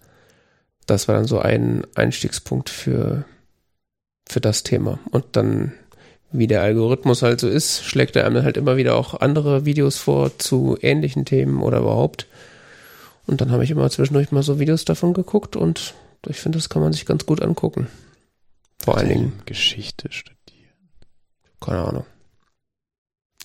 das 0.87 1.07
war 1.07 1.15
dann 1.15 1.25
so 1.25 1.37
ein 1.37 1.85
Einstiegspunkt 1.93 2.71
für, 2.71 3.25
für 4.27 4.41
das 4.41 4.63
Thema. 4.63 4.97
Und 5.11 5.25
dann 5.33 5.73
wie 6.31 6.47
der 6.47 6.61
Algorithmus 6.61 7.21
halt 7.21 7.39
so 7.39 7.47
ist, 7.47 7.83
schlägt 7.83 8.15
er 8.15 8.25
einem 8.25 8.43
halt 8.43 8.57
immer 8.57 8.77
wieder 8.77 8.95
auch 8.95 9.19
andere 9.19 9.65
Videos 9.65 9.97
vor 9.97 10.37
zu 10.37 10.77
ähnlichen 10.81 11.25
Themen 11.25 11.61
oder 11.61 11.79
überhaupt. 11.79 12.27
Und 13.25 13.41
dann 13.41 13.51
habe 13.51 13.63
ich 13.63 13.71
immer 13.71 13.89
zwischendurch 13.89 14.31
mal 14.31 14.43
so 14.43 14.59
Videos 14.59 14.85
davon 14.85 15.13
geguckt 15.13 15.55
und 15.55 15.93
ich 16.27 16.37
finde, 16.37 16.57
das 16.57 16.69
kann 16.69 16.81
man 16.81 16.93
sich 16.93 17.05
ganz 17.05 17.25
gut 17.25 17.41
angucken. 17.41 17.87
Vor 18.79 18.97
allen 18.97 19.09
Dingen. 19.09 19.41
Geschichte 19.45 20.11
studieren. 20.11 20.37
Keine 21.59 21.79
Ahnung. 21.79 22.05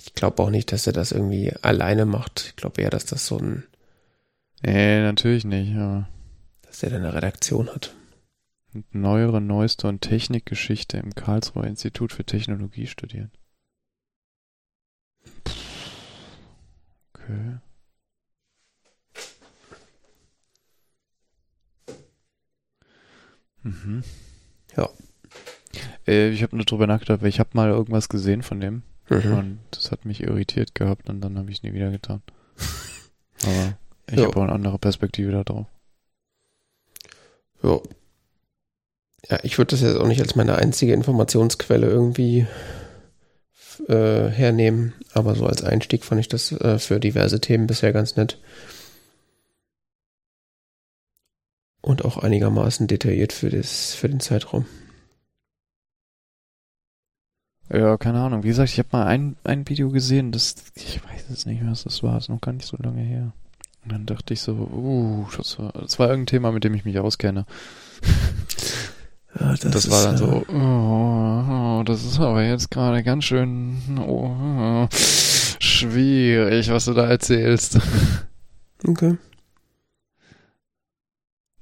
Ich 0.04 0.14
glaube 0.14 0.42
auch 0.42 0.50
nicht, 0.50 0.72
dass 0.72 0.86
er 0.86 0.92
das 0.92 1.12
irgendwie 1.12 1.52
alleine 1.62 2.04
macht. 2.04 2.44
Ich 2.48 2.56
glaube 2.56 2.82
eher, 2.82 2.90
dass 2.90 3.04
das 3.04 3.26
so 3.26 3.38
ein. 3.38 3.64
Nee, 4.62 5.02
natürlich 5.02 5.44
nicht, 5.44 5.74
aber. 5.76 6.08
Dass 6.62 6.82
er 6.82 6.90
da 6.90 6.96
eine 6.96 7.14
Redaktion 7.14 7.68
hat 7.68 7.94
neuere, 8.90 9.40
neueste 9.40 9.88
und 9.88 10.00
Technikgeschichte 10.00 10.96
im 10.96 11.14
Karlsruher 11.14 11.66
Institut 11.66 12.12
für 12.12 12.24
Technologie 12.24 12.86
studieren. 12.86 13.30
Okay. 17.14 17.58
Mhm. 23.62 24.02
Ja. 24.76 24.90
Äh, 26.06 26.30
ich 26.30 26.42
habe 26.42 26.56
nur 26.56 26.66
drüber 26.66 26.86
nachgedacht, 26.86 27.22
weil 27.22 27.28
ich 27.28 27.40
habe 27.40 27.50
mal 27.54 27.70
irgendwas 27.70 28.08
gesehen 28.08 28.42
von 28.42 28.60
dem 28.60 28.82
mhm. 29.08 29.34
und 29.34 29.58
das 29.70 29.90
hat 29.90 30.04
mich 30.04 30.22
irritiert 30.22 30.74
gehabt 30.74 31.08
und 31.08 31.20
dann 31.20 31.38
habe 31.38 31.50
ich 31.50 31.58
es 31.58 31.62
nie 31.62 31.72
wieder 31.72 31.90
getan. 31.90 32.22
Aber 33.42 33.78
ich 34.10 34.18
habe 34.18 34.36
auch 34.36 34.42
eine 34.42 34.52
andere 34.52 34.78
Perspektive 34.78 35.32
da 35.32 35.44
drauf. 35.44 35.66
Ja, 37.62 37.80
ja, 39.28 39.38
ich 39.42 39.58
würde 39.58 39.70
das 39.70 39.80
jetzt 39.80 39.96
auch 39.96 40.06
nicht 40.06 40.20
als 40.20 40.36
meine 40.36 40.56
einzige 40.56 40.92
Informationsquelle 40.92 41.86
irgendwie 41.86 42.46
äh, 43.88 44.28
hernehmen, 44.28 44.94
aber 45.12 45.34
so 45.34 45.46
als 45.46 45.62
Einstieg 45.62 46.04
fand 46.04 46.20
ich 46.20 46.28
das 46.28 46.52
äh, 46.52 46.78
für 46.78 47.00
diverse 47.00 47.40
Themen 47.40 47.66
bisher 47.66 47.92
ganz 47.92 48.16
nett. 48.16 48.38
Und 51.80 52.04
auch 52.04 52.16
einigermaßen 52.16 52.86
detailliert 52.86 53.32
für, 53.32 53.50
das, 53.50 53.94
für 53.94 54.08
den 54.08 54.20
Zeitraum. 54.20 54.66
Ja, 57.70 57.96
keine 57.96 58.20
Ahnung. 58.20 58.42
Wie 58.42 58.48
gesagt, 58.48 58.70
ich 58.70 58.78
habe 58.78 58.88
mal 58.92 59.06
ein, 59.06 59.36
ein 59.44 59.68
Video 59.68 59.90
gesehen, 59.90 60.32
das, 60.32 60.54
ich 60.74 61.02
weiß 61.04 61.26
jetzt 61.28 61.46
nicht, 61.46 61.62
was 61.66 61.84
das 61.84 62.02
war, 62.02 62.14
das 62.14 62.24
ist 62.24 62.28
noch 62.28 62.40
gar 62.40 62.52
nicht 62.52 62.66
so 62.66 62.76
lange 62.78 63.02
her. 63.02 63.32
Und 63.84 63.92
dann 63.92 64.06
dachte 64.06 64.32
ich 64.32 64.40
so, 64.40 64.52
uh, 64.52 65.26
das 65.36 65.58
war, 65.58 65.72
das 65.72 65.98
war 65.98 66.08
irgendein 66.08 66.26
Thema, 66.26 66.52
mit 66.52 66.64
dem 66.64 66.74
ich 66.74 66.84
mich 66.84 66.98
auskenne. 66.98 67.46
Ja, 69.40 69.50
das, 69.50 69.60
das 69.60 69.90
war 69.90 70.04
dann 70.04 70.16
so, 70.16 70.44
oh, 70.48 71.80
oh, 71.80 71.82
das 71.84 72.04
ist 72.04 72.20
aber 72.20 72.44
jetzt 72.44 72.70
gerade 72.70 73.02
ganz 73.02 73.24
schön 73.24 73.76
oh, 73.98 74.86
schwierig, 75.58 76.70
was 76.70 76.84
du 76.84 76.94
da 76.94 77.06
erzählst. 77.06 77.78
Okay. 78.86 79.16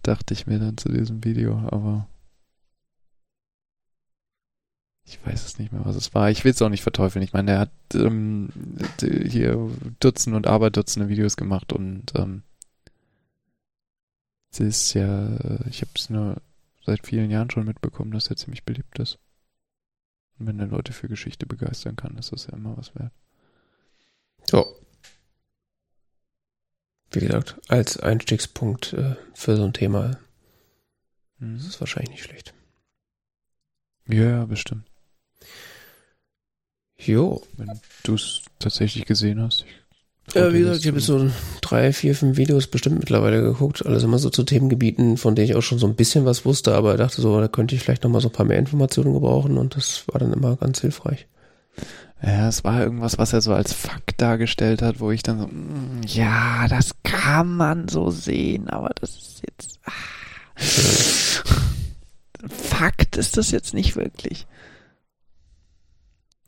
Dachte 0.03 0.35
ich 0.35 0.47
mir 0.47 0.59
dann 0.59 0.77
zu 0.77 0.89
diesem 0.89 1.23
Video, 1.25 1.57
aber 1.71 2.09
ich 5.05 5.25
weiß 5.25 5.45
es 5.47 5.59
nicht 5.59 5.73
mehr, 5.73 5.85
was 5.85 5.97
es 5.97 6.15
war. 6.15 6.31
Ich 6.31 6.45
will 6.45 6.53
es 6.53 6.61
auch 6.63 6.69
nicht 6.69 6.83
verteufeln. 6.83 7.23
Ich 7.23 7.33
meine, 7.33 7.53
er 7.53 7.59
hat 7.61 7.71
ähm, 7.95 8.49
hier 9.01 9.71
Dutzende 10.01 10.37
und 10.37 10.47
Aberdutzende 10.47 11.09
Videos 11.09 11.37
gemacht 11.37 11.73
und 11.73 12.13
ähm, 12.17 12.43
es 14.53 14.61
ist 14.61 14.95
ja, 14.95 15.29
ich 15.71 15.81
habe 15.81 15.93
es 15.95 16.11
nur 16.11 16.37
seit 16.85 17.07
vielen 17.07 17.31
Jahren 17.31 17.51
schon 17.51 17.65
mitbekommen, 17.65 18.13
dass 18.13 18.29
er 18.29 18.37
ziemlich 18.37 18.65
beliebt 18.65 18.99
ist. 18.99 19.19
Und 20.39 20.47
wenn 20.47 20.59
er 20.59 20.67
Leute 20.67 20.93
für 20.93 21.09
Geschichte 21.09 21.47
begeistern 21.47 21.97
kann, 21.97 22.17
ist 22.17 22.33
das 22.33 22.47
ja 22.47 22.55
immer 22.55 22.77
was 22.77 22.95
wert. 22.95 23.13
So. 24.51 24.67
Wie 27.11 27.21
gesagt, 27.21 27.61
als 27.69 27.99
Einstiegspunkt 27.99 28.95
äh, 28.95 29.17
für 29.35 29.57
so 29.57 29.65
ein 29.65 29.75
Thema 29.75 30.19
mhm. 31.39 31.57
ist 31.57 31.67
es 31.67 31.81
wahrscheinlich 31.81 32.11
nicht 32.11 32.25
schlecht. 32.25 32.55
Ja, 34.09 34.29
ja, 34.31 34.45
bestimmt. 34.47 34.85
Jo. 36.97 37.47
Wenn 37.57 37.81
du 38.05 38.15
es 38.15 38.43
tatsächlich 38.59 39.05
gesehen 39.05 39.41
hast. 39.41 39.65
Ich 39.65 39.82
ja, 40.35 40.53
wie 40.53 40.61
gesagt, 40.61 40.81
ich 40.81 40.87
habe 40.87 41.01
so 41.01 41.31
drei, 41.61 41.93
vier, 41.93 42.15
fünf 42.15 42.37
Videos 42.37 42.67
bestimmt 42.67 42.99
mittlerweile 42.99 43.43
geguckt. 43.43 43.85
Alles 43.85 44.03
immer 44.03 44.19
so 44.19 44.31
zu 44.31 44.45
Themengebieten, 44.45 45.17
von 45.17 45.35
denen 45.35 45.51
ich 45.51 45.57
auch 45.57 45.63
schon 45.63 45.79
so 45.79 45.87
ein 45.87 45.95
bisschen 45.95 46.25
was 46.25 46.45
wusste, 46.45 46.75
aber 46.75 46.97
dachte 46.97 47.21
so, 47.21 47.41
da 47.41 47.49
könnte 47.49 47.75
ich 47.75 47.83
vielleicht 47.83 48.05
noch 48.05 48.11
mal 48.11 48.21
so 48.21 48.29
ein 48.29 48.33
paar 48.33 48.47
mehr 48.47 48.59
Informationen 48.59 49.13
gebrauchen 49.13 49.59
und 49.59 49.77
das 49.77 50.05
war 50.09 50.21
dann 50.21 50.33
immer 50.33 50.57
ganz 50.57 50.81
hilfreich. 50.81 51.27
Ja, 52.25 52.49
es 52.49 52.63
war 52.63 52.81
irgendwas, 52.81 53.19
was 53.19 53.33
er 53.33 53.41
so 53.41 53.53
als 53.53 53.73
Fakt 53.73 54.23
dargestellt 54.23 54.81
hat, 54.81 55.01
wo 55.01 55.11
ich 55.11 55.25
dann 55.25 55.41
so, 55.41 55.47
mm, 55.49 56.03
ja, 56.07 56.69
das 56.69 56.93
kann 57.03 57.57
man 57.57 57.89
so 57.89 58.11
sehen, 58.11 58.71
aber 58.71 58.91
das 59.01 59.11
ist 59.11 59.43
jetzt, 59.43 59.81
ah, 59.85 59.91
Fakt 62.49 63.17
ist 63.17 63.37
das 63.37 63.51
jetzt 63.51 63.75
nicht 63.75 63.97
wirklich. 63.97 64.47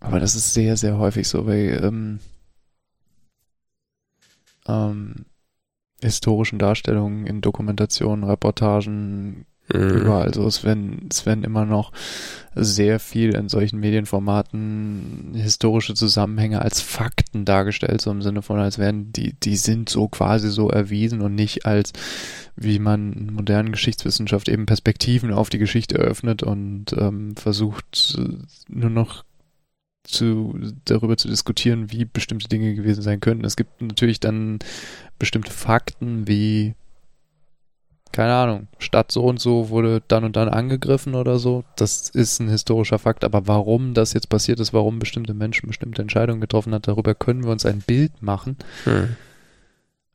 Aber 0.01 0.21
das 0.21 0.37
ist 0.37 0.55
sehr, 0.55 0.77
sehr 0.77 0.99
häufig 0.99 1.27
so 1.27 1.45
bei, 1.45 1.71
ähm, 1.71 2.21
ähm, 4.69 5.27
historischen 6.01 6.59
Darstellungen 6.59 7.27
in 7.27 7.41
Dokumentationen, 7.41 8.25
Reportagen, 8.25 9.47
mhm. 9.73 9.89
überall. 9.89 10.27
Also 10.27 10.47
es 10.47 10.65
werden, 10.65 11.09
es 11.11 11.27
werden 11.27 11.45
immer 11.45 11.65
noch 11.65 11.93
sehr 12.55 13.01
viel 13.01 13.35
in 13.35 13.49
solchen 13.49 13.81
Medienformaten 13.81 15.33
historische 15.35 15.95
Zusammenhänge 15.95 16.63
als 16.63 16.81
Fakten 16.81 17.45
dargestellt, 17.45 18.01
so 18.01 18.11
im 18.11 18.23
Sinne 18.23 18.43
von, 18.43 18.59
als 18.59 18.79
wären 18.79 19.13
die, 19.13 19.35
die 19.35 19.57
sind 19.57 19.89
so 19.89 20.09
quasi 20.09 20.51
so 20.51 20.69
erwiesen 20.69 21.21
und 21.21 21.35
nicht 21.35 21.67
als, 21.67 21.93
wie 22.57 22.79
man 22.79 23.13
in 23.13 23.35
modernen 23.35 23.73
Geschichtswissenschaft 23.73 24.49
eben 24.49 24.67
Perspektiven 24.67 25.33
auf 25.33 25.51
die 25.51 25.59
Geschichte 25.59 25.99
eröffnet 25.99 26.43
und 26.43 26.93
ähm, 26.99 27.35
versucht 27.37 28.19
nur 28.69 28.91
noch 28.91 29.25
zu, 30.05 30.55
darüber 30.85 31.17
zu 31.17 31.29
diskutieren, 31.29 31.91
wie 31.91 32.05
bestimmte 32.05 32.49
Dinge 32.49 32.75
gewesen 32.75 33.03
sein 33.03 33.21
könnten. 33.21 33.45
Es 33.45 33.57
gibt 33.57 33.81
natürlich 33.81 34.21
dann 34.21 34.59
bestimmte 35.19 35.51
Fakten 35.51 36.29
wie, 36.29 36.75
keine 38.13 38.35
Ahnung, 38.35 38.69
Stadt 38.79 39.11
so 39.11 39.25
und 39.25 39.41
so 39.41 39.71
wurde 39.71 40.03
dann 40.07 40.25
und 40.25 40.37
dann 40.37 40.49
angegriffen 40.49 41.15
oder 41.15 41.39
so. 41.39 41.65
Das 41.77 42.11
ist 42.11 42.39
ein 42.41 42.49
historischer 42.49 42.99
Fakt, 42.99 43.25
aber 43.25 43.49
warum 43.49 43.95
das 43.95 44.13
jetzt 44.13 44.29
passiert 44.29 44.61
ist, 44.61 44.73
warum 44.73 44.99
bestimmte 44.99 45.35
Menschen 45.35 45.67
bestimmte 45.67 46.03
Entscheidungen 46.03 46.41
getroffen 46.41 46.75
hat, 46.75 46.87
darüber 46.87 47.15
können 47.15 47.45
wir 47.45 47.51
uns 47.51 47.67
ein 47.67 47.81
Bild 47.81 48.23
machen. 48.23 48.57
Hm. 48.85 49.17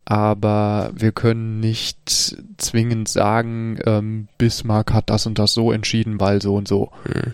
Aber 0.05 0.91
wir 0.95 1.11
können 1.11 1.59
nicht 1.59 2.35
zwingend 2.57 3.09
sagen, 3.09 3.79
ähm, 3.85 4.27
Bismarck 4.39 4.93
hat 4.93 5.09
das 5.09 5.27
und 5.27 5.37
das 5.37 5.53
so 5.53 5.71
entschieden, 5.71 6.19
weil 6.19 6.41
so 6.41 6.55
und 6.55 6.67
so. 6.67 6.91
Hm 7.03 7.33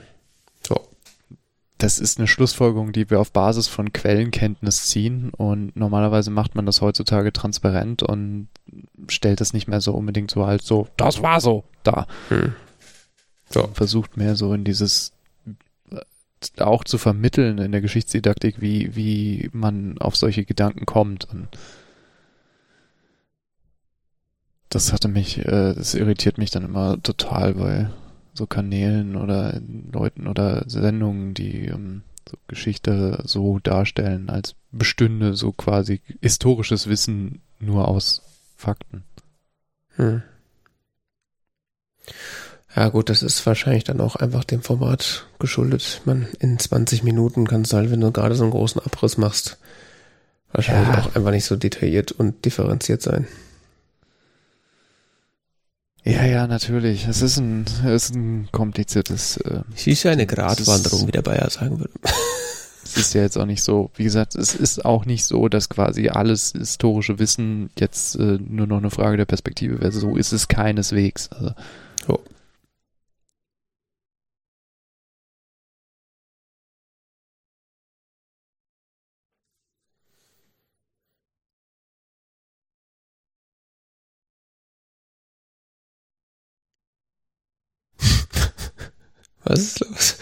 das 1.78 2.00
ist 2.00 2.18
eine 2.18 2.28
Schlussfolgerung, 2.28 2.94
die 2.94 3.10
wir 3.10 3.20
auf 3.20 3.32
Basis 3.32 3.68
von 3.68 3.92
Quellenkenntnis 3.92 4.86
ziehen 4.86 5.32
und 5.32 5.76
normalerweise 5.76 6.32
macht 6.32 6.56
man 6.56 6.66
das 6.66 6.82
heutzutage 6.82 7.34
transparent 7.34 8.02
und 8.02 8.48
stellt 9.10 9.42
das 9.42 9.52
nicht 9.52 9.68
mehr 9.68 9.82
so 9.82 9.94
unbedingt 9.94 10.32
so 10.32 10.46
halt 10.46 10.62
so, 10.62 10.88
das 10.96 11.22
war 11.22 11.42
so, 11.42 11.66
da. 11.84 12.08
Hm. 12.30 12.54
So. 13.50 13.70
Versucht 13.74 14.16
mehr 14.18 14.36
so 14.36 14.54
in 14.54 14.64
dieses 14.64 15.12
äh, 15.92 16.62
auch 16.62 16.86
zu 16.86 16.98
vermitteln 16.98 17.58
in 17.58 17.72
der 17.74 17.82
Geschichtsdidaktik, 17.82 18.62
wie, 18.62 18.96
wie 18.96 19.50
man 19.52 19.98
auf 19.98 20.16
solche 20.16 20.46
Gedanken 20.46 20.86
kommt 20.86 21.26
und 21.26 21.50
das 24.70 24.94
hatte 24.94 25.08
mich, 25.10 25.40
äh, 25.40 25.74
das 25.74 25.94
irritiert 25.94 26.38
mich 26.38 26.52
dann 26.52 26.64
immer 26.64 27.02
total, 27.04 27.60
weil 27.60 27.92
so 28.36 28.46
Kanälen 28.46 29.16
oder 29.16 29.60
Leuten 29.92 30.28
oder 30.28 30.64
Sendungen, 30.68 31.34
die 31.34 31.66
ähm, 31.66 32.04
so 32.30 32.38
Geschichte 32.48 33.22
so 33.24 33.60
darstellen, 33.60 34.30
als 34.30 34.56
bestünde 34.72 35.36
so 35.36 35.52
quasi 35.52 36.02
historisches 36.22 36.88
Wissen 36.88 37.42
nur 37.60 37.88
aus 37.88 38.22
Fakten. 38.58 39.04
Hm. 39.96 40.22
Ja 42.76 42.90
gut, 42.90 43.10
das 43.10 43.24
ist 43.24 43.46
wahrscheinlich 43.46 43.86
dann 43.86 44.02
auch 44.02 44.18
einfach 44.18 44.44
dem 44.44 44.62
Format 44.62 45.28
geschuldet. 45.40 46.02
Man 46.04 46.28
in 46.40 46.60
20 46.60 47.04
Minuten 47.04 47.48
kannst 47.48 47.72
du 47.72 47.78
halt, 47.78 47.90
wenn 47.90 48.02
du 48.02 48.12
gerade 48.12 48.36
so 48.36 48.44
einen 48.44 48.52
großen 48.52 48.82
Abriss 48.82 49.18
machst, 49.18 49.58
wahrscheinlich 50.52 50.94
ja. 50.94 51.02
auch 51.02 51.16
einfach 51.16 51.32
nicht 51.32 51.46
so 51.46 51.56
detailliert 51.56 52.12
und 52.12 52.44
differenziert 52.44 53.02
sein. 53.02 53.28
Ja, 56.06 56.24
ja, 56.24 56.46
natürlich. 56.46 57.08
Es 57.08 57.24
ist 57.24 57.38
ein, 57.38 57.66
es 57.84 58.06
ist 58.06 58.16
ein 58.16 58.48
kompliziertes. 58.52 59.38
Äh, 59.38 59.62
es 59.76 59.88
ist 59.88 60.04
ja 60.04 60.12
eine 60.12 60.28
Gratwanderung, 60.28 61.08
wie 61.08 61.12
der 61.12 61.24
Bayer 61.24 61.50
sagen 61.50 61.80
würde. 61.80 61.94
Es 62.88 62.98
ist 62.98 63.16
ja 63.16 63.24
jetzt 63.24 63.38
auch 63.38 63.48
nicht 63.48 63.64
so, 63.64 63.90
wie 63.96 64.04
gesagt, 64.04 64.36
es 64.36 64.54
ist 64.54 64.86
auch 64.86 65.06
nicht 65.06 65.26
so, 65.26 65.50
dass 65.50 65.70
quasi 65.70 66.10
alles 66.10 66.54
historische 66.56 67.18
Wissen 67.18 67.72
jetzt 67.80 68.16
äh, 68.16 68.38
nur 68.38 68.68
noch 68.68 68.78
eine 68.78 68.92
Frage 68.92 69.18
der 69.18 69.26
Perspektive 69.26 69.82
wäre. 69.82 69.92
So 69.92 70.16
ist 70.16 70.32
es 70.32 70.48
keineswegs. 70.48 71.30
Also, 71.32 71.54
oh. 72.08 72.20
Was 89.46 89.60
ist 89.60 89.80
los? 89.80 90.18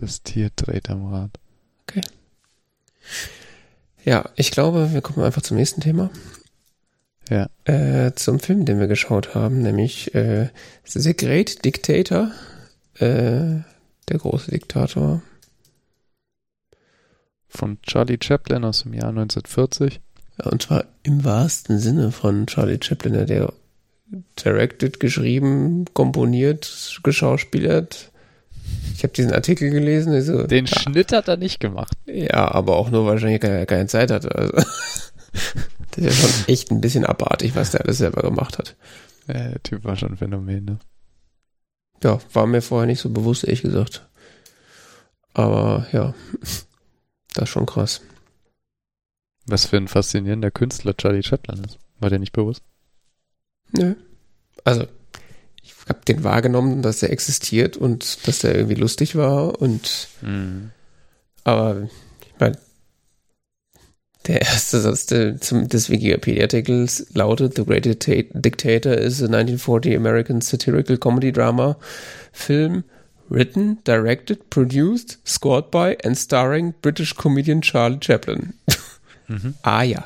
Das 0.00 0.22
Tier 0.22 0.50
dreht 0.56 0.90
am 0.90 1.06
Rad. 1.06 1.30
Okay. 1.82 2.02
Ja, 4.04 4.28
ich 4.36 4.50
glaube, 4.50 4.92
wir 4.92 5.00
kommen 5.02 5.24
einfach 5.24 5.42
zum 5.42 5.56
nächsten 5.56 5.80
Thema. 5.80 6.10
Ja. 7.30 7.48
Äh, 7.64 8.12
zum 8.14 8.40
Film, 8.40 8.64
den 8.64 8.80
wir 8.80 8.86
geschaut 8.86 9.34
haben, 9.34 9.62
nämlich 9.62 10.14
äh, 10.14 10.50
The 10.84 11.16
Great 11.16 11.64
Dictator. 11.64 12.32
Äh, 12.94 13.62
der 14.08 14.18
große 14.18 14.50
Diktator. 14.50 15.22
Von 17.48 17.80
Charlie 17.82 18.18
Chaplin 18.22 18.64
aus 18.64 18.82
dem 18.82 18.94
Jahr 18.94 19.08
1940. 19.08 20.00
Ja, 20.38 20.50
und 20.50 20.62
zwar 20.62 20.86
im 21.02 21.24
wahrsten 21.24 21.78
Sinne 21.78 22.10
von 22.10 22.46
Charlie 22.46 22.80
Chaplin, 22.82 23.26
der 23.26 23.52
directed, 24.44 25.00
geschrieben, 25.00 25.84
komponiert, 25.94 27.00
geschauspielert. 27.02 28.10
Ich 28.94 29.02
habe 29.02 29.12
diesen 29.12 29.32
Artikel 29.32 29.70
gelesen. 29.70 30.12
Also, 30.12 30.46
Den 30.46 30.66
ja. 30.66 30.78
Schnitt 30.78 31.12
hat 31.12 31.28
er 31.28 31.36
nicht 31.36 31.60
gemacht. 31.60 31.92
Ja, 32.06 32.52
aber 32.52 32.76
auch 32.76 32.90
nur, 32.90 33.06
weil 33.06 33.22
er 33.22 33.38
keine, 33.38 33.66
keine 33.66 33.86
Zeit 33.86 34.10
hatte. 34.10 34.34
Also, 34.34 34.52
das 34.52 34.66
ist 35.96 36.04
ja 36.04 36.10
schon 36.10 36.48
echt 36.48 36.70
ein 36.70 36.80
bisschen 36.80 37.04
abartig, 37.04 37.54
was 37.54 37.72
der 37.72 37.82
alles 37.82 37.98
selber 37.98 38.22
gemacht 38.22 38.58
hat. 38.58 38.76
Ja, 39.26 39.48
der 39.48 39.62
Typ 39.62 39.84
war 39.84 39.96
schon 39.96 40.12
ein 40.12 40.16
Phänomen, 40.16 40.64
ne? 40.64 40.78
Ja, 42.02 42.18
war 42.32 42.46
mir 42.46 42.60
vorher 42.62 42.86
nicht 42.86 43.00
so 43.00 43.08
bewusst, 43.10 43.44
ehrlich 43.44 43.62
gesagt. 43.62 44.06
Aber 45.32 45.86
ja, 45.92 46.14
das 47.34 47.44
ist 47.44 47.48
schon 47.48 47.66
krass. 47.66 48.02
Was 49.46 49.66
für 49.66 49.76
ein 49.76 49.88
faszinierender 49.88 50.50
Künstler 50.50 50.96
Charlie 50.96 51.22
Chaplin 51.22 51.64
ist. 51.64 51.78
War 51.98 52.10
der 52.10 52.18
nicht 52.18 52.32
bewusst? 52.32 52.62
Nö. 53.76 53.94
Also, 54.64 54.86
ich 55.62 55.74
habe 55.88 56.00
den 56.06 56.24
wahrgenommen, 56.24 56.82
dass 56.82 57.02
er 57.02 57.10
existiert 57.10 57.76
und 57.76 58.26
dass 58.26 58.44
er 58.44 58.54
irgendwie 58.54 58.74
lustig 58.74 59.16
war 59.16 59.60
und 59.60 60.08
mhm. 60.22 60.70
aber 61.44 61.88
ich 62.22 62.40
meine, 62.40 62.58
der 64.26 64.40
erste 64.40 64.80
Satz 64.80 65.06
des 65.06 65.90
Wikipedia-Artikels 65.90 67.08
lautet 67.12 67.56
The 67.56 67.64
Great 67.64 67.84
Dictator 67.84 68.94
is 68.94 69.20
a 69.20 69.26
1940 69.26 69.94
American 69.96 70.40
satirical 70.40 70.96
comedy 70.96 71.30
drama 71.30 71.76
film 72.32 72.84
written, 73.28 73.78
directed, 73.84 74.48
produced, 74.50 75.18
scored 75.24 75.70
by 75.70 75.96
and 76.04 76.16
starring 76.16 76.74
British 76.80 77.14
comedian 77.14 77.60
Charlie 77.60 78.00
Chaplin. 78.00 78.54
Mhm. 79.28 79.54
ah 79.62 79.82
ja. 79.82 80.04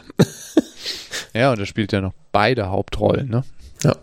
ja, 1.35 1.53
und 1.53 1.61
er 1.61 1.67
spielt 1.67 1.93
ja 1.93 2.01
noch 2.01 2.15
beide 2.33 2.71
Hauptrollen, 2.71 3.29
ne? 3.29 3.45
Ja. 3.83 3.97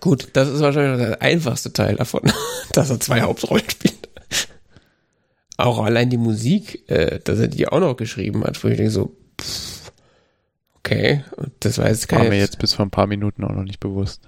Gut, 0.00 0.28
das 0.32 0.48
ist 0.48 0.60
wahrscheinlich 0.60 1.06
der 1.06 1.22
einfachste 1.22 1.72
Teil 1.72 1.96
davon, 1.96 2.22
dass 2.72 2.90
er 2.90 3.00
zwei 3.00 3.20
Hauptrollen 3.20 3.68
spielt. 3.68 4.08
Auch 5.56 5.84
allein 5.84 6.08
die 6.08 6.16
Musik, 6.16 6.88
äh, 6.90 7.20
dass 7.22 7.38
er 7.38 7.48
die 7.48 7.68
auch 7.68 7.80
noch 7.80 7.96
geschrieben 7.96 8.44
hat, 8.44 8.62
wo 8.64 8.68
ich 8.68 8.78
denke 8.78 8.90
so, 8.90 9.14
pff, 9.38 9.92
okay, 10.78 11.22
das 11.60 11.76
war 11.78 11.88
jetzt 11.88 12.08
kein. 12.08 12.20
War 12.20 12.28
mir 12.28 12.38
jetzt 12.38 12.58
bis 12.58 12.72
vor 12.72 12.86
ein 12.86 12.90
paar 12.90 13.06
Minuten 13.06 13.44
auch 13.44 13.52
noch 13.52 13.64
nicht 13.64 13.80
bewusst. 13.80 14.22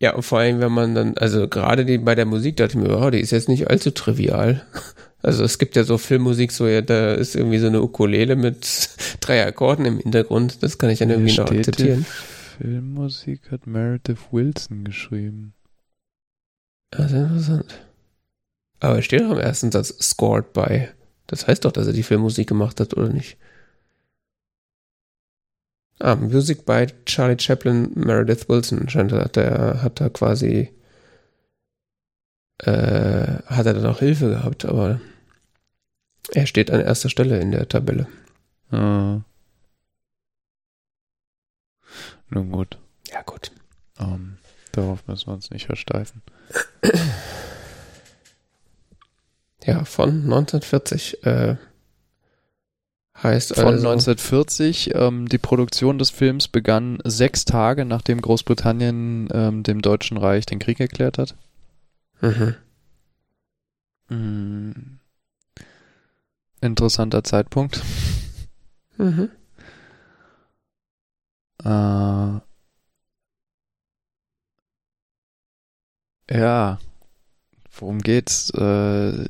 Ja, 0.00 0.14
und 0.14 0.22
vor 0.22 0.40
allem, 0.40 0.60
wenn 0.60 0.72
man 0.72 0.94
dann, 0.94 1.16
also 1.16 1.48
gerade 1.48 1.86
die 1.86 1.96
bei 1.96 2.14
der 2.14 2.26
Musik 2.26 2.58
dachte 2.58 2.76
ich 2.76 2.84
mir, 2.84 2.98
oh, 2.98 3.08
die 3.08 3.20
ist 3.20 3.30
jetzt 3.30 3.48
nicht 3.48 3.70
allzu 3.70 3.90
trivial. 3.90 4.64
Also 5.22 5.42
es 5.42 5.58
gibt 5.58 5.74
ja 5.74 5.84
so 5.84 5.96
Filmmusik, 5.96 6.52
so 6.52 6.66
ja, 6.68 6.82
da 6.82 7.14
ist 7.14 7.34
irgendwie 7.34 7.56
so 7.56 7.68
eine 7.68 7.80
Ukulele 7.80 8.36
mit 8.36 8.90
drei 9.20 9.46
Akkorden 9.46 9.86
im 9.86 9.96
Hintergrund. 9.98 10.62
Das 10.62 10.76
kann 10.76 10.90
ich 10.90 10.98
dann 10.98 11.08
irgendwie 11.08 11.34
noch 11.34 11.50
akzeptieren. 11.50 12.04
Filmmusik 12.58 13.50
hat 13.50 13.66
Meredith 13.66 14.32
Wilson 14.32 14.84
geschrieben. 14.84 15.54
Das 16.90 17.10
ist 17.10 17.18
interessant. 17.18 17.86
Aber 18.80 19.02
steht 19.02 19.22
doch 19.22 19.32
im 19.32 19.38
ersten 19.38 19.72
Satz 19.72 19.94
scored 20.00 20.52
by. 20.52 20.88
Das 21.26 21.46
heißt 21.46 21.64
doch, 21.64 21.72
dass 21.72 21.86
er 21.86 21.92
die 21.92 22.02
Filmmusik 22.02 22.48
gemacht 22.48 22.80
hat, 22.80 22.96
oder 22.96 23.08
nicht? 23.08 23.38
Ah, 25.98 26.16
Music 26.16 26.64
by 26.64 26.86
Charlie 27.06 27.38
Chaplin, 27.38 27.90
Meredith 27.94 28.48
Wilson. 28.48 28.88
Scheint, 28.88 29.12
hat 29.12 29.36
er, 29.36 29.82
hat 29.82 30.00
er 30.00 30.10
quasi, 30.10 30.70
äh, 32.58 33.42
hat 33.46 33.66
er 33.66 33.74
dann 33.74 33.86
auch 33.86 34.00
Hilfe 34.00 34.28
gehabt, 34.28 34.64
aber 34.64 35.00
er 36.32 36.46
steht 36.46 36.70
an 36.70 36.80
erster 36.80 37.08
Stelle 37.08 37.40
in 37.40 37.52
der 37.52 37.68
Tabelle. 37.68 38.06
Ah. 38.70 39.22
Nun 42.30 42.50
gut. 42.50 42.78
Ja, 43.10 43.22
gut. 43.22 43.52
Ähm, 43.98 44.38
darauf 44.72 45.06
müssen 45.06 45.28
wir 45.28 45.34
uns 45.34 45.50
nicht 45.50 45.66
versteifen. 45.66 46.22
Ja, 49.66 49.84
von 49.84 50.24
1940. 50.24 51.24
Äh, 51.24 51.56
heißt 53.22 53.54
Von 53.54 53.64
also, 53.64 53.88
1940. 53.88 54.94
Ähm, 54.94 55.28
die 55.28 55.38
Produktion 55.38 55.98
des 55.98 56.10
Films 56.10 56.48
begann 56.48 56.98
sechs 57.04 57.44
Tage, 57.44 57.84
nachdem 57.84 58.20
Großbritannien 58.20 59.28
ähm, 59.32 59.62
dem 59.62 59.80
Deutschen 59.80 60.16
Reich 60.16 60.46
den 60.46 60.58
Krieg 60.58 60.80
erklärt 60.80 61.18
hat. 61.18 61.34
Mhm. 62.20 62.54
Mhm. 64.08 64.98
Interessanter 66.60 67.24
Zeitpunkt. 67.24 67.82
Mhm. 68.96 69.30
Äh, 71.64 72.40
ja, 76.30 76.78
worum 77.78 78.00
geht's? 78.00 78.50
Äh, 78.50 79.26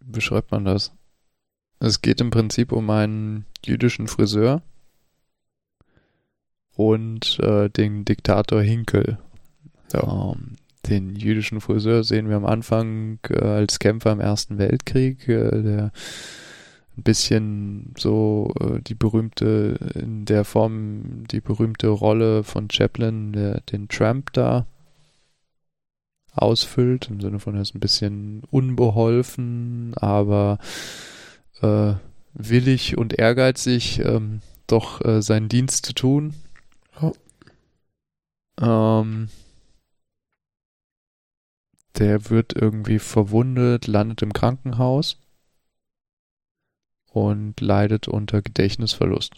beschreibt 0.00 0.50
man 0.50 0.64
das? 0.64 0.92
Es 1.80 2.00
geht 2.02 2.20
im 2.20 2.30
Prinzip 2.30 2.72
um 2.72 2.88
einen 2.90 3.44
jüdischen 3.64 4.08
Friseur 4.08 4.62
und 6.74 7.38
äh, 7.40 7.68
den 7.68 8.04
Diktator 8.04 8.62
Hinkel. 8.62 9.18
Ja. 9.92 10.32
Ähm, 10.32 10.56
den 10.86 11.16
jüdischen 11.16 11.60
Friseur 11.60 12.02
sehen 12.02 12.28
wir 12.28 12.36
am 12.36 12.46
Anfang 12.46 13.18
äh, 13.28 13.44
als 13.44 13.78
Kämpfer 13.78 14.12
im 14.12 14.20
Ersten 14.20 14.58
Weltkrieg, 14.58 15.28
äh, 15.28 15.62
der 15.62 15.92
ein 16.98 17.02
bisschen 17.02 17.94
so 17.96 18.52
äh, 18.60 18.80
die 18.80 18.94
berühmte, 18.94 19.78
in 19.94 20.24
der 20.24 20.44
Form 20.44 21.24
die 21.30 21.40
berühmte 21.40 21.88
Rolle 21.88 22.42
von 22.42 22.68
Chaplin, 22.70 23.32
der 23.32 23.60
den 23.60 23.88
Tramp 23.88 24.32
da 24.32 24.66
ausfüllt, 26.32 27.08
im 27.08 27.20
Sinne 27.20 27.38
von, 27.38 27.54
er 27.54 27.62
ist 27.62 27.74
ein 27.74 27.80
bisschen 27.80 28.42
unbeholfen, 28.50 29.94
aber 29.96 30.58
äh, 31.62 31.94
willig 32.34 32.98
und 32.98 33.18
ehrgeizig, 33.18 34.00
ähm, 34.00 34.40
doch 34.66 35.04
äh, 35.04 35.22
seinen 35.22 35.48
Dienst 35.48 35.86
zu 35.86 35.94
tun. 35.94 36.34
Oh. 37.00 37.12
Ähm, 38.60 39.28
der 41.96 42.30
wird 42.30 42.54
irgendwie 42.54 42.98
verwundet, 42.98 43.86
landet 43.86 44.22
im 44.22 44.32
Krankenhaus 44.32 45.16
und 47.12 47.60
leidet 47.60 48.08
unter 48.08 48.42
Gedächtnisverlust. 48.42 49.34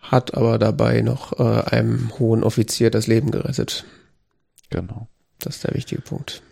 Hat 0.00 0.34
aber 0.34 0.58
dabei 0.58 1.00
noch 1.02 1.38
äh, 1.38 1.62
einem 1.62 2.10
hohen 2.18 2.42
Offizier 2.42 2.90
das 2.90 3.06
Leben 3.06 3.30
gerettet. 3.30 3.84
Genau. 4.70 5.08
Das 5.38 5.56
ist 5.56 5.64
der 5.64 5.74
wichtige 5.74 6.02
Punkt. 6.02 6.42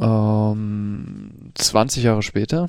Ähm, 0.00 1.52
20 1.54 2.04
Jahre 2.04 2.22
später 2.22 2.68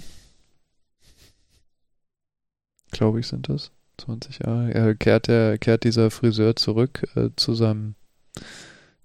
glaube 2.92 3.20
ich, 3.20 3.28
sind 3.28 3.50
das. 3.50 3.72
20 3.98 4.40
Jahre. 4.40 4.74
Er 4.74 4.96
kehrt, 4.96 5.28
er, 5.30 5.58
kehrt 5.58 5.84
dieser 5.84 6.12
Friseur 6.12 6.56
zurück 6.56 7.08
äh, 7.16 7.30
zu 7.36 7.54
seinem 7.54 7.96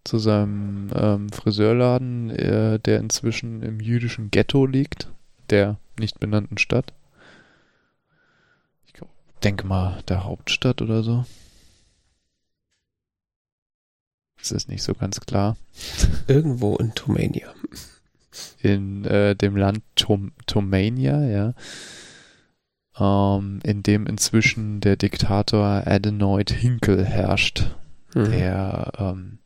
zu 0.05 0.19
seinem 0.19 0.91
ähm, 0.95 1.31
Friseurladen, 1.31 2.29
äh, 2.29 2.79
der 2.79 2.99
inzwischen 2.99 3.63
im 3.63 3.81
jüdischen 3.81 4.31
Ghetto 4.31 4.67
liegt, 4.67 5.09
der 5.49 5.79
nicht 5.99 6.21
benannten 6.21 6.59
Stadt. 6.59 6.93
Denke 9.45 9.67
mal 9.67 10.03
der 10.09 10.25
Hauptstadt 10.25 10.81
oder 10.81 11.03
so. 11.03 11.27
Das 14.39 14.53
ist 14.53 14.69
nicht 14.69 14.83
so 14.83 14.95
ganz 14.95 15.21
klar. 15.21 15.57
Irgendwo 16.29 16.77
in 16.77 16.95
Tomania. 16.95 17.53
In 18.63 19.05
äh, 19.05 19.37
dem 19.37 19.57
Land 19.57 19.83
Tom 19.97 20.33
Tomania, 20.47 21.25
ja. 21.25 21.55
Ähm, 22.99 23.61
in 23.65 23.83
dem 23.83 24.07
inzwischen 24.07 24.81
der 24.81 24.97
Diktator 24.97 25.83
Adenoid 25.87 26.51
Hinkel 26.51 27.05
herrscht, 27.05 27.75
mhm. 28.15 28.31
der 28.31 28.93
ähm, 28.99 29.39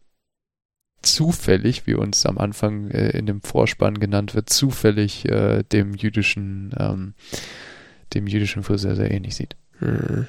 zufällig, 1.03 1.87
wie 1.87 1.95
uns 1.95 2.25
am 2.25 2.39
Anfang 2.39 2.91
äh, 2.91 3.11
in 3.11 3.27
dem 3.27 3.41
Vorspann 3.41 3.99
genannt 3.99 4.35
wird, 4.35 4.51
zufällig 4.51 5.25
äh, 5.29 5.65
dem 5.65 5.95
jüdischen, 5.95 6.73
ähm, 6.79 7.15
dem 8.15 8.27
jüdischen 8.27 8.63
Friseur 8.63 8.95
sehr 8.95 9.11
ähnlich 9.11 9.35
sieht. 9.35 9.57
Mhm. 9.81 10.29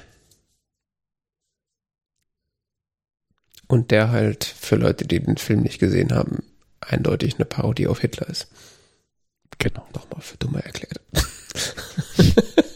Und 3.66 3.90
der 3.92 4.10
halt 4.10 4.44
für 4.44 4.76
Leute, 4.76 5.06
die 5.06 5.20
den 5.20 5.36
Film 5.36 5.60
nicht 5.60 5.78
gesehen 5.78 6.12
haben, 6.12 6.42
eindeutig 6.80 7.36
eine 7.36 7.44
Parodie 7.44 7.86
auf 7.86 8.00
Hitler 8.00 8.28
ist. 8.28 8.48
Genau. 9.58 9.86
Nochmal 9.94 10.22
für 10.22 10.36
Dumme 10.38 10.64
erklärt. 10.64 11.00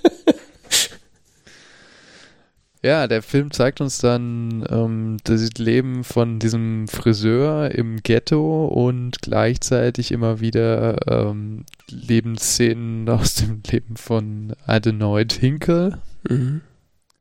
Ja, 2.85 3.07
der 3.07 3.23
Film 3.23 3.51
zeigt 3.51 3.81
uns 3.81 3.97
dann 3.97 4.63
ähm, 4.69 5.17
das 5.25 5.55
Leben 5.57 6.05
von 6.05 6.39
diesem 6.39 6.87
Friseur 6.87 7.71
im 7.71 8.03
Ghetto 8.03 8.67
und 8.67 9.23
gleichzeitig 9.23 10.13
immer 10.13 10.41
wieder 10.41 10.99
ähm, 11.09 11.65
Lebensszenen 11.89 13.09
aus 13.09 13.37
dem 13.37 13.63
Leben 13.71 13.97
von 13.97 14.53
Adenoid 14.67 15.33
Hinkel 15.33 15.97
mhm. 16.29 16.61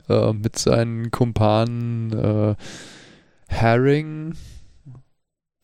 äh, 0.09 0.33
mit 0.33 0.59
seinen 0.59 1.11
Kumpanen 1.11 2.11
äh, 2.11 2.55
Herring, 3.47 4.33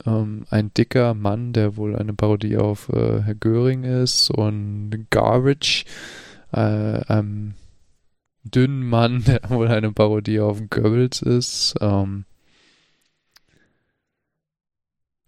ähm, 0.05 0.45
ein 0.49 0.73
dicker 0.73 1.13
Mann, 1.13 1.51
der 1.51 1.75
wohl 1.75 1.97
eine 1.97 2.13
Parodie 2.13 2.55
auf 2.55 2.87
äh, 2.87 3.19
Herr 3.23 3.35
Göring 3.35 3.83
ist 3.83 4.29
und 4.29 5.07
Garbage, 5.09 5.83
äh, 6.53 6.57
einem 6.57 7.55
dünnen 8.43 8.87
Mann, 8.87 9.23
der 9.27 9.49
wohl 9.49 9.67
eine 9.67 9.91
Parodie 9.91 10.39
auf 10.39 10.61
Goebbels 10.69 11.21
ist. 11.21 11.75
Ähm, 11.81 12.25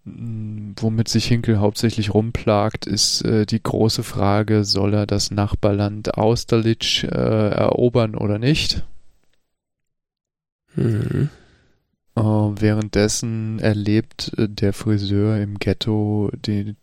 womit 0.03 1.07
sich 1.07 1.25
Hinkel 1.25 1.59
hauptsächlich 1.59 2.13
rumplagt, 2.13 2.87
ist 2.87 3.23
äh, 3.23 3.45
die 3.45 3.61
große 3.61 4.03
Frage, 4.03 4.63
soll 4.63 4.93
er 4.95 5.05
das 5.05 5.29
Nachbarland 5.31 6.15
Austerlitz 6.17 7.03
äh, 7.03 7.07
erobern 7.07 8.15
oder 8.15 8.39
nicht? 8.39 8.83
Mhm. 10.75 11.29
Äh, 12.15 12.21
währenddessen 12.21 13.59
erlebt 13.59 14.33
äh, 14.37 14.49
der 14.49 14.73
Friseur 14.73 15.37
im 15.37 15.59
Ghetto 15.59 16.31
die 16.33 16.75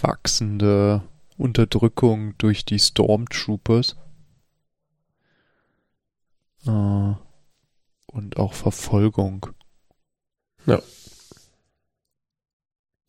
wachsende 0.00 1.02
Unterdrückung 1.36 2.34
durch 2.38 2.64
die 2.64 2.78
Stormtroopers 2.78 3.96
äh, 6.66 7.14
und 8.06 8.36
auch 8.36 8.52
Verfolgung. 8.52 9.46
Ja. 10.66 10.80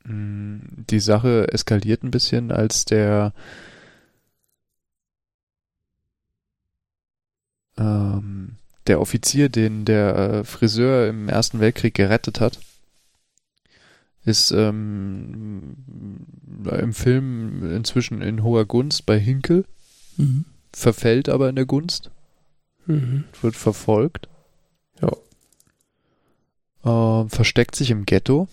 Mm, 0.03 0.85
die 0.89 0.99
Sache 0.99 1.51
eskaliert 1.51 2.03
ein 2.03 2.11
bisschen, 2.11 2.51
als 2.51 2.85
der 2.85 3.33
ähm, 7.77 8.57
der 8.87 9.01
Offizier, 9.01 9.49
den 9.49 9.85
der 9.85 10.15
äh, 10.15 10.43
Friseur 10.43 11.07
im 11.07 11.27
Ersten 11.27 11.59
Weltkrieg 11.59 11.93
gerettet 11.93 12.39
hat, 12.39 12.59
ist 14.25 14.51
ähm, 14.51 15.77
im 16.65 16.93
Film 16.93 17.75
inzwischen 17.75 18.21
in 18.21 18.43
hoher 18.43 18.65
Gunst 18.65 19.05
bei 19.05 19.19
Hinkel, 19.19 19.65
mhm. 20.17 20.45
verfällt 20.71 21.29
aber 21.29 21.49
in 21.49 21.55
der 21.55 21.65
Gunst 21.65 22.11
Mhm. 22.85 23.25
Wird 23.41 23.55
verfolgt. 23.55 24.29
Ja. 25.01 25.11
Äh, 27.23 27.29
versteckt 27.29 27.75
sich 27.75 27.91
im 27.91 28.05
Ghetto. 28.05 28.47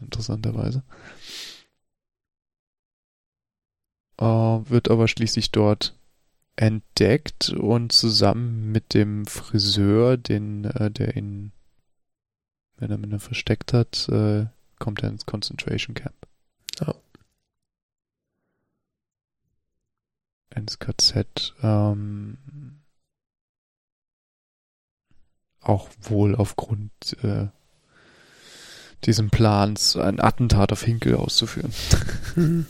Interessanterweise. 0.00 0.82
Äh, 4.18 4.24
wird 4.24 4.90
aber 4.90 5.08
schließlich 5.08 5.50
dort 5.50 5.96
entdeckt 6.56 7.50
und 7.50 7.92
zusammen 7.92 8.70
mit 8.70 8.94
dem 8.94 9.26
Friseur, 9.26 10.16
den, 10.16 10.64
äh, 10.64 10.90
der 10.90 11.16
ihn, 11.16 11.52
wenn 12.76 12.90
er 12.90 12.98
ihn 12.98 13.18
versteckt 13.18 13.72
hat, 13.72 14.08
äh, 14.08 14.46
kommt 14.78 15.02
er 15.02 15.08
ins 15.08 15.26
Concentration 15.26 15.94
Camp. 15.94 16.14
Ja. 16.80 16.94
Ins 20.54 20.78
KZ. 20.78 21.54
Ähm, 21.62 22.71
auch 25.62 25.88
wohl 26.00 26.34
aufgrund 26.34 26.92
äh, 27.22 27.46
diesem 29.04 29.30
Plans 29.30 29.96
ein 29.96 30.20
Attentat 30.20 30.72
auf 30.72 30.82
Hinkel 30.82 31.16
auszuführen. 31.16 31.72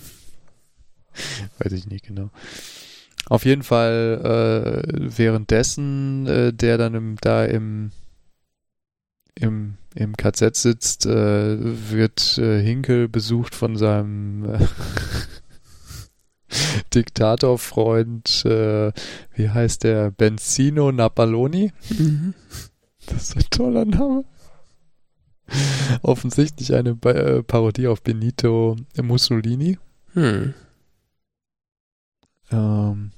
Weiß 1.59 1.73
ich 1.73 1.87
nicht 1.87 2.07
genau. 2.07 2.31
Auf 3.27 3.45
jeden 3.45 3.63
Fall 3.63 4.85
äh, 4.87 5.19
währenddessen 5.19 6.27
äh, 6.27 6.53
der 6.53 6.79
dann 6.79 6.95
im, 6.95 7.17
da 7.21 7.45
im 7.45 7.93
im 9.35 9.77
im 9.95 10.17
KZ 10.17 10.57
sitzt, 10.57 11.07
äh, 11.07 11.57
wird 11.91 12.39
äh, 12.39 12.63
Hinkel 12.63 13.09
besucht 13.09 13.55
von 13.55 13.77
seinem 13.77 14.55
äh, 14.55 14.59
Diktatorfreund, 16.95 18.45
äh, 18.45 18.93
wie 19.35 19.51
heißt 19.51 19.85
der, 19.85 20.11
Benzino 20.11 20.93
Napaloni. 20.93 21.73
Mhm. 21.91 22.35
Das 23.07 23.31
ist 23.31 23.37
ein 23.37 23.45
toller 23.51 23.85
Name. 23.85 24.25
Offensichtlich 26.03 26.75
eine 26.75 26.91
äh, 27.05 27.43
Parodie 27.43 27.87
auf 27.87 28.03
Benito 28.03 28.77
Mussolini. 29.01 29.79
Hm. 30.15 30.55
Ähm, 32.51 33.11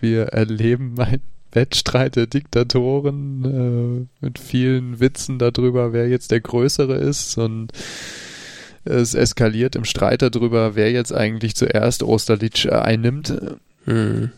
wir 0.00 0.24
erleben 0.28 0.98
einen 1.00 1.22
Wettstreit 1.52 2.16
der 2.16 2.26
Diktatoren 2.26 4.08
äh, 4.20 4.24
mit 4.24 4.38
vielen 4.38 5.00
Witzen 5.00 5.38
darüber, 5.38 5.92
wer 5.92 6.08
jetzt 6.08 6.30
der 6.30 6.40
Größere 6.40 6.96
ist 6.96 7.36
und 7.36 7.72
es 8.84 9.14
eskaliert 9.14 9.76
im 9.76 9.84
Streit 9.84 10.22
darüber, 10.22 10.74
wer 10.74 10.90
jetzt 10.90 11.12
eigentlich 11.12 11.54
zuerst 11.54 12.02
Osterlitsch 12.02 12.66
einnimmt. 12.66 13.38
Hm. 13.84 14.30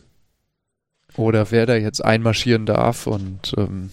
Oder 1.17 1.51
wer 1.51 1.67
da 1.67 1.77
jetzt 1.77 2.05
einmarschieren 2.05 2.67
darf 2.67 3.07
und 3.07 3.55
ähm, 3.57 3.91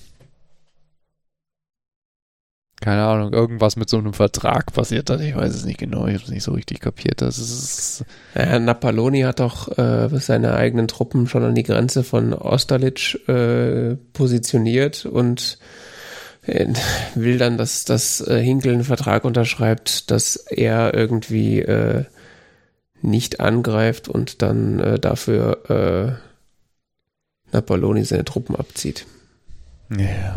keine 2.81 3.03
Ahnung, 3.05 3.31
irgendwas 3.31 3.75
mit 3.75 3.89
so 3.89 3.99
einem 3.99 4.13
Vertrag 4.13 4.73
passiert 4.73 5.11
hat. 5.11 5.21
Ich 5.21 5.35
weiß 5.35 5.53
es 5.53 5.65
nicht 5.65 5.77
genau, 5.79 6.07
ich 6.07 6.15
habe 6.15 6.23
es 6.23 6.31
nicht 6.31 6.43
so 6.43 6.53
richtig 6.53 6.79
kapiert. 6.79 7.21
Das 7.21 7.37
ist 7.37 8.03
ja, 8.33 8.57
Napaloni 8.57 9.21
hat 9.21 9.39
doch 9.39 9.77
äh, 9.77 10.09
seine 10.19 10.55
eigenen 10.55 10.87
Truppen 10.87 11.27
schon 11.27 11.43
an 11.43 11.53
die 11.53 11.63
Grenze 11.63 12.03
von 12.03 12.33
Austerlitz 12.33 13.15
äh, 13.27 13.95
positioniert 14.13 15.05
und 15.05 15.59
äh, 16.41 16.67
will 17.13 17.37
dann, 17.37 17.59
dass 17.59 17.85
das 17.85 18.19
äh, 18.19 18.41
Hinkel 18.41 18.73
einen 18.73 18.83
Vertrag 18.83 19.25
unterschreibt, 19.25 20.09
dass 20.09 20.35
er 20.35 20.95
irgendwie 20.95 21.59
äh, 21.59 22.05
nicht 23.03 23.39
angreift 23.39 24.09
und 24.09 24.41
dann 24.41 24.79
äh, 24.79 24.99
dafür 24.99 26.19
äh, 27.51 27.53
Napaloni 27.53 28.03
seine 28.05 28.25
Truppen 28.25 28.55
abzieht. 28.55 29.05
Ja. 29.95 30.35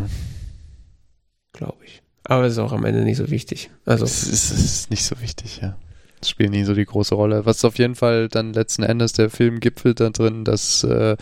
Glaube 1.53 1.79
ich. 1.85 2.04
Aber 2.25 2.45
es 2.45 2.55
ist 2.55 2.59
auch 2.59 2.73
am 2.73 2.85
Ende 2.85 3.03
nicht 3.03 3.19
so 3.19 3.31
wichtig. 3.31 3.71
Also. 3.85 4.05
Es 4.05 4.23
ist, 4.25 4.51
es 4.51 4.65
ist 4.65 4.91
nicht 4.91 5.05
so 5.05 5.21
wichtig, 5.21 5.61
ja. 5.63 5.77
Es 6.21 6.31
spielt 6.31 6.51
nie 6.51 6.65
so 6.65 6.75
die 6.75 6.87
große 6.87 7.15
Rolle. 7.15 7.45
Was 7.45 7.65
auf 7.65 7.79
jeden 7.79 7.95
Fall 7.95 8.29
dann 8.29 8.55
letzten 8.55 8.83
Endes 8.83 9.13
der 9.13 9.29
Film 9.29 9.61
gipfelt 9.61 10.01
da 10.01 10.09
drin, 10.09 10.45
dass 10.45 10.83
äh, 10.85 11.17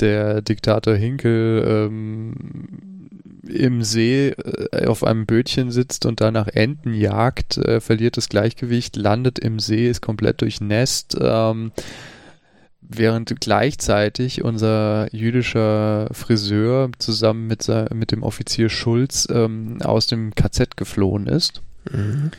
der 0.00 0.42
Diktator 0.42 0.94
Hinkel 0.94 1.64
ähm, 1.66 2.34
im 3.48 3.82
See 3.82 4.30
äh, 4.30 4.86
auf 4.86 5.04
einem 5.04 5.26
Bötchen 5.26 5.70
sitzt 5.70 6.06
und 6.06 6.20
danach 6.20 6.48
Enten 6.48 6.94
jagt, 6.94 7.58
äh, 7.58 7.80
verliert 7.80 8.16
das 8.16 8.28
Gleichgewicht, 8.28 8.96
landet 8.96 9.38
im 9.38 9.60
See, 9.60 9.88
ist 9.88 10.00
komplett 10.00 10.40
durchnässt, 10.40 11.16
ähm, 11.20 11.72
während 12.88 13.40
gleichzeitig 13.40 14.44
unser 14.44 15.08
jüdischer 15.14 16.08
Friseur 16.12 16.90
zusammen 16.98 17.46
mit, 17.46 17.70
mit 17.92 18.12
dem 18.12 18.22
Offizier 18.22 18.68
Schulz 18.68 19.26
ähm, 19.30 19.78
aus 19.82 20.06
dem 20.06 20.34
KZ 20.34 20.76
geflohen 20.76 21.26
ist. 21.26 21.62
Mhm. 21.90 22.30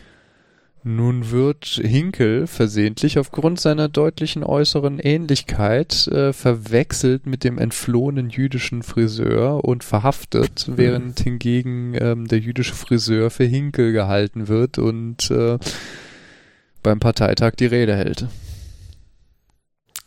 Nun 0.87 1.31
wird 1.31 1.65
Hinkel 1.65 2.45
versehentlich 2.45 3.17
aufgrund 3.17 3.59
seiner 3.59 3.89
deutlichen 3.89 4.43
äußeren 4.43 4.99
Ähnlichkeit 4.99 6.05
äh, 6.09 6.31
verwechselt 6.31 7.25
mit 7.25 7.43
dem 7.43 7.57
entflohenen 7.57 8.29
jüdischen 8.29 8.83
Friseur 8.83 9.65
und 9.65 9.83
verhaftet, 9.83 10.67
mhm. 10.67 10.77
während 10.77 11.19
hingegen 11.19 11.95
ähm, 11.99 12.27
der 12.27 12.37
jüdische 12.37 12.75
Friseur 12.75 13.31
für 13.31 13.45
Hinkel 13.45 13.93
gehalten 13.93 14.47
wird 14.47 14.77
und 14.77 15.31
äh, 15.31 15.57
beim 16.83 16.99
Parteitag 16.99 17.55
die 17.55 17.65
Rede 17.65 17.95
hält. 17.95 18.27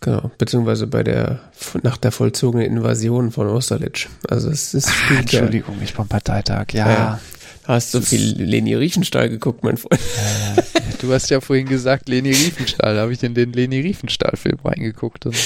Genau, 0.01 0.31
beziehungsweise 0.39 0.87
bei 0.87 1.03
der 1.03 1.41
nach 1.83 1.97
der 1.97 2.13
vollzogenen 2.13 2.67
Invasion 2.67 3.33
von 3.33 3.49
Austerlitz. 3.49 4.07
Also 4.29 4.49
es 4.49 4.73
ist 4.73 4.89
Ach, 4.89 5.19
Entschuldigung, 5.19 5.77
ich 5.83 5.95
beim 5.95 6.07
Parteitag, 6.07 6.67
ja. 6.73 6.91
ja. 6.91 7.21
Hast 7.65 7.93
du 7.93 8.01
viel 8.01 8.41
Leni 8.41 8.75
Riefenstahl 8.75 9.29
geguckt, 9.29 9.63
mein 9.63 9.77
Freund? 9.77 10.01
Äh, 10.01 10.63
du 11.01 11.13
hast 11.13 11.29
ja 11.29 11.41
vorhin 11.41 11.67
gesagt, 11.67 12.09
Leni 12.09 12.31
Riefenstahl. 12.31 12.95
Da 12.95 13.03
habe 13.03 13.13
ich 13.13 13.23
in 13.23 13.35
den 13.35 13.53
Leni 13.53 13.81
Riefenstahl-Film 13.81 14.59
reingeguckt. 14.65 15.27
Und 15.27 15.37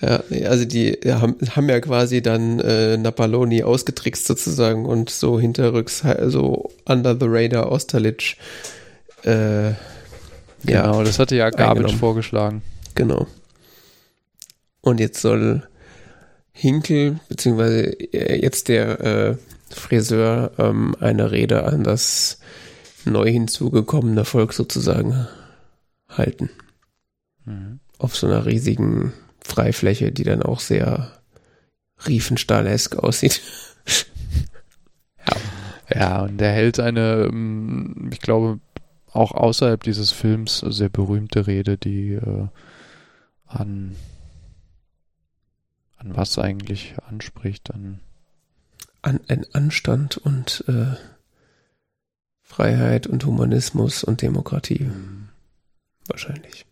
ja, 0.00 0.22
also 0.48 0.64
die 0.64 0.96
haben, 1.06 1.34
haben 1.56 1.68
ja 1.68 1.80
quasi 1.80 2.22
dann 2.22 2.60
äh, 2.60 2.96
Napaloni 2.96 3.64
ausgetrickst 3.64 4.26
sozusagen 4.26 4.86
und 4.86 5.10
so 5.10 5.40
hinterrücks, 5.40 6.04
so 6.26 6.70
under 6.84 7.16
the 7.18 7.26
radar 7.26 7.72
Austerlitz. 7.72 8.36
Äh, 9.24 9.72
genau, 10.64 10.98
ja, 10.98 11.02
das 11.02 11.18
hatte 11.18 11.34
ja 11.34 11.50
Gabitsch 11.50 11.94
vorgeschlagen. 11.94 12.62
Genau. 12.94 13.26
Und 14.80 15.00
jetzt 15.00 15.20
soll 15.20 15.68
Hinkel, 16.52 17.20
beziehungsweise 17.28 17.84
äh, 18.12 18.40
jetzt 18.40 18.68
der 18.68 19.00
äh, 19.00 19.36
Friseur, 19.70 20.52
ähm, 20.58 20.96
eine 20.98 21.30
Rede 21.30 21.64
an 21.64 21.84
das 21.84 22.40
neu 23.04 23.30
hinzugekommene 23.30 24.24
Volk 24.24 24.52
sozusagen 24.52 25.28
halten. 26.08 26.50
Mhm. 27.44 27.80
Auf 27.98 28.16
so 28.16 28.26
einer 28.26 28.46
riesigen 28.46 29.12
Freifläche, 29.40 30.12
die 30.12 30.24
dann 30.24 30.42
auch 30.42 30.60
sehr 30.60 31.12
Riefenstahl-esk 32.06 32.96
aussieht. 32.96 33.40
ja. 35.26 35.36
ja, 35.94 36.22
und 36.22 36.40
er 36.40 36.52
hält 36.52 36.80
eine, 36.80 37.28
ähm, 37.30 38.10
ich 38.12 38.20
glaube, 38.20 38.60
auch 39.12 39.32
außerhalb 39.32 39.82
dieses 39.82 40.12
Films 40.12 40.58
sehr 40.58 40.88
berühmte 40.88 41.46
Rede, 41.46 41.76
die 41.76 42.14
äh, 42.14 42.46
an 43.46 43.96
an 45.98 46.16
was 46.16 46.38
eigentlich 46.38 46.94
anspricht, 47.08 47.72
an, 47.72 48.00
an, 49.02 49.20
an 49.28 49.46
Anstand 49.52 50.16
und 50.16 50.64
äh, 50.68 50.96
Freiheit 52.42 53.06
und 53.06 53.24
Humanismus 53.24 54.04
und 54.04 54.22
Demokratie. 54.22 54.84
Mhm. 54.84 55.28
Wahrscheinlich. 56.06 56.64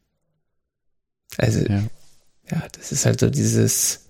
Also, 1.37 1.61
ja. 1.61 1.83
ja, 2.51 2.63
das 2.73 2.93
ist 2.93 3.05
halt 3.05 3.21
so 3.21 3.29
dieses 3.29 4.09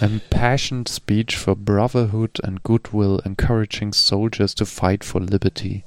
Impassioned 0.00 0.88
speech 0.88 1.36
for 1.36 1.56
brotherhood 1.56 2.44
and 2.44 2.62
goodwill, 2.62 3.20
encouraging 3.24 3.92
soldiers 3.92 4.54
to 4.54 4.64
fight 4.64 5.02
for 5.02 5.20
liberty 5.20 5.84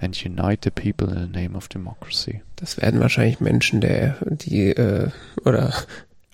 and 0.00 0.16
unite 0.24 0.60
the 0.64 0.70
people 0.70 1.08
in 1.08 1.20
the 1.20 1.38
name 1.38 1.56
of 1.56 1.68
democracy. 1.68 2.42
Das 2.56 2.80
werden 2.80 3.00
wahrscheinlich 3.00 3.40
Menschen, 3.40 3.80
der, 3.80 4.16
die, 4.22 4.70
äh, 4.70 5.10
oder 5.44 5.74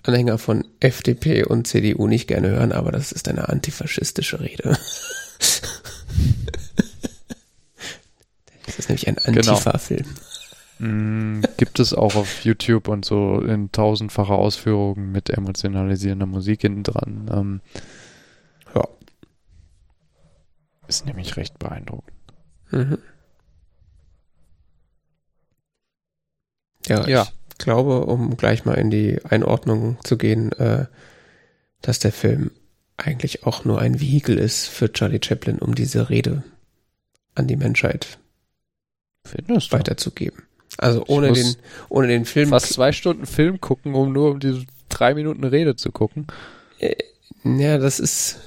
Anhänger 0.03 0.37
von 0.37 0.65
FDP 0.79 1.43
und 1.43 1.67
CDU 1.67 2.07
nicht 2.07 2.27
gerne 2.27 2.49
hören, 2.49 2.71
aber 2.71 2.91
das 2.91 3.11
ist 3.11 3.27
eine 3.27 3.49
antifaschistische 3.49 4.39
Rede. 4.39 4.63
das 8.65 8.79
ist 8.79 8.89
nämlich 8.89 9.07
ein 9.07 9.15
genau. 9.15 9.51
Antifa-Film. 9.51 10.05
Genau. 10.79 11.47
gibt 11.57 11.79
es 11.79 11.93
auch 11.93 12.15
auf 12.15 12.45
YouTube 12.45 12.87
und 12.87 13.03
so 13.03 13.41
in 13.41 13.71
tausendfacher 13.71 14.35
Ausführungen 14.35 15.11
mit 15.11 15.29
emotionalisierender 15.31 16.27
Musik 16.27 16.61
hinten 16.61 16.83
dran. 16.83 17.29
Ähm, 17.33 17.61
ja. 18.75 18.87
Ist 20.87 21.05
nämlich 21.05 21.35
recht 21.35 21.57
beeindruckend. 21.59 22.13
Mhm. 22.69 22.99
Ja, 26.87 27.07
ja. 27.07 27.27
ich 27.49 27.57
glaube, 27.57 28.05
um 28.05 28.37
gleich 28.37 28.65
mal 28.65 28.75
in 28.75 28.89
die 28.89 29.19
Einordnung 29.25 29.97
zu 30.03 30.17
gehen, 30.17 30.51
äh, 30.53 30.85
dass 31.81 31.99
der 31.99 32.11
Film 32.11 32.51
eigentlich 32.97 33.45
auch 33.45 33.65
nur 33.65 33.79
ein 33.79 33.99
Vehikel 33.99 34.37
ist 34.37 34.67
für 34.67 34.91
Charlie 34.91 35.19
Chaplin, 35.23 35.59
um 35.59 35.75
diese 35.75 36.09
Rede 36.09 36.43
an 37.35 37.47
die 37.47 37.55
Menschheit 37.55 38.17
Findest 39.27 39.71
weiterzugeben. 39.73 40.43
Also 40.77 41.03
ohne 41.07 41.31
den, 41.31 41.55
ohne 41.89 42.07
den 42.07 42.25
Film. 42.25 42.49
Fast 42.49 42.73
zwei 42.73 42.91
Stunden 42.91 43.25
Film 43.25 43.59
gucken, 43.59 43.93
um 43.93 44.13
nur 44.13 44.31
um 44.31 44.39
diese 44.39 44.65
drei 44.89 45.13
Minuten 45.13 45.43
Rede 45.43 45.75
zu 45.75 45.91
gucken. 45.91 46.27
Äh, 46.79 46.95
ja, 47.43 47.77
das 47.77 47.99
ist, 47.99 48.39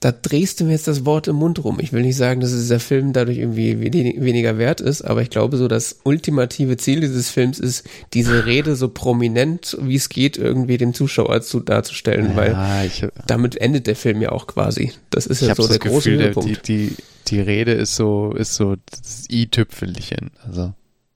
da 0.00 0.12
drehst 0.12 0.58
du 0.58 0.64
mir 0.64 0.72
jetzt 0.72 0.88
das 0.88 1.04
Wort 1.04 1.28
im 1.28 1.36
Mund 1.36 1.62
rum. 1.62 1.78
Ich 1.78 1.92
will 1.92 2.00
nicht 2.00 2.16
sagen, 2.16 2.40
dass 2.40 2.52
dieser 2.52 2.80
Film 2.80 3.12
dadurch 3.12 3.36
irgendwie 3.36 3.80
weniger 3.80 4.56
wert 4.56 4.80
ist, 4.80 5.02
aber 5.02 5.20
ich 5.20 5.28
glaube 5.28 5.58
so, 5.58 5.68
das 5.68 6.00
ultimative 6.04 6.78
Ziel 6.78 7.00
dieses 7.00 7.30
Films 7.30 7.58
ist, 7.58 7.86
diese 8.14 8.46
Rede 8.46 8.76
so 8.76 8.88
prominent 8.88 9.76
wie 9.82 9.96
es 9.96 10.08
geht 10.08 10.38
irgendwie 10.38 10.78
dem 10.78 10.94
Zuschauer 10.94 11.42
zu 11.42 11.60
darzustellen, 11.60 12.30
ja, 12.30 12.36
weil 12.36 12.86
ich, 12.86 13.06
damit 13.26 13.60
endet 13.60 13.86
der 13.86 13.96
Film 13.96 14.22
ja 14.22 14.32
auch 14.32 14.46
quasi. 14.46 14.92
Das 15.10 15.26
ist 15.26 15.42
ja 15.42 15.54
so 15.54 15.68
der 15.68 15.78
große 15.78 16.08
Gefühl, 16.08 16.24
Höhepunkt. 16.24 16.66
Die, 16.66 16.88
die, 16.88 16.96
die 17.28 17.40
Rede 17.40 17.72
ist 17.72 17.94
so, 17.94 18.32
ist 18.32 18.54
so 18.54 18.76
das 18.90 19.26
i-Tüpfelchen, 19.30 20.30
also. 20.46 20.72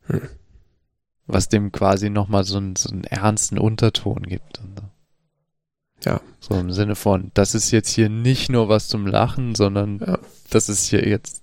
Hm. 0.09 0.21
Was 1.27 1.49
dem 1.49 1.73
quasi 1.73 2.11
nochmal 2.11 2.45
so, 2.45 2.59
einen, 2.59 2.77
so 2.77 2.91
einen 2.91 3.05
ernsten 3.05 3.57
Unterton 3.57 4.25
gibt. 4.25 4.59
Und 4.59 4.79
so. 4.79 4.84
Ja. 6.05 6.21
So 6.41 6.55
im 6.55 6.71
Sinne 6.73 6.95
von, 6.97 7.31
das 7.35 7.55
ist 7.55 7.71
jetzt 7.71 7.91
hier 7.91 8.09
nicht 8.09 8.51
nur 8.51 8.69
was 8.69 8.89
zum 8.89 9.07
Lachen, 9.07 9.55
sondern 9.55 10.01
ja. 10.01 10.19
das 10.51 10.69
ist 10.69 10.85
hier 10.85 11.07
jetzt 11.09 11.43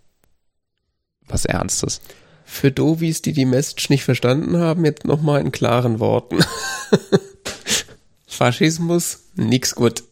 was 1.28 1.46
Ernstes. 1.46 2.02
Für 2.46 2.72
Dovis, 2.72 3.22
die 3.22 3.34
die 3.34 3.46
Message 3.46 3.90
nicht 3.90 4.04
verstanden 4.04 4.58
haben, 4.58 4.84
jetzt 4.86 5.06
nochmal 5.06 5.42
in 5.42 5.52
klaren 5.52 6.00
Worten. 6.00 6.40
Faschismus, 8.28 9.30
nix 9.36 9.74
gut. 9.74 10.04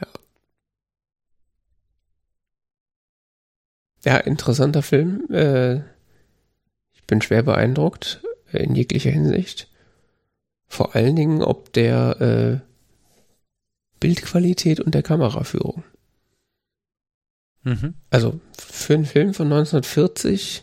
ja. 0.00 0.06
Ja, 4.04 4.18
interessanter 4.18 4.82
Film. 4.82 5.26
Äh, 5.30 5.76
ich 6.92 7.04
bin 7.06 7.22
schwer 7.22 7.42
beeindruckt 7.42 8.22
in 8.52 8.74
jeglicher 8.74 9.10
Hinsicht. 9.10 9.69
Vor 10.70 10.94
allen 10.94 11.16
Dingen 11.16 11.42
ob 11.42 11.72
der 11.72 12.20
äh, 12.20 12.70
Bildqualität 13.98 14.78
und 14.78 14.94
der 14.94 15.02
Kameraführung. 15.02 15.82
Mhm. 17.64 17.94
Also 18.08 18.38
für 18.56 18.94
einen 18.94 19.04
Film 19.04 19.34
von 19.34 19.48
1940 19.48 20.62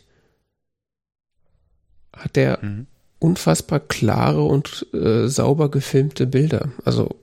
hat 2.14 2.38
der 2.38 2.60
mhm. 2.62 2.88
unfassbar 3.20 3.82
klare 3.82 4.44
und 4.44 4.88
äh, 4.94 5.28
sauber 5.28 5.70
gefilmte 5.70 6.26
Bilder. 6.26 6.72
Also 6.86 7.20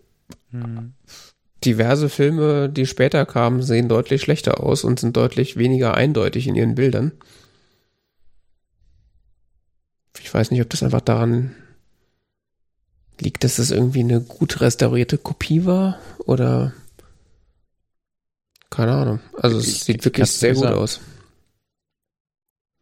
mhm. 0.50 0.92
diverse 1.64 2.10
Filme, 2.10 2.68
die 2.68 2.84
später 2.84 3.24
kamen, 3.24 3.62
sehen 3.62 3.88
deutlich 3.88 4.20
schlechter 4.20 4.62
aus 4.62 4.84
und 4.84 5.00
sind 5.00 5.16
deutlich 5.16 5.56
weniger 5.56 5.94
eindeutig 5.94 6.46
in 6.46 6.54
ihren 6.54 6.74
Bildern. 6.74 7.12
Ich 10.20 10.32
weiß 10.32 10.50
nicht, 10.50 10.60
ob 10.60 10.68
das 10.68 10.82
einfach 10.82 11.00
daran 11.00 11.54
Liegt 13.20 13.44
dass 13.44 13.56
das 13.56 13.70
irgendwie 13.70 14.00
eine 14.00 14.20
gut 14.20 14.60
restaurierte 14.60 15.18
Kopie 15.18 15.64
war? 15.64 15.98
Oder 16.26 16.72
keine 18.70 18.92
Ahnung. 18.92 19.20
Also 19.34 19.58
es 19.58 19.68
ich, 19.68 19.84
sieht 19.84 20.04
wirklich 20.04 20.30
sehr 20.30 20.54
gut 20.54 20.64
aus. 20.64 21.00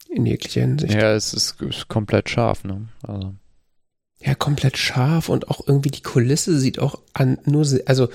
In 0.08 0.24
jeglicher 0.26 0.62
Hinsicht. 0.62 0.94
Ja, 0.94 1.12
es 1.12 1.34
ist, 1.34 1.60
ist 1.60 1.88
komplett 1.88 2.30
scharf, 2.30 2.64
ne? 2.64 2.88
Also. 3.02 3.34
Ja, 4.24 4.34
komplett 4.34 4.78
scharf 4.78 5.28
und 5.28 5.48
auch 5.48 5.66
irgendwie 5.66 5.90
die 5.90 6.02
Kulisse 6.02 6.58
sieht 6.58 6.78
auch 6.78 7.00
an, 7.12 7.38
nur, 7.44 7.66
also 7.86 8.08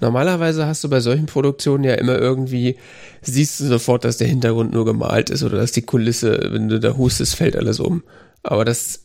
normalerweise 0.00 0.66
hast 0.66 0.82
du 0.82 0.88
bei 0.88 1.00
solchen 1.00 1.26
Produktionen 1.26 1.84
ja 1.84 1.94
immer 1.94 2.18
irgendwie, 2.18 2.78
siehst 3.20 3.60
du 3.60 3.66
sofort, 3.66 4.04
dass 4.04 4.16
der 4.16 4.26
Hintergrund 4.26 4.72
nur 4.72 4.84
gemalt 4.84 5.28
ist 5.28 5.42
oder 5.42 5.58
dass 5.58 5.72
die 5.72 5.82
Kulisse, 5.82 6.48
wenn 6.50 6.68
du 6.68 6.80
da 6.80 6.96
hustest, 6.96 7.36
fällt 7.36 7.56
alles 7.56 7.78
um. 7.78 8.02
Aber 8.42 8.64
das 8.64 9.04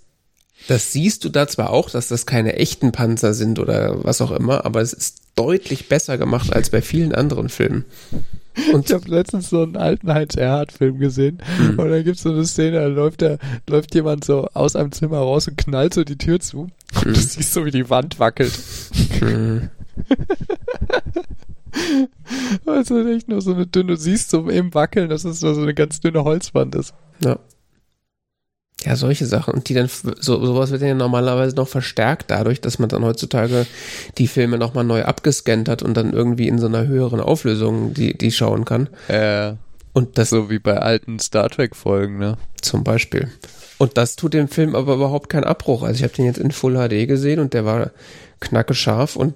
das 0.68 0.92
siehst 0.92 1.24
du 1.24 1.30
da 1.30 1.48
zwar 1.48 1.70
auch, 1.70 1.90
dass 1.90 2.08
das 2.08 2.26
keine 2.26 2.56
echten 2.56 2.92
Panzer 2.92 3.34
sind 3.34 3.60
oder 3.60 4.04
was 4.04 4.22
auch 4.22 4.32
immer, 4.32 4.66
aber 4.66 4.82
es 4.82 4.94
ist 4.94 5.22
deutlich 5.36 5.90
besser 5.90 6.18
gemacht 6.18 6.54
als 6.54 6.70
bei 6.70 6.82
vielen 6.82 7.14
anderen 7.14 7.50
Filmen. 7.50 7.86
Und 8.74 8.86
ich 8.86 8.94
habe 8.94 9.10
letztens 9.10 9.50
so 9.50 9.64
einen 9.64 9.76
alten 9.76 10.14
Heinz 10.14 10.36
Erhardt-Film 10.36 10.98
gesehen 10.98 11.42
mhm. 11.60 11.78
und 11.78 11.90
da 11.90 12.02
gibt 12.02 12.18
es 12.18 12.24
so 12.24 12.32
eine 12.32 12.46
Szene, 12.46 12.80
da 12.80 12.86
läuft, 12.88 13.22
der, 13.22 13.38
läuft 13.70 13.94
jemand 13.94 14.24
so 14.24 14.48
aus 14.54 14.76
einem 14.76 14.94
Zimmer 14.94 15.18
raus 15.18 15.48
und 15.48 15.58
knallt 15.58 15.94
so 15.94 16.04
die 16.04 16.18
Tür 16.18 16.40
zu 16.40 16.70
und 16.96 17.06
mhm. 17.06 17.14
du 17.14 17.20
siehst 17.20 17.54
so, 17.54 17.66
wie 17.66 17.72
die 17.72 17.90
Wand 17.90 18.20
wackelt. 18.20 18.54
Mhm. 19.22 19.70
also 22.66 23.08
echt 23.08 23.30
nur 23.30 23.42
so 23.42 23.54
eine 23.54 23.66
dünne, 23.66 23.94
du 23.94 23.98
siehst 23.98 24.30
so 24.30 24.50
im 24.50 24.74
Wackeln, 24.74 25.10
dass 25.10 25.24
es 25.24 25.42
nur 25.42 25.56
so 25.56 25.62
eine 25.62 25.74
ganz 25.74 26.02
dünne 26.02 26.24
Holzwand 26.24 26.76
ist. 26.76 26.94
Ja. 27.24 27.40
Ja, 28.84 28.96
solche 28.96 29.26
Sachen. 29.26 29.54
Und 29.54 29.70
die 29.70 29.74
dann, 29.74 29.90
so, 30.20 30.46
sowas 30.46 30.72
wird 30.72 30.82
ja 30.82 30.94
normalerweise 30.94 31.56
noch 31.56 31.68
verstärkt 31.68 32.30
dadurch, 32.30 32.62
dass 32.62 32.78
man 32.78 32.90
dann 32.90 33.04
heutzutage 33.04 33.66
die 34.18 34.28
Filme 34.28 34.58
nochmal 34.58 34.84
neu 34.84 35.04
abgescannt 35.04 35.70
hat 35.70 35.82
und 35.82 35.96
dann 35.96 36.14
irgendwie 36.14 36.48
in 36.48 36.60
so 36.60 36.68
einer 36.68 36.86
höheren 36.86 37.20
Auflösung 37.20 37.94
die, 37.94 38.18
die 38.18 38.32
schauen 38.32 38.66
kann. 38.66 38.90
Äh, 39.08 39.54
und 39.94 40.18
das. 40.18 40.30
So 40.30 40.50
wie 40.50 40.60
bei 40.60 40.78
alten 40.78 41.20
Star 41.20 41.50
Trek-Folgen, 41.50 42.18
ne? 42.18 42.38
Zum 42.62 42.84
Beispiel. 42.84 43.30
Und 43.78 43.98
das 43.98 44.16
tut 44.18 44.34
dem 44.34 44.50
Film 44.50 44.76
aber 44.76 44.96
überhaupt 44.96 45.30
keinen 45.30 45.46
Abbruch. 45.46 45.84
Also 45.84 45.98
ich 45.98 46.04
habe 46.04 46.14
den 46.14 46.26
jetzt 46.26 46.38
in 46.38 46.52
Full 46.52 46.76
HD 46.76 47.08
gesehen 47.08 47.40
und 47.40 47.54
der 47.54 47.66
war 47.66 47.92
knacke 48.40 48.74
scharf 48.74 49.16
und 49.16 49.34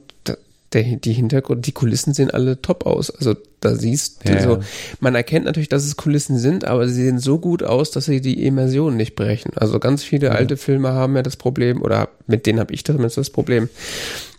der, 0.73 0.83
die 0.83 1.13
Hintergrund, 1.13 1.65
die 1.65 1.71
Kulissen 1.71 2.13
sehen 2.13 2.29
alle 2.29 2.61
top 2.61 2.85
aus. 2.85 3.09
Also 3.09 3.35
da 3.59 3.75
siehst 3.75 4.27
du 4.27 4.33
ja, 4.33 4.41
so, 4.41 4.59
man 4.99 5.15
erkennt 5.15 5.45
natürlich, 5.45 5.69
dass 5.69 5.85
es 5.85 5.97
Kulissen 5.97 6.37
sind, 6.37 6.65
aber 6.65 6.87
sie 6.87 7.03
sehen 7.03 7.19
so 7.19 7.39
gut 7.39 7.63
aus, 7.63 7.91
dass 7.91 8.05
sie 8.05 8.21
die 8.21 8.45
Immersion 8.45 8.95
nicht 8.95 9.15
brechen. 9.15 9.51
Also 9.55 9.79
ganz 9.79 10.03
viele 10.03 10.27
ja. 10.27 10.33
alte 10.33 10.57
Filme 10.57 10.93
haben 10.93 11.15
ja 11.15 11.23
das 11.23 11.37
Problem, 11.37 11.81
oder 11.81 12.09
mit 12.27 12.45
denen 12.45 12.59
habe 12.59 12.73
ich 12.73 12.85
zumindest 12.85 13.17
das 13.17 13.29
Problem, 13.29 13.69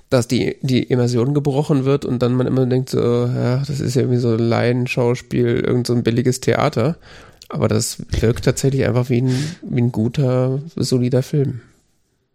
dass 0.09 0.27
die, 0.27 0.57
die 0.63 0.83
Immersion 0.83 1.35
gebrochen 1.35 1.85
wird 1.85 2.05
und 2.05 2.21
dann 2.21 2.35
man 2.35 2.47
immer 2.47 2.67
denkt, 2.67 2.91
so, 2.91 3.01
ja, 3.01 3.59
das 3.59 3.81
ist 3.81 3.95
ja 3.95 4.03
irgendwie 4.03 4.21
so 4.21 4.35
Laienschauspiel, 4.35 5.61
irgend 5.61 5.87
so 5.87 5.95
ein 5.95 6.03
billiges 6.03 6.41
Theater. 6.41 6.97
Aber 7.49 7.69
das 7.69 7.99
wirkt 8.21 8.45
tatsächlich 8.45 8.87
einfach 8.87 9.11
wie 9.11 9.23
ein, 9.23 9.57
wie 9.63 9.81
ein 9.81 9.93
guter, 9.93 10.61
solider 10.77 11.23
Film. 11.23 11.61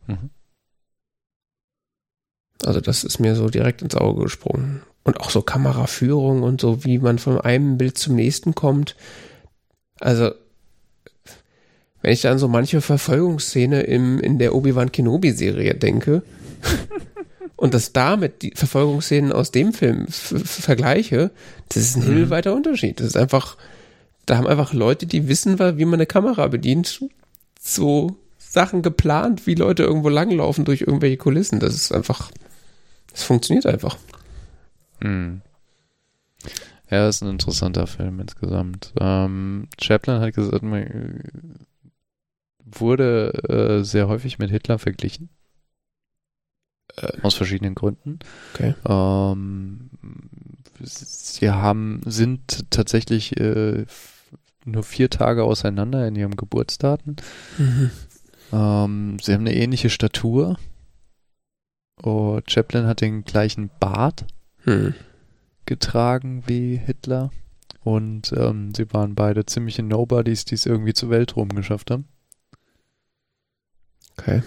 Mhm. 0.08 0.30
Also 2.64 2.80
das 2.80 3.04
ist 3.04 3.20
mir 3.20 3.36
so 3.36 3.50
direkt 3.50 3.82
ins 3.82 3.96
Auge 3.96 4.24
gesprungen. 4.24 4.82
Und 5.04 5.20
auch 5.20 5.30
so 5.30 5.42
Kameraführung 5.42 6.42
und 6.42 6.62
so, 6.62 6.84
wie 6.84 6.98
man 6.98 7.20
von 7.20 7.40
einem 7.40 7.78
Bild 7.78 7.98
zum 7.98 8.16
nächsten 8.16 8.56
kommt. 8.56 8.96
Also, 10.00 10.32
wenn 12.02 12.12
ich 12.12 12.22
dann 12.22 12.40
so 12.40 12.48
manche 12.48 12.82
Verfolgungsszene 12.82 13.82
im, 13.82 14.20
in 14.20 14.40
der 14.40 14.56
Obi-Wan 14.56 14.92
Kenobi-Serie 14.92 15.76
denke 15.76 16.24
und 17.56 17.74
das 17.76 17.94
damit 17.94 18.42
die 18.42 18.54
Verfolgungsszenen 18.56 19.32
aus 19.32 19.52
dem 19.52 19.74
Film 19.74 20.08
vergleiche, 20.08 21.32
das 21.70 21.84
ist 21.84 21.96
ein 21.98 22.02
mhm. 22.02 22.06
himmelweiter 22.08 22.56
Unterschied. 22.56 23.00
Das 23.00 23.08
ist 23.08 23.18
einfach, 23.18 23.58
da 24.26 24.38
haben 24.38 24.48
einfach 24.48 24.74
Leute, 24.74 25.06
die 25.06 25.28
wissen, 25.28 25.60
wie 25.60 25.86
man 25.86 25.96
eine 25.96 26.08
Kamera 26.08 26.48
bedient, 26.48 27.04
so 27.60 28.16
Sachen 28.40 28.82
geplant, 28.82 29.46
wie 29.46 29.56
Leute 29.56 29.84
irgendwo 29.84 30.10
langlaufen 30.10 30.66
durch 30.66 30.82
irgendwelche 30.82 31.18
Kulissen. 31.18 31.60
Das 31.60 31.76
ist 31.76 31.92
einfach 31.92 32.32
es 33.16 33.24
funktioniert 33.24 33.66
einfach. 33.66 33.98
Hm. 35.02 35.42
Ja, 36.90 37.08
ist 37.08 37.24
ein 37.24 37.30
interessanter 37.30 37.88
Film 37.88 38.20
insgesamt. 38.20 38.94
Ähm, 39.00 39.68
Chaplin 39.82 40.20
hat 40.20 40.36
gesagt, 40.36 40.62
man 40.62 41.24
wurde 42.64 43.80
äh, 43.80 43.84
sehr 43.84 44.08
häufig 44.08 44.38
mit 44.38 44.52
Hitler 44.52 44.78
verglichen. 44.78 45.30
Äh, 46.98 47.22
aus 47.22 47.34
verschiedenen 47.34 47.74
Gründen. 47.74 48.20
Okay. 48.54 48.76
Ähm, 48.88 49.90
sie 50.82 51.50
haben, 51.50 52.02
sind 52.06 52.70
tatsächlich 52.70 53.40
äh, 53.40 53.86
nur 54.66 54.84
vier 54.84 55.10
Tage 55.10 55.44
auseinander 55.44 56.08
in 56.08 56.16
ihrem 56.16 56.36
Geburtsdaten. 56.36 57.16
Mhm. 57.58 57.92
Ähm, 58.52 59.18
sie 59.22 59.34
haben 59.34 59.42
eine 59.42 59.56
ähnliche 59.56 59.90
Statur. 59.90 60.58
Oh, 62.04 62.40
Chaplin 62.48 62.88
hat 62.88 63.02
den 63.02 63.24
gleichen 63.24 63.70
Bart 63.80 64.26
hm. 64.64 64.94
getragen 65.66 66.44
wie 66.46 66.78
Hitler. 66.78 67.32
Und 67.84 68.34
ähm, 68.36 68.74
sie 68.74 68.92
waren 68.94 69.14
beide 69.16 69.46
ziemliche 69.46 69.84
Nobodies, 69.84 70.46
die 70.46 70.56
es 70.56 70.66
irgendwie 70.66 70.94
zur 70.94 71.12
Welt 71.12 71.36
rumgeschafft 71.36 71.92
haben. 71.92 72.08
Okay. 74.18 74.42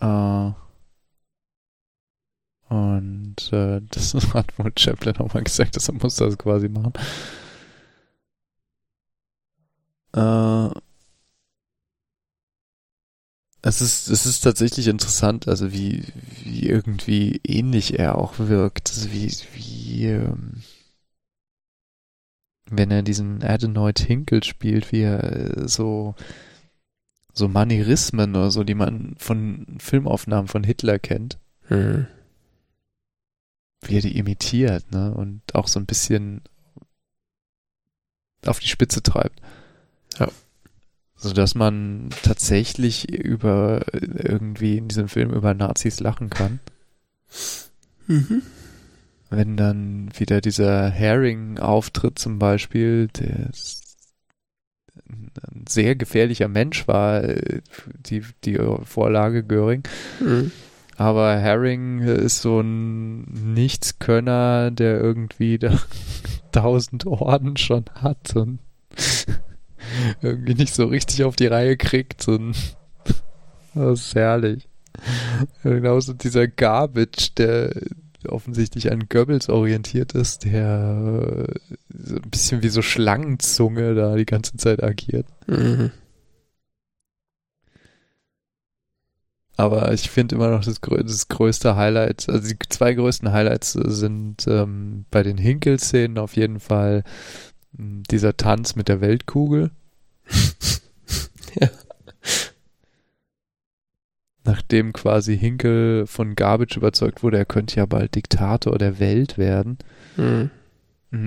Äh, 0.00 0.52
und 2.68 3.52
äh, 3.52 3.80
das 3.90 4.14
hat 4.34 4.58
wohl 4.58 4.72
Chaplin 4.76 5.18
auch 5.18 5.34
mal 5.34 5.42
gesagt, 5.42 5.76
dass 5.76 5.88
er 5.88 5.94
muss 5.94 6.16
das 6.16 6.38
quasi 6.38 6.68
machen. 6.68 6.94
Äh, 10.14 10.80
es 13.62 13.80
ist, 13.80 14.08
es 14.08 14.26
ist 14.26 14.40
tatsächlich 14.40 14.88
interessant, 14.88 15.46
also 15.46 15.72
wie, 15.72 16.04
wie 16.42 16.68
irgendwie 16.68 17.40
ähnlich 17.46 17.98
er 17.98 18.18
auch 18.18 18.38
wirkt. 18.38 18.90
Also 18.90 19.12
wie, 19.12 19.30
wie, 19.54 20.06
ähm, 20.06 20.62
wenn 22.68 22.90
er 22.90 23.02
diesen 23.02 23.42
Adenoid 23.44 24.00
Hinkle 24.00 24.42
spielt, 24.42 24.90
wie 24.90 25.02
er 25.02 25.22
äh, 25.22 25.68
so, 25.68 26.16
so 27.32 27.46
Manierismen 27.46 28.34
oder 28.34 28.50
so, 28.50 28.64
die 28.64 28.74
man 28.74 29.14
von 29.18 29.78
Filmaufnahmen 29.78 30.48
von 30.48 30.64
Hitler 30.64 30.98
kennt. 30.98 31.38
Mhm. 31.68 32.08
Wie 33.82 33.96
er 33.96 34.02
die 34.02 34.18
imitiert, 34.18 34.90
ne? 34.90 35.14
Und 35.14 35.54
auch 35.54 35.68
so 35.68 35.78
ein 35.78 35.86
bisschen 35.86 36.42
auf 38.44 38.58
die 38.58 38.68
Spitze 38.68 39.02
treibt. 39.02 39.40
Ja 40.18 40.28
so 41.22 41.32
dass 41.32 41.54
man 41.54 42.10
tatsächlich 42.22 43.08
über 43.12 43.82
irgendwie 43.92 44.76
in 44.78 44.88
diesem 44.88 45.08
Film 45.08 45.30
über 45.30 45.54
Nazis 45.54 46.00
lachen 46.00 46.30
kann. 46.30 46.58
Mhm. 48.08 48.42
Wenn 49.30 49.56
dann 49.56 50.10
wieder 50.18 50.40
dieser 50.40 50.90
Herring 50.90 51.58
auftritt 51.58 52.18
zum 52.18 52.40
Beispiel, 52.40 53.06
der 53.06 53.50
ein 55.08 55.64
sehr 55.68 55.94
gefährlicher 55.94 56.48
Mensch 56.48 56.88
war, 56.88 57.22
die, 57.22 58.22
die 58.44 58.58
Vorlage 58.84 59.44
Göring. 59.44 59.84
Mhm. 60.20 60.50
Aber 60.96 61.36
Herring 61.36 62.00
ist 62.00 62.42
so 62.42 62.60
ein 62.60 63.54
Nichtskönner, 63.54 64.72
der 64.72 65.00
irgendwie 65.00 65.58
da 65.58 65.78
tausend 66.52 67.06
Orden 67.06 67.56
schon 67.56 67.84
hat 67.94 68.34
und 68.34 68.58
irgendwie 70.22 70.54
nicht 70.54 70.74
so 70.74 70.86
richtig 70.86 71.24
auf 71.24 71.36
die 71.36 71.46
Reihe 71.46 71.76
kriegt. 71.76 72.28
Und 72.28 72.54
das 73.74 74.00
ist 74.00 74.14
herrlich. 74.14 74.68
Genauso 75.62 76.12
dieser 76.12 76.46
Garbage, 76.48 77.34
der 77.36 77.72
offensichtlich 78.28 78.92
an 78.92 79.08
Goebbels 79.08 79.48
orientiert 79.48 80.12
ist, 80.12 80.44
der 80.44 81.46
so 81.88 82.16
ein 82.16 82.30
bisschen 82.30 82.62
wie 82.62 82.68
so 82.68 82.82
Schlangenzunge 82.82 83.94
da 83.94 84.14
die 84.16 84.26
ganze 84.26 84.56
Zeit 84.56 84.82
agiert. 84.82 85.26
Mhm. 85.46 85.90
Aber 89.56 89.92
ich 89.92 90.10
finde 90.10 90.34
immer 90.34 90.50
noch 90.50 90.64
das, 90.64 90.80
das, 90.80 91.28
größte 91.28 91.76
Highlight, 91.76 92.28
also 92.28 92.48
die 92.48 92.58
zwei 92.68 92.94
größten 92.94 93.32
Highlights 93.32 93.72
sind 93.72 94.46
ähm, 94.48 95.04
bei 95.10 95.22
den 95.22 95.36
Hinkel-Szenen 95.36 96.18
auf 96.18 96.36
jeden 96.36 96.58
Fall 96.58 97.04
dieser 97.72 98.36
Tanz 98.36 98.76
mit 98.76 98.88
der 98.88 99.00
Weltkugel. 99.00 99.70
Ja. 101.60 101.68
Nachdem 104.44 104.92
quasi 104.92 105.38
Hinkel 105.38 106.06
von 106.06 106.34
Garbage 106.34 106.76
überzeugt 106.76 107.22
wurde, 107.22 107.38
er 107.38 107.44
könnte 107.44 107.76
ja 107.76 107.86
bald 107.86 108.16
Diktator 108.16 108.76
der 108.76 108.98
Welt 108.98 109.38
werden, 109.38 109.78
mhm. 110.16 110.50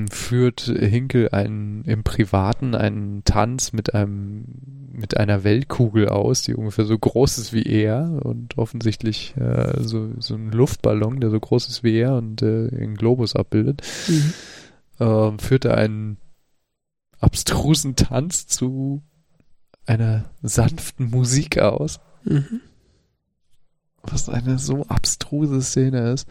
führt 0.09 0.61
Hinkel 0.61 1.29
einen, 1.29 1.85
im 1.85 2.03
Privaten 2.03 2.75
einen 2.75 3.23
Tanz 3.23 3.71
mit 3.71 3.93
einem, 3.93 4.43
mit 4.91 5.15
einer 5.15 5.45
Weltkugel 5.45 6.09
aus, 6.09 6.41
die 6.41 6.55
ungefähr 6.55 6.83
so 6.85 6.99
groß 6.99 7.37
ist 7.37 7.53
wie 7.53 7.63
er 7.63 8.19
und 8.23 8.57
offensichtlich 8.57 9.33
äh, 9.37 9.81
so, 9.81 10.09
so 10.19 10.35
ein 10.35 10.51
Luftballon, 10.51 11.21
der 11.21 11.29
so 11.29 11.39
groß 11.39 11.69
ist 11.69 11.83
wie 11.83 11.97
er 11.97 12.15
und 12.15 12.41
äh, 12.41 12.67
einen 12.69 12.95
Globus 12.95 13.33
abbildet. 13.33 13.81
Mhm. 14.09 14.33
Ähm, 14.99 15.39
führt 15.39 15.63
er 15.63 15.77
einen 15.77 16.17
abstrusen 17.25 17.95
Tanz 17.95 18.45
zu 18.45 19.01
einer 19.87 20.29
sanften 20.43 21.09
Musik 21.09 21.57
aus. 21.57 21.99
Mhm. 22.23 22.61
Was 24.03 24.29
eine 24.29 24.59
so 24.59 24.85
abstruse 24.85 25.61
Szene 25.63 26.11
ist. 26.11 26.27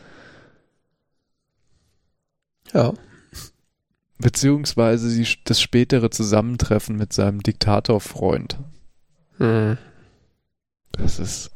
Ja. 2.73 2.95
Beziehungsweise 4.19 5.15
die, 5.15 5.27
das 5.43 5.61
spätere 5.61 6.11
Zusammentreffen 6.11 6.97
mit 6.97 7.13
seinem 7.13 7.43
Diktatorfreund. 7.43 8.59
Mhm. 9.39 9.77
Das 10.93 11.19
ist. 11.19 11.51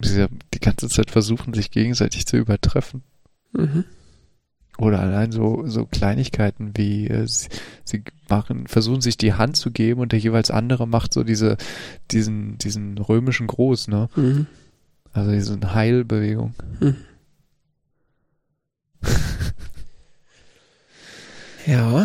Sie 0.00 0.26
die 0.52 0.60
ganze 0.60 0.88
Zeit 0.88 1.12
versuchen, 1.12 1.54
sich 1.54 1.70
gegenseitig 1.70 2.26
zu 2.26 2.36
übertreffen. 2.36 3.04
Mhm. 3.52 3.84
Oder 4.76 5.00
allein 5.00 5.30
so, 5.30 5.62
so 5.66 5.86
Kleinigkeiten 5.86 6.72
wie 6.74 7.06
äh, 7.06 7.26
sie, 7.26 7.48
sie 7.84 8.02
machen, 8.28 8.66
versuchen 8.66 9.00
sich 9.00 9.16
die 9.16 9.34
Hand 9.34 9.56
zu 9.56 9.70
geben 9.70 10.00
und 10.00 10.12
der 10.12 10.18
jeweils 10.18 10.50
andere 10.50 10.88
macht 10.88 11.12
so 11.12 11.22
diese, 11.22 11.56
diesen, 12.10 12.58
diesen 12.58 12.98
römischen 12.98 13.46
Gruß, 13.46 13.88
ne? 13.88 14.08
Mhm. 14.16 14.46
Also 15.12 15.30
diese 15.30 15.74
Heilbewegung. 15.74 16.54
Mhm. 16.80 16.96
ja. 21.66 22.04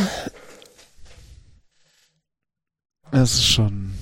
Das 3.11 3.33
ist 3.33 3.45
schon 3.45 3.93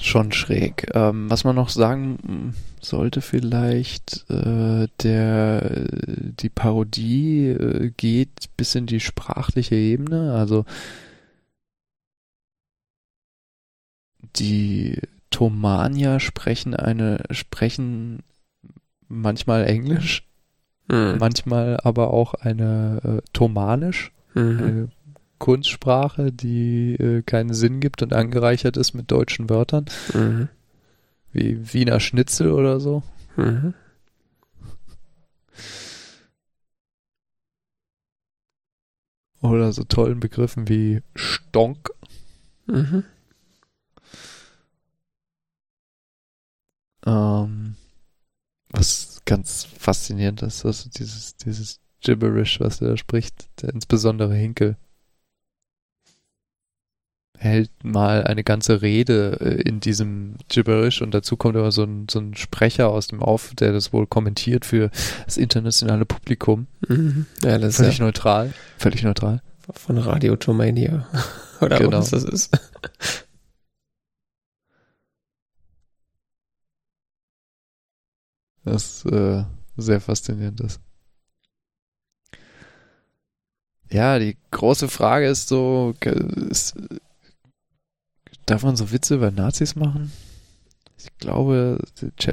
schon 0.00 0.32
schräg. 0.32 0.88
Ähm, 0.94 1.30
was 1.30 1.44
man 1.44 1.56
noch 1.56 1.68
sagen 1.68 2.54
sollte 2.80 3.20
vielleicht, 3.20 4.28
äh, 4.30 4.88
der 5.02 5.86
die 5.90 6.48
Parodie 6.48 7.48
äh, 7.48 7.90
geht 7.96 8.50
bis 8.56 8.74
in 8.74 8.86
die 8.86 9.00
sprachliche 9.00 9.74
Ebene. 9.74 10.34
Also 10.34 10.64
die 14.36 15.00
Tomania 15.30 16.20
sprechen 16.20 16.74
eine 16.74 17.22
sprechen 17.30 18.22
manchmal 19.08 19.64
Englisch, 19.66 20.28
mhm. 20.88 21.16
manchmal 21.18 21.78
aber 21.82 22.12
auch 22.12 22.34
eine 22.34 23.00
äh, 23.04 23.22
Tomanisch, 23.32 24.12
mhm. 24.34 24.90
Kunstsprache, 25.38 26.32
die 26.32 26.94
äh, 26.94 27.22
keinen 27.22 27.54
Sinn 27.54 27.80
gibt 27.80 28.02
und 28.02 28.12
angereichert 28.12 28.76
ist 28.76 28.94
mit 28.94 29.10
deutschen 29.10 29.50
Wörtern. 29.50 29.86
Mhm. 30.12 30.48
Wie 31.32 31.72
Wiener 31.72 32.00
Schnitzel 32.00 32.52
oder 32.52 32.80
so. 32.80 33.02
Mhm. 33.36 33.74
Oder 39.40 39.72
so 39.72 39.84
tollen 39.84 40.20
Begriffen 40.20 40.68
wie 40.68 41.02
Stonk. 41.14 41.90
Mhm. 42.66 43.04
Ähm, 47.06 47.74
was 48.70 49.20
ganz 49.26 49.64
faszinierend 49.64 50.42
ist, 50.42 50.64
also 50.64 50.88
dieses, 50.88 51.36
dieses 51.36 51.80
Gibberish, 52.00 52.60
was 52.60 52.80
er 52.80 52.90
da 52.90 52.96
spricht, 52.96 53.48
der 53.60 53.70
insbesondere 53.70 54.34
Hinkel 54.34 54.76
hält 57.38 57.70
mal 57.82 58.24
eine 58.24 58.44
ganze 58.44 58.82
Rede 58.82 59.38
äh, 59.40 59.68
in 59.68 59.80
diesem 59.80 60.36
Gibberish 60.48 61.02
und 61.02 61.12
dazu 61.12 61.36
kommt 61.36 61.56
aber 61.56 61.72
so 61.72 61.84
ein, 61.84 62.06
so 62.10 62.18
ein 62.20 62.34
Sprecher 62.36 62.88
aus 62.88 63.08
dem 63.08 63.22
Auf, 63.22 63.54
der 63.54 63.72
das 63.72 63.92
wohl 63.92 64.06
kommentiert 64.06 64.64
für 64.64 64.90
das 65.24 65.36
internationale 65.36 66.04
Publikum. 66.04 66.66
Mhm. 66.88 67.26
Ja, 67.42 67.58
das 67.58 67.76
völlig 67.76 67.98
ja 67.98 68.04
neutral. 68.04 68.52
Völlig 68.78 69.02
neutral. 69.02 69.42
Von 69.70 69.98
Radio 69.98 70.36
Tomania. 70.36 71.06
Oder 71.60 71.78
genau. 71.78 71.98
was 71.98 72.10
das 72.10 72.24
ist. 72.24 72.50
Das 78.64 79.04
äh, 79.04 79.44
sehr 79.76 80.00
faszinierend 80.00 80.60
ist. 80.62 80.80
Ja, 83.90 84.18
die 84.18 84.36
große 84.50 84.88
Frage 84.88 85.28
ist 85.28 85.48
so, 85.48 85.94
ist, 86.50 86.74
Darf 88.46 88.62
man 88.62 88.76
so 88.76 88.92
Witze 88.92 89.14
über 89.14 89.30
Nazis 89.30 89.74
machen? 89.76 90.12
Ich 90.98 91.18
glaube, 91.18 91.78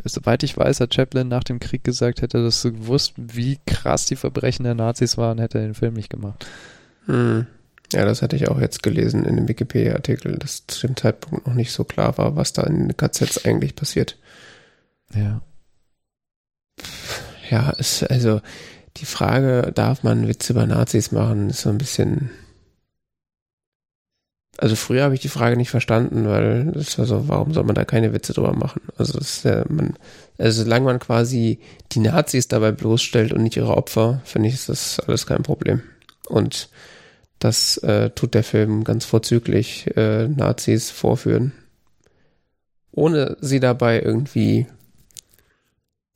soweit 0.05 0.43
ich 0.43 0.55
weiß, 0.55 0.79
hat 0.79 0.93
Chaplin 0.93 1.27
nach 1.27 1.43
dem 1.43 1.59
Krieg 1.59 1.83
gesagt, 1.83 2.21
hätte 2.21 2.38
er 2.38 2.43
das 2.43 2.61
so 2.61 2.71
gewusst, 2.71 3.13
wie 3.17 3.59
krass 3.65 4.05
die 4.05 4.15
Verbrechen 4.15 4.63
der 4.63 4.75
Nazis 4.75 5.17
waren, 5.17 5.39
hätte 5.39 5.59
er 5.59 5.65
den 5.65 5.73
Film 5.73 5.95
nicht 5.95 6.09
gemacht. 6.09 6.45
Hm. 7.05 7.47
Ja, 7.93 8.05
das 8.05 8.21
hatte 8.21 8.38
ich 8.38 8.47
auch 8.47 8.59
jetzt 8.59 8.83
gelesen 8.83 9.25
in 9.25 9.35
dem 9.35 9.47
Wikipedia-Artikel, 9.49 10.38
dass 10.38 10.65
zu 10.67 10.88
dem 10.88 10.95
Zeitpunkt 10.95 11.45
noch 11.47 11.53
nicht 11.53 11.73
so 11.73 11.83
klar 11.83 12.17
war, 12.17 12.38
was 12.38 12.53
da 12.53 12.63
in 12.63 12.88
den 12.88 12.97
KZs 12.97 13.45
eigentlich 13.45 13.75
passiert. 13.75 14.17
Ja. 15.13 15.41
Ja, 17.49 17.71
ist 17.71 18.03
also 18.03 18.39
die 18.97 19.05
Frage, 19.05 19.71
darf 19.75 20.03
man 20.03 20.27
Witze 20.27 20.53
über 20.53 20.65
Nazis 20.65 21.11
machen, 21.11 21.49
ist 21.49 21.61
so 21.61 21.69
ein 21.69 21.77
bisschen 21.77 22.29
also 24.57 24.76
früher 24.76 25.03
habe 25.03 25.15
ich 25.15 25.22
die 25.22 25.30
Frage 25.30 25.57
nicht 25.57 25.69
verstanden, 25.69 26.28
weil 26.28 26.73
es 26.76 26.98
war 26.99 27.06
so, 27.06 27.28
warum 27.28 27.53
soll 27.53 27.64
man 27.64 27.76
da 27.76 27.86
keine 27.86 28.14
Witze 28.14 28.34
drüber 28.34 28.53
machen? 28.53 28.82
Also 28.98 29.18
das 29.18 29.44
ja, 29.44 29.64
man, 29.69 29.95
also 30.38 30.64
solange 30.64 30.86
man 30.86 30.99
quasi 30.99 31.60
die 31.94 31.99
Nazis 31.99 32.48
dabei 32.48 32.72
bloßstellt 32.72 33.34
und 33.34 33.44
nicht 33.44 33.57
ihre 33.57 33.76
Opfer, 33.76 34.22
finde 34.26 34.49
ich, 34.49 34.56
ist 34.56 34.69
das 34.69 34.99
alles 34.99 35.26
kein 35.26 35.44
Problem. 35.44 35.82
Und 36.28 36.69
das 37.40 37.78
äh, 37.78 38.11
tut 38.11 38.34
der 38.34 38.44
Film 38.44 38.84
ganz 38.84 39.06
vorzüglich, 39.06 39.95
äh, 39.95 40.28
Nazis 40.28 40.91
vorführen. 40.91 41.53
Ohne 42.91 43.38
sie 43.41 43.60
dabei 43.60 44.02
irgendwie. 44.02 44.68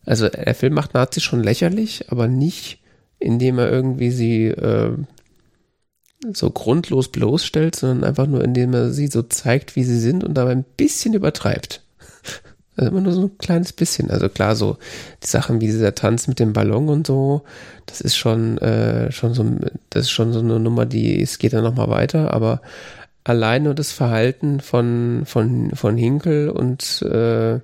Also 0.06 0.30
der 0.30 0.53
Film 0.53 0.74
macht 0.74 0.94
Nazis 0.94 1.24
schon 1.24 1.41
lächerlich, 1.41 2.12
aber 2.12 2.28
nicht, 2.28 2.80
indem 3.18 3.57
er 3.57 3.72
irgendwie 3.72 4.12
sie 4.12 4.48
äh, 4.48 4.95
so 6.34 6.50
grundlos 6.50 7.10
bloßstellt, 7.10 7.76
sondern 7.76 8.04
einfach 8.04 8.28
nur, 8.28 8.44
indem 8.44 8.74
er 8.74 8.92
sie 8.92 9.08
so 9.08 9.22
zeigt, 9.22 9.76
wie 9.76 9.84
sie 9.84 10.00
sind 10.00 10.24
und 10.24 10.36
dabei 10.36 10.52
ein 10.52 10.66
bisschen 10.78 11.14
übertreibt. 11.14 11.82
Also 12.78 12.92
immer 12.92 13.00
nur 13.00 13.14
so 13.14 13.22
ein 13.22 13.38
kleines 13.38 13.72
bisschen. 13.72 14.12
Also 14.12 14.28
klar, 14.28 14.54
so 14.54 14.78
die 15.24 15.28
Sachen 15.28 15.62
wie 15.62 15.68
dieser 15.68 15.96
Tanz 15.96 16.28
mit 16.28 16.42
dem 16.42 16.52
Ballon 16.52 16.90
und 16.90 17.08
so, 17.08 17.44
das 17.86 18.02
ist 18.02 18.18
schon, 18.18 18.58
äh, 18.58 19.14
schon 19.14 19.34
so, 19.34 19.46
das 19.92 20.04
ist 20.04 20.12
schon 20.12 20.34
so 20.34 20.40
eine 20.40 20.60
Nummer, 20.60 20.86
die, 20.86 21.22
es 21.22 21.38
geht 21.38 21.54
dann 21.54 21.64
nochmal 21.64 21.88
weiter, 21.88 22.34
aber 22.34 22.62
allein 23.24 23.64
nur 23.64 23.76
das 23.76 23.94
Verhalten 23.94 24.60
von, 24.60 25.24
von, 25.26 25.72
von 25.74 25.96
Hinkel 25.96 26.50
und 26.50 27.02
äh, 27.04 27.62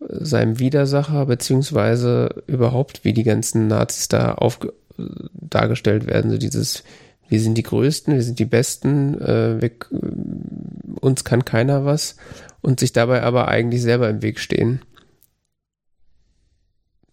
seinem 0.00 0.58
Widersacher, 0.58 1.26
beziehungsweise 1.26 2.42
überhaupt, 2.48 3.04
wie 3.04 3.12
die 3.12 3.22
ganzen 3.22 3.68
Nazis 3.68 4.08
da 4.08 4.34
auf, 4.34 4.58
dargestellt 5.32 6.06
werden, 6.06 6.32
so 6.32 6.38
dieses, 6.38 6.82
wir 7.28 7.40
sind 7.40 7.56
die 7.56 7.62
Größten, 7.62 8.14
wir 8.14 8.22
sind 8.22 8.38
die 8.38 8.44
Besten, 8.44 9.20
äh, 9.20 9.60
wir, 9.60 9.70
uns 11.00 11.24
kann 11.24 11.44
keiner 11.44 11.84
was 11.84 12.16
und 12.60 12.80
sich 12.80 12.92
dabei 12.92 13.22
aber 13.22 13.48
eigentlich 13.48 13.82
selber 13.82 14.08
im 14.08 14.22
Weg 14.22 14.38
stehen. 14.38 14.82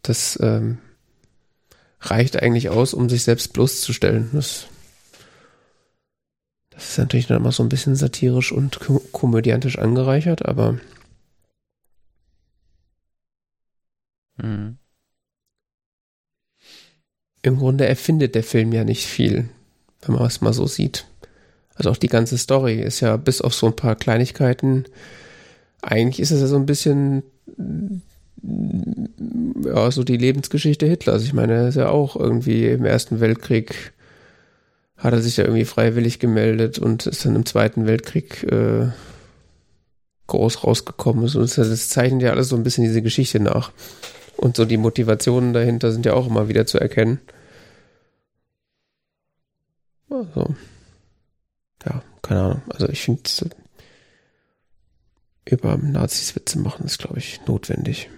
Das 0.02 0.38
ähm, 0.42 0.80
reicht 2.02 2.42
eigentlich 2.42 2.70
aus, 2.70 2.94
um 2.94 3.10
sich 3.10 3.24
selbst 3.24 3.54
bloßzustellen. 3.54 4.30
Das, 4.34 4.68
das 6.72 6.92
ist 6.92 6.98
natürlich 6.98 7.28
dann 7.28 7.38
immer 7.38 7.52
so 7.52 7.64
ein 7.64 7.70
bisschen 7.70 7.96
satirisch 7.96 8.52
und 8.52 8.80
kom 8.80 9.00
komödiantisch 9.12 9.78
angereichert, 9.78 10.46
aber 10.46 10.80
mhm. 14.38 14.78
im 17.44 17.58
Grunde 17.58 17.86
erfindet 17.86 18.36
der 18.36 18.44
Film 18.44 18.74
ja 18.74 18.84
nicht 18.84 19.06
viel 19.06 19.50
wenn 20.02 20.16
man 20.16 20.26
es 20.26 20.42
mal 20.42 20.54
so 20.54 20.68
sieht. 20.68 21.06
Also 21.76 21.90
auch 21.90 21.98
die 21.98 22.08
ganze 22.08 22.38
Story 22.38 22.82
ist 22.82 23.00
ja 23.00 23.18
bis 23.18 23.42
auf 23.42 23.54
so 23.54 23.68
ein 23.68 23.76
paar 23.76 23.96
Kleinigkeiten, 23.96 24.86
eigentlich 25.82 26.20
ist 26.20 26.32
es 26.32 26.42
ja 26.42 26.48
so 26.48 26.58
ein 26.58 26.66
bisschen 26.66 27.24
ja, 29.64 29.92
so 29.92 30.04
die 30.04 30.18
Lebensgeschichte 30.18 30.86
Hitlers. 30.86 31.24
Ich 31.24 31.34
meine, 31.34 31.54
er 31.54 31.68
ist 31.68 31.76
ja 31.76 31.90
auch 31.90 32.16
irgendwie 32.16 32.68
im 32.68 32.86
Ersten 32.86 33.20
Weltkrieg 33.20 33.94
hat 34.98 35.14
er 35.14 35.22
sich 35.22 35.38
ja 35.38 35.46
irgendwie 35.46 35.66
freiwillig 35.66 36.20
gemeldet 36.20 36.78
und 36.78 37.08
ist 37.08 37.26
dann 37.26 37.36
im 37.36 37.46
Zweiten 37.46 37.88
Weltkrieg 37.88 38.44
äh, 38.44 38.90
groß 40.28 40.64
rausgekommen. 40.64 41.28
So, 41.28 41.40
das 41.40 41.90
zeichnet 41.90 42.22
ja 42.22 42.32
alles 42.32 42.50
so 42.50 42.56
ein 42.56 42.64
bisschen 42.64 42.84
diese 42.84 43.02
Geschichte 43.02 43.40
nach. 43.40 43.72
Und 44.38 44.56
so 44.56 44.66
die 44.66 44.78
Motivationen 44.78 45.54
dahinter 45.54 45.92
sind 45.92 46.06
ja 46.06 46.14
auch 46.14 46.28
immer 46.28 46.50
wieder 46.50 46.68
zu 46.68 46.80
erkennen. 46.80 47.20
Also, 50.12 50.56
ja, 51.86 52.04
keine 52.22 52.42
Ahnung. 52.42 52.62
Also 52.70 52.90
ich 52.90 53.02
finde, 53.02 53.24
über 55.46 55.78
Nazis 55.78 56.36
Witze 56.36 56.60
machen 56.60 56.86
ist, 56.86 57.00
glaube 57.00 57.20
ich, 57.20 57.46
notwendig. 57.46 58.10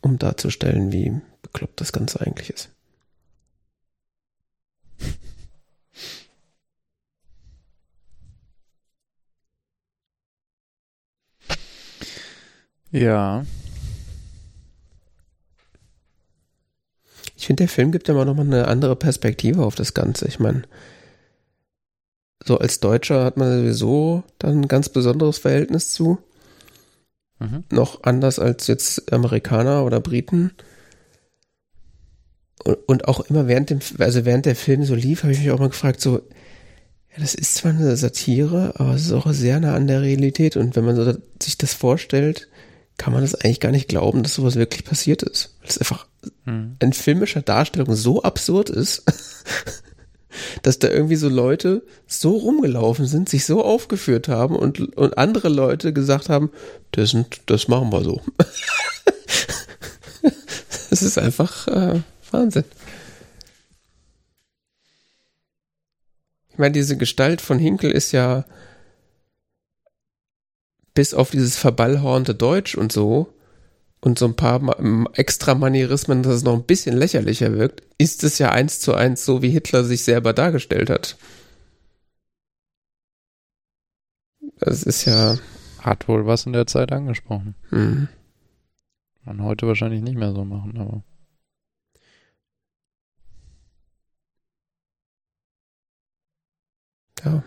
Um 0.00 0.18
darzustellen, 0.18 0.92
wie 0.92 1.20
bekloppt 1.42 1.80
das 1.80 1.92
Ganze 1.92 2.20
eigentlich 2.20 2.50
ist. 2.50 2.70
Ja, 12.92 13.44
Ich 17.44 17.46
finde, 17.46 17.64
der 17.64 17.68
Film 17.68 17.92
gibt 17.92 18.08
ja 18.08 18.14
immer 18.14 18.24
noch 18.24 18.36
mal 18.36 18.46
eine 18.46 18.68
andere 18.68 18.96
Perspektive 18.96 19.66
auf 19.66 19.74
das 19.74 19.92
Ganze. 19.92 20.26
Ich 20.26 20.40
meine, 20.40 20.62
so 22.42 22.56
als 22.56 22.80
Deutscher 22.80 23.22
hat 23.22 23.36
man 23.36 23.58
sowieso 23.58 24.24
dann 24.38 24.62
ein 24.62 24.68
ganz 24.68 24.88
besonderes 24.88 25.36
Verhältnis 25.36 25.92
zu. 25.92 26.16
mhm. 27.38 27.64
noch 27.70 28.02
anders 28.02 28.38
als 28.38 28.66
jetzt 28.66 29.12
Amerikaner 29.12 29.84
oder 29.84 30.00
Briten. 30.00 30.52
Und, 32.64 32.78
und 32.86 33.08
auch 33.08 33.20
immer 33.20 33.46
während 33.46 33.68
dem, 33.68 33.80
also 33.98 34.24
während 34.24 34.46
der 34.46 34.56
Film 34.56 34.82
so 34.84 34.94
lief, 34.94 35.22
habe 35.22 35.34
ich 35.34 35.40
mich 35.40 35.50
auch 35.50 35.58
mal 35.58 35.68
gefragt, 35.68 36.00
so, 36.00 36.16
ja, 36.16 37.18
das 37.18 37.34
ist 37.34 37.56
zwar 37.56 37.72
eine 37.72 37.94
Satire, 37.98 38.72
aber 38.76 38.94
es 38.94 39.02
ist 39.02 39.12
auch 39.12 39.30
sehr 39.34 39.60
nah 39.60 39.74
an 39.74 39.86
der 39.86 40.00
Realität. 40.00 40.56
Und 40.56 40.76
wenn 40.76 40.86
man 40.86 40.96
so 40.96 41.12
sich 41.42 41.58
das 41.58 41.74
vorstellt, 41.74 42.48
kann 42.96 43.12
man 43.12 43.20
das 43.20 43.34
eigentlich 43.34 43.60
gar 43.60 43.70
nicht 43.70 43.90
glauben, 43.90 44.22
dass 44.22 44.36
sowas 44.36 44.56
wirklich 44.56 44.86
passiert 44.86 45.22
ist. 45.22 45.58
Weil 45.60 45.68
es 45.68 45.76
einfach. 45.76 46.06
In 46.84 46.92
filmischer 46.92 47.42
Darstellung 47.42 47.94
so 47.96 48.22
absurd 48.22 48.70
ist, 48.70 49.02
dass 50.62 50.78
da 50.78 50.88
irgendwie 50.88 51.16
so 51.16 51.28
Leute 51.28 51.82
so 52.06 52.36
rumgelaufen 52.36 53.06
sind, 53.06 53.28
sich 53.28 53.44
so 53.44 53.64
aufgeführt 53.64 54.28
haben 54.28 54.54
und, 54.56 54.96
und 54.96 55.18
andere 55.18 55.48
Leute 55.48 55.92
gesagt 55.92 56.28
haben, 56.28 56.50
das, 56.92 57.10
sind, 57.10 57.40
das 57.46 57.68
machen 57.68 57.92
wir 57.92 58.04
so. 58.04 58.20
das 60.90 61.02
ist 61.02 61.18
einfach 61.18 61.66
äh, 61.68 62.00
Wahnsinn. 62.30 62.64
Ich 66.50 66.58
meine, 66.58 66.72
diese 66.72 66.96
Gestalt 66.96 67.40
von 67.40 67.58
Hinkel 67.58 67.90
ist 67.90 68.12
ja 68.12 68.44
bis 70.94 71.12
auf 71.12 71.30
dieses 71.30 71.56
verballhornte 71.56 72.36
Deutsch 72.36 72.76
und 72.76 72.92
so 72.92 73.33
und 74.04 74.18
so 74.18 74.26
ein 74.26 74.36
paar 74.36 74.60
extra 75.14 75.54
Manierismen, 75.54 76.22
dass 76.22 76.34
es 76.34 76.42
noch 76.42 76.52
ein 76.52 76.64
bisschen 76.64 76.94
lächerlicher 76.94 77.54
wirkt, 77.54 77.82
ist 77.96 78.22
es 78.22 78.38
ja 78.38 78.52
eins 78.52 78.78
zu 78.78 78.92
eins 78.92 79.24
so, 79.24 79.40
wie 79.40 79.48
Hitler 79.48 79.82
sich 79.82 80.04
selber 80.04 80.34
dargestellt 80.34 80.90
hat. 80.90 81.16
Das 84.58 84.82
ist 84.82 85.06
ja. 85.06 85.38
Hat 85.78 86.06
wohl 86.06 86.26
was 86.26 86.44
in 86.44 86.52
der 86.52 86.66
Zeit 86.66 86.92
angesprochen. 86.92 87.54
Mhm. 87.70 88.08
Man 89.24 89.42
heute 89.42 89.66
wahrscheinlich 89.66 90.02
nicht 90.02 90.18
mehr 90.18 90.32
so 90.32 90.44
machen, 90.44 90.76
aber. 90.76 91.02
Ja. 97.24 97.42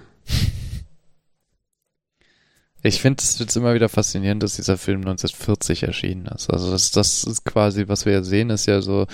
Ich 2.88 3.02
finde 3.02 3.22
es 3.22 3.38
jetzt 3.38 3.56
immer 3.58 3.74
wieder 3.74 3.90
faszinierend, 3.90 4.42
dass 4.42 4.56
dieser 4.56 4.78
Film 4.78 5.02
1940 5.02 5.84
erschienen 5.84 6.26
ist. 6.28 6.50
Also 6.50 6.72
das, 6.72 6.92
das 6.92 7.26
ist 7.26 7.44
quasi, 7.44 7.88
was 7.88 8.06
wir 8.06 8.14
ja 8.14 8.24
sehen, 8.24 8.50
ist 8.50 8.66
ja 8.66 8.82
so 8.82 9.08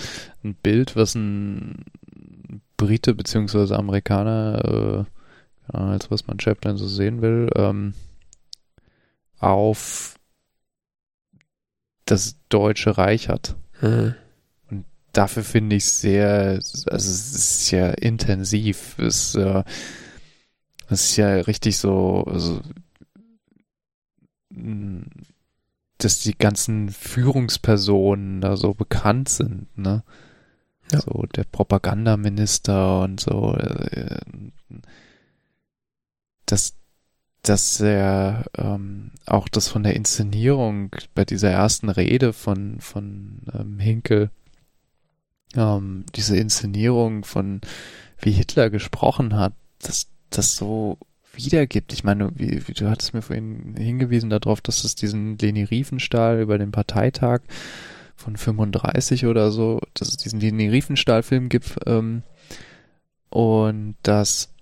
ein 0.44 0.54
Bild, 0.54 0.94
was 0.94 1.16
ein 1.16 1.84
Brite 2.76 3.14
beziehungsweise 3.14 3.76
Amerikaner, 3.76 5.06
äh, 5.72 5.76
als 5.76 6.10
was 6.10 6.26
man 6.28 6.38
Chaplin 6.38 6.76
so 6.76 6.86
sehen 6.86 7.20
will, 7.20 7.50
ähm, 7.56 7.94
auf 9.38 10.14
das 12.04 12.36
Deutsche 12.50 12.96
Reich 12.96 13.28
hat. 13.28 13.56
Hm. 13.80 14.14
Und 14.70 14.84
dafür 15.12 15.42
finde 15.42 15.76
ich 15.76 15.86
sehr, 15.86 16.60
also 16.60 16.90
es 16.92 17.34
ist 17.34 17.70
ja 17.72 17.90
intensiv, 17.90 18.98
es, 18.98 19.34
äh, 19.34 19.64
es 20.88 21.10
ist 21.10 21.16
ja 21.16 21.34
richtig 21.36 21.78
so, 21.78 22.24
also 22.24 22.60
dass 25.98 26.20
die 26.20 26.36
ganzen 26.36 26.90
Führungspersonen 26.90 28.40
da 28.40 28.56
so 28.56 28.74
bekannt 28.74 29.28
sind, 29.28 29.76
ne? 29.76 30.02
Ja. 30.92 31.00
So 31.00 31.24
der 31.34 31.44
Propagandaminister 31.44 33.00
und 33.02 33.20
so. 33.20 33.54
Äh, 33.56 34.20
dass, 36.46 36.76
dass 37.42 37.80
er 37.80 38.44
ähm, 38.56 39.12
auch 39.26 39.48
das 39.48 39.68
von 39.68 39.82
der 39.82 39.96
Inszenierung 39.96 40.94
bei 41.14 41.24
dieser 41.24 41.50
ersten 41.50 41.88
Rede 41.88 42.32
von, 42.32 42.80
von 42.80 43.40
ähm, 43.52 43.78
Hinkel, 43.78 44.30
ähm, 45.56 46.04
diese 46.14 46.36
Inszenierung 46.36 47.24
von 47.24 47.60
wie 48.18 48.32
Hitler 48.32 48.70
gesprochen 48.70 49.34
hat, 49.34 49.54
dass 49.80 50.08
das 50.30 50.54
so 50.54 50.98
wiedergibt. 51.36 51.92
Ich 51.92 52.04
meine, 52.04 52.30
wie, 52.34 52.66
wie, 52.66 52.72
du 52.72 52.88
hattest 52.88 53.14
mir 53.14 53.22
vorhin 53.22 53.74
hingewiesen 53.76 54.30
darauf, 54.30 54.60
dass 54.60 54.84
es 54.84 54.94
diesen 54.94 55.38
Leni 55.38 55.64
Riefenstahl 55.64 56.40
über 56.40 56.58
den 56.58 56.72
Parteitag 56.72 57.40
von 58.16 58.36
35 58.36 59.26
oder 59.26 59.50
so, 59.50 59.80
dass 59.94 60.08
es 60.08 60.16
diesen 60.16 60.40
Leni 60.40 60.68
Riefenstahl-Film 60.68 61.48
gibt 61.48 61.76
ähm, 61.86 62.22
und 63.30 63.96
dass 64.02 64.52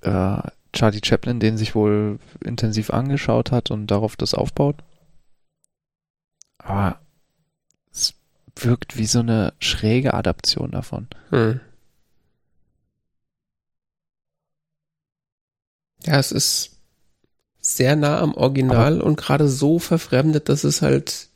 äh, 0.00 0.38
Charlie 0.72 1.00
Chaplin 1.04 1.40
den 1.40 1.56
sich 1.56 1.74
wohl 1.74 2.18
intensiv 2.42 2.90
angeschaut 2.90 3.52
hat 3.52 3.70
und 3.70 3.86
darauf 3.86 4.16
das 4.16 4.34
aufbaut. 4.34 4.76
Aber 6.58 6.98
es 7.92 8.14
wirkt 8.56 8.96
wie 8.96 9.06
so 9.06 9.20
eine 9.20 9.52
schräge 9.60 10.14
Adaption 10.14 10.70
davon. 10.70 11.08
Hm. 11.30 11.60
Ja, 16.04 16.18
es 16.18 16.32
ist 16.32 16.70
sehr 17.60 17.96
nah 17.96 18.20
am 18.20 18.34
Original 18.34 18.96
Aber 18.96 19.06
und 19.06 19.16
gerade 19.16 19.48
so 19.48 19.78
verfremdet, 19.78 20.48
dass 20.48 20.64
es 20.64 20.82
halt 20.82 21.28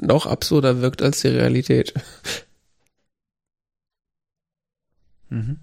noch 0.00 0.26
absurder 0.26 0.80
wirkt 0.80 1.02
als 1.02 1.20
die 1.20 1.28
Realität. 1.28 1.94
Mhm. 5.28 5.58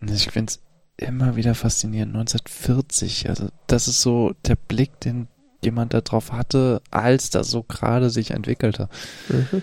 Ich 0.00 0.30
finde 0.30 0.52
es 0.52 0.60
immer 0.96 1.36
wieder 1.36 1.54
faszinierend. 1.54 2.14
1940, 2.14 3.28
also 3.28 3.50
das 3.66 3.88
ist 3.88 4.00
so 4.00 4.34
der 4.46 4.56
Blick, 4.56 4.98
den 5.00 5.28
jemand 5.62 5.92
da 5.92 6.00
drauf 6.00 6.32
hatte, 6.32 6.80
als 6.90 7.28
das 7.30 7.50
so 7.50 7.62
gerade 7.62 8.08
sich 8.10 8.30
entwickelte. 8.30 8.88
Mhm. 9.28 9.62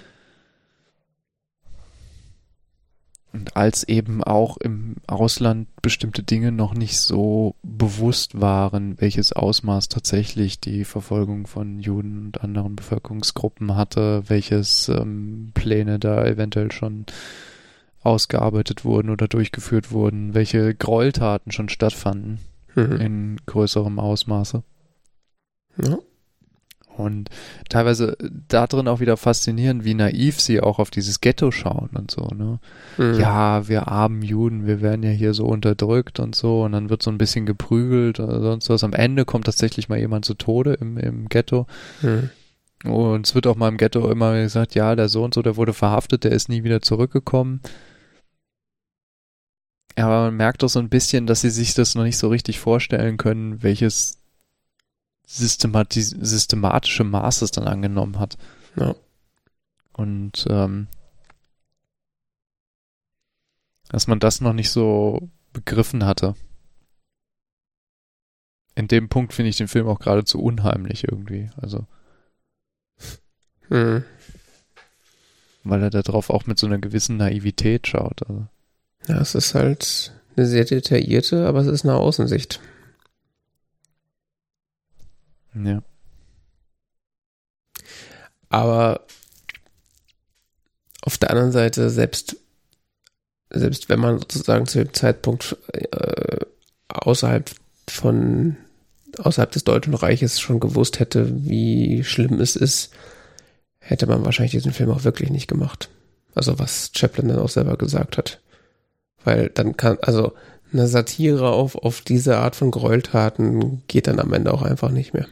Und 3.25 3.25
als 3.54 3.84
eben 3.84 4.24
auch 4.24 4.58
im 4.58 4.96
Ausland 5.08 5.68
bestimmte 5.82 6.24
Dinge 6.24 6.52
noch 6.52 6.74
nicht 6.74 7.00
so 7.00 7.56
bewusst 7.64 8.40
waren, 8.40 9.00
welches 9.00 9.34
Ausmaß 9.34 9.90
tatsächlich 9.90 10.60
die 10.60 10.86
Verfolgung 10.86 11.48
von 11.48 11.80
Juden 11.80 12.26
und 12.26 12.42
anderen 12.42 12.76
Bevölkerungsgruppen 12.76 13.76
hatte, 13.76 14.24
welches 14.28 14.90
ähm, 14.90 15.52
Pläne 15.54 16.00
da 16.00 16.26
eventuell 16.26 16.72
schon 16.72 17.06
ausgearbeitet 18.02 18.86
wurden 18.86 19.10
oder 19.10 19.28
durchgeführt 19.28 19.92
wurden, 19.92 20.34
welche 20.34 20.76
Gräueltaten 20.76 21.52
schon 21.52 21.70
stattfanden 21.70 22.40
mhm. 22.76 23.02
in 23.02 23.38
größerem 23.46 24.00
Ausmaße. 24.00 24.64
Ja. 25.84 25.98
Und 26.98 27.30
teilweise 27.70 28.18
da 28.48 28.68
drin 28.68 28.88
auch 28.88 29.00
wieder 29.00 29.18
faszinierend, 29.18 29.84
wie 29.84 29.94
naiv 29.94 30.40
sie 30.40 30.62
auch 30.62 30.80
auf 30.80 30.92
dieses 30.92 31.22
Ghetto 31.22 31.52
schauen 31.52 31.90
und 31.94 32.12
so, 32.12 32.28
ne? 32.34 32.60
Mhm. 32.98 33.20
Ja, 33.20 33.68
wir 33.68 33.88
armen 33.88 34.22
Juden, 34.22 34.66
wir 34.66 34.82
werden 34.82 35.04
ja 35.04 35.12
hier 35.12 35.34
so 35.34 35.46
unterdrückt 35.46 36.20
und 36.20 36.36
so 36.36 36.64
und 36.64 36.72
dann 36.72 36.90
wird 36.90 37.04
so 37.04 37.12
ein 37.12 37.18
bisschen 37.18 37.46
geprügelt 37.46 38.20
oder 38.20 38.42
sonst 38.42 38.70
was. 38.70 38.84
Am 38.84 38.94
Ende 38.94 39.26
kommt 39.26 39.46
tatsächlich 39.46 39.90
mal 39.90 40.00
jemand 40.00 40.26
zu 40.26 40.34
Tode 40.36 40.74
im, 40.74 40.98
im 40.98 41.28
Ghetto. 41.28 41.68
Mhm. 42.02 42.30
Und 42.84 43.26
es 43.26 43.36
wird 43.36 43.48
auch 43.48 43.56
mal 43.56 43.70
im 43.70 43.78
Ghetto 43.78 44.10
immer 44.10 44.34
gesagt, 44.36 44.76
ja, 44.76 44.96
der 44.96 45.10
so 45.10 45.24
und 45.24 45.34
so, 45.34 45.42
der 45.42 45.58
wurde 45.58 45.74
verhaftet, 45.74 46.24
der 46.24 46.32
ist 46.32 46.50
nie 46.50 46.64
wieder 46.64 46.82
zurückgekommen. 46.82 47.62
Aber 49.96 50.26
man 50.26 50.36
merkt 50.36 50.62
doch 50.62 50.70
so 50.70 50.80
ein 50.80 50.90
bisschen, 50.90 51.26
dass 51.26 51.42
sie 51.42 51.50
sich 51.50 51.74
das 51.74 51.96
noch 51.96 52.04
nicht 52.04 52.18
so 52.18 52.28
richtig 52.28 52.60
vorstellen 52.60 53.18
können, 53.18 53.64
welches 53.64 54.20
systematische 55.26 57.04
Maßes 57.04 57.52
dann 57.52 57.68
angenommen 57.68 58.20
hat. 58.20 58.38
Ja. 58.76 58.96
Und 59.94 60.46
ähm, 60.50 60.88
dass 63.90 64.08
man 64.08 64.20
das 64.20 64.42
noch 64.42 64.54
nicht 64.54 64.72
so 64.72 65.30
begriffen 65.54 66.06
hatte. 66.06 66.36
In 68.76 68.88
dem 68.88 69.08
Punkt 69.08 69.34
finde 69.34 69.50
ich 69.50 69.58
den 69.58 69.70
Film 69.70 69.88
auch 69.88 70.00
geradezu 70.00 70.42
unheimlich 70.42 71.06
irgendwie. 71.06 71.50
Also. 71.56 71.88
Hm. 73.70 74.04
Weil 75.64 75.82
er 75.82 75.90
darauf 75.90 76.30
auch 76.30 76.46
mit 76.46 76.60
so 76.60 76.68
einer 76.68 76.78
gewissen 76.78 77.18
Naivität 77.18 77.88
schaut. 77.88 78.28
Also. 78.28 78.48
Ja, 79.08 79.20
es 79.22 79.34
ist 79.34 79.56
halt 79.56 80.14
eine 80.36 80.46
sehr 80.46 80.66
detaillierte, 80.66 81.48
aber 81.48 81.60
es 81.60 81.68
ist 81.68 81.86
eine 81.86 81.96
Außensicht. 81.96 82.60
Ja. 85.56 85.82
Aber 88.50 89.02
auf 91.02 91.18
der 91.18 91.30
anderen 91.32 91.52
Seite, 91.52 91.90
selbst, 91.90 92.38
selbst 93.50 93.90
wenn 93.90 94.00
man 94.00 94.20
sozusagen 94.20 94.66
zu 94.66 94.80
dem 94.80 94.94
Zeitpunkt 94.94 95.58
äh, 95.74 96.40
außerhalb 96.88 97.50
von 97.88 98.58
außerhalb 99.18 99.52
des 99.52 99.64
Deutschen 99.64 99.94
Reiches 99.94 100.40
schon 100.40 100.60
gewusst 100.60 101.00
hätte, 101.00 101.30
wie 101.46 102.04
schlimm 102.04 102.42
es 102.42 102.56
ist, 102.56 102.94
hätte 103.80 104.08
man 104.08 104.26
wahrscheinlich 104.26 104.52
diesen 104.52 104.74
Film 104.74 104.90
auch 104.90 105.04
wirklich 105.04 105.30
nicht 105.30 105.48
gemacht. 105.48 105.90
Also 106.34 106.60
was 106.60 106.92
Chaplin 106.94 107.30
dann 107.30 107.40
auch 107.40 107.50
selber 107.50 107.78
gesagt 107.78 108.18
hat. 108.18 108.42
Weil 109.24 109.50
dann 109.50 109.78
kann, 109.78 109.98
also 110.02 110.34
eine 110.74 110.88
Satire 110.88 111.50
auf, 111.50 111.76
auf 111.76 112.02
diese 112.02 112.38
Art 112.38 112.56
von 112.56 112.72
Gräueltaten 112.72 113.84
geht 113.88 114.08
dann 114.08 114.20
am 114.20 114.34
Ende 114.34 114.54
auch 114.54 114.64
einfach 114.64 114.92
nicht 114.92 115.14
mehr. 115.14 115.28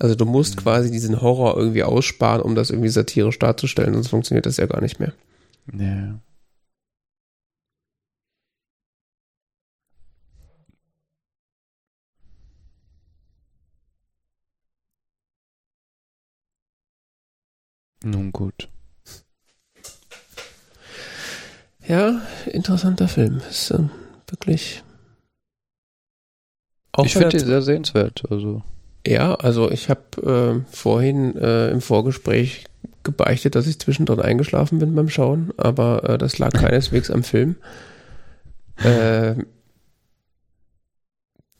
Also 0.00 0.14
du 0.14 0.24
musst 0.24 0.56
mhm. 0.56 0.60
quasi 0.62 0.90
diesen 0.90 1.20
Horror 1.20 1.56
irgendwie 1.58 1.84
aussparen, 1.84 2.40
um 2.42 2.54
das 2.54 2.70
irgendwie 2.70 2.88
satirisch 2.88 3.38
darzustellen, 3.38 3.92
sonst 3.92 4.08
funktioniert 4.08 4.46
das 4.46 4.56
ja 4.56 4.66
gar 4.66 4.80
nicht 4.80 4.98
mehr. 4.98 5.12
Ja. 5.72 6.18
Nun 18.02 18.32
gut. 18.32 18.70
Ja, 21.86 22.22
interessanter 22.46 23.08
Film. 23.08 23.42
Ist 23.50 23.70
äh, 23.72 23.80
wirklich. 24.28 24.82
Auch 26.92 27.04
ich 27.04 27.12
finde 27.12 27.36
ihn 27.36 27.44
sehr 27.44 27.60
sehenswert. 27.60 28.22
Also. 28.30 28.62
Ja, 29.10 29.34
also 29.34 29.72
ich 29.72 29.90
habe 29.90 30.62
äh, 30.62 30.72
vorhin 30.72 31.34
äh, 31.34 31.70
im 31.70 31.80
Vorgespräch 31.80 32.66
gebeichtet, 33.02 33.56
dass 33.56 33.66
ich 33.66 33.80
zwischendrin 33.80 34.20
eingeschlafen 34.20 34.78
bin 34.78 34.94
beim 34.94 35.08
Schauen, 35.08 35.52
aber 35.56 36.08
äh, 36.08 36.16
das 36.16 36.38
lag 36.38 36.52
keineswegs 36.54 37.10
am 37.10 37.24
Film. 37.24 37.56
Äh, 38.76 39.34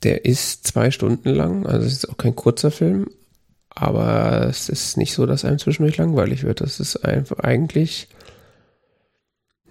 der 0.04 0.24
ist 0.26 0.64
zwei 0.68 0.92
Stunden 0.92 1.30
lang, 1.30 1.66
also 1.66 1.84
es 1.88 1.94
ist 1.94 2.08
auch 2.08 2.18
kein 2.18 2.36
kurzer 2.36 2.70
Film, 2.70 3.08
aber 3.68 4.46
es 4.48 4.68
ist 4.68 4.96
nicht 4.96 5.12
so, 5.12 5.26
dass 5.26 5.44
einem 5.44 5.58
zwischendurch 5.58 5.96
langweilig 5.96 6.44
wird. 6.44 6.60
Das 6.60 6.78
ist 6.78 7.04
einfach 7.04 7.40
eigentlich 7.40 8.06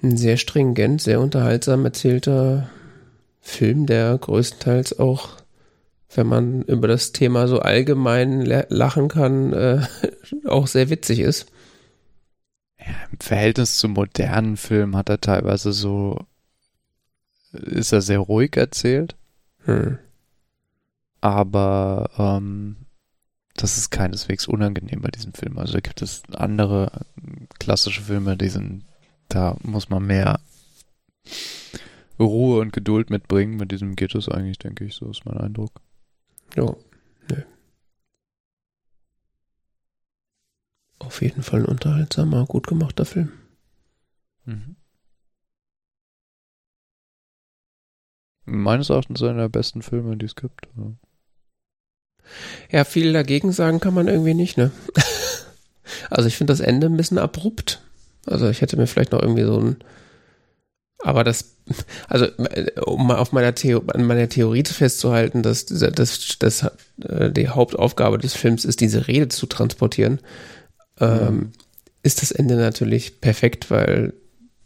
ein 0.03 0.17
sehr 0.17 0.35
stringent, 0.35 1.01
sehr 1.01 1.21
unterhaltsam 1.21 1.85
erzählter 1.85 2.69
Film, 3.39 3.85
der 3.85 4.17
größtenteils 4.17 4.99
auch, 4.99 5.37
wenn 6.13 6.27
man 6.27 6.63
über 6.63 6.87
das 6.87 7.11
Thema 7.11 7.47
so 7.47 7.59
allgemein 7.59 8.45
lachen 8.45 9.07
kann, 9.07 9.53
äh, 9.53 9.85
auch 10.45 10.67
sehr 10.67 10.89
witzig 10.89 11.19
ist. 11.19 11.51
Ja, 12.79 12.95
Im 13.11 13.19
Verhältnis 13.19 13.77
zu 13.77 13.87
modernen 13.89 14.57
Filmen 14.57 14.95
hat 14.95 15.09
er 15.09 15.21
teilweise 15.21 15.71
so, 15.71 16.25
ist 17.51 17.91
er 17.91 18.01
sehr 18.01 18.19
ruhig 18.19 18.55
erzählt. 18.57 19.15
Hm. 19.65 19.99
Aber 21.21 22.09
ähm, 22.17 22.77
das 23.55 23.77
ist 23.77 23.91
keineswegs 23.91 24.47
unangenehm 24.47 25.01
bei 25.01 25.09
diesem 25.09 25.33
Film. 25.33 25.59
Also 25.59 25.73
da 25.73 25.79
gibt 25.81 26.01
es 26.01 26.23
andere 26.33 27.05
klassische 27.59 28.01
Filme, 28.01 28.37
die 28.37 28.49
sind, 28.49 28.85
da 29.27 29.57
muss 29.61 29.89
man 29.89 30.05
mehr 30.05 30.39
Ruhe 32.19 32.61
und 32.61 32.73
Geduld 32.73 33.09
mitbringen. 33.09 33.57
Mit 33.57 33.71
diesem 33.71 33.95
geht 33.95 34.15
es 34.15 34.29
eigentlich, 34.29 34.59
denke 34.59 34.85
ich, 34.85 34.95
so 34.95 35.09
ist 35.09 35.25
mein 35.25 35.37
Eindruck. 35.37 35.81
Ja, 36.55 36.75
ne. 37.29 37.45
Auf 40.99 41.21
jeden 41.21 41.43
Fall 41.43 41.61
ein 41.61 41.65
unterhaltsamer, 41.65 42.45
gut 42.45 42.67
gemachter 42.67 43.05
Film. 43.05 43.31
Mhm. 44.45 44.75
Meines 48.45 48.89
Erachtens 48.89 49.21
einer 49.21 49.41
der 49.41 49.49
besten 49.49 49.81
Filme, 49.81 50.17
die 50.17 50.25
es 50.25 50.35
gibt. 50.35 50.67
Ja. 50.75 50.91
Ja, 52.71 52.83
viel 52.83 53.13
dagegen 53.13 53.51
sagen 53.51 53.79
kann 53.79 53.93
man 53.93 54.07
irgendwie 54.07 54.33
nicht, 54.33 54.57
ne? 54.57 54.71
also 56.09 56.27
ich 56.27 56.37
finde 56.37 56.51
das 56.51 56.59
Ende 56.59 56.87
ein 56.87 56.97
bisschen 56.97 57.17
abrupt. 57.17 57.81
Also 58.25 58.49
ich 58.49 58.61
hätte 58.61 58.77
mir 58.77 58.87
vielleicht 58.87 59.11
noch 59.11 59.21
irgendwie 59.21 59.43
so 59.43 59.59
ein, 59.59 59.77
aber 61.03 61.23
das, 61.23 61.55
also 62.07 62.27
um 62.85 63.07
mal 63.07 63.17
auf 63.17 63.31
meiner, 63.31 63.55
Theo, 63.55 63.83
an 63.87 64.05
meiner 64.05 64.29
Theorie 64.29 64.63
festzuhalten, 64.65 65.43
dass, 65.43 65.65
dass, 65.65 66.37
dass 66.39 66.71
äh, 67.01 67.31
die 67.31 67.49
Hauptaufgabe 67.49 68.17
des 68.17 68.35
Films 68.35 68.65
ist, 68.65 68.81
diese 68.81 69.07
Rede 69.07 69.29
zu 69.29 69.45
transportieren, 69.45 70.19
ähm, 70.99 71.35
mhm. 71.35 71.51
ist 72.03 72.21
das 72.21 72.31
Ende 72.31 72.55
natürlich 72.55 73.21
perfekt, 73.21 73.71
weil 73.71 74.13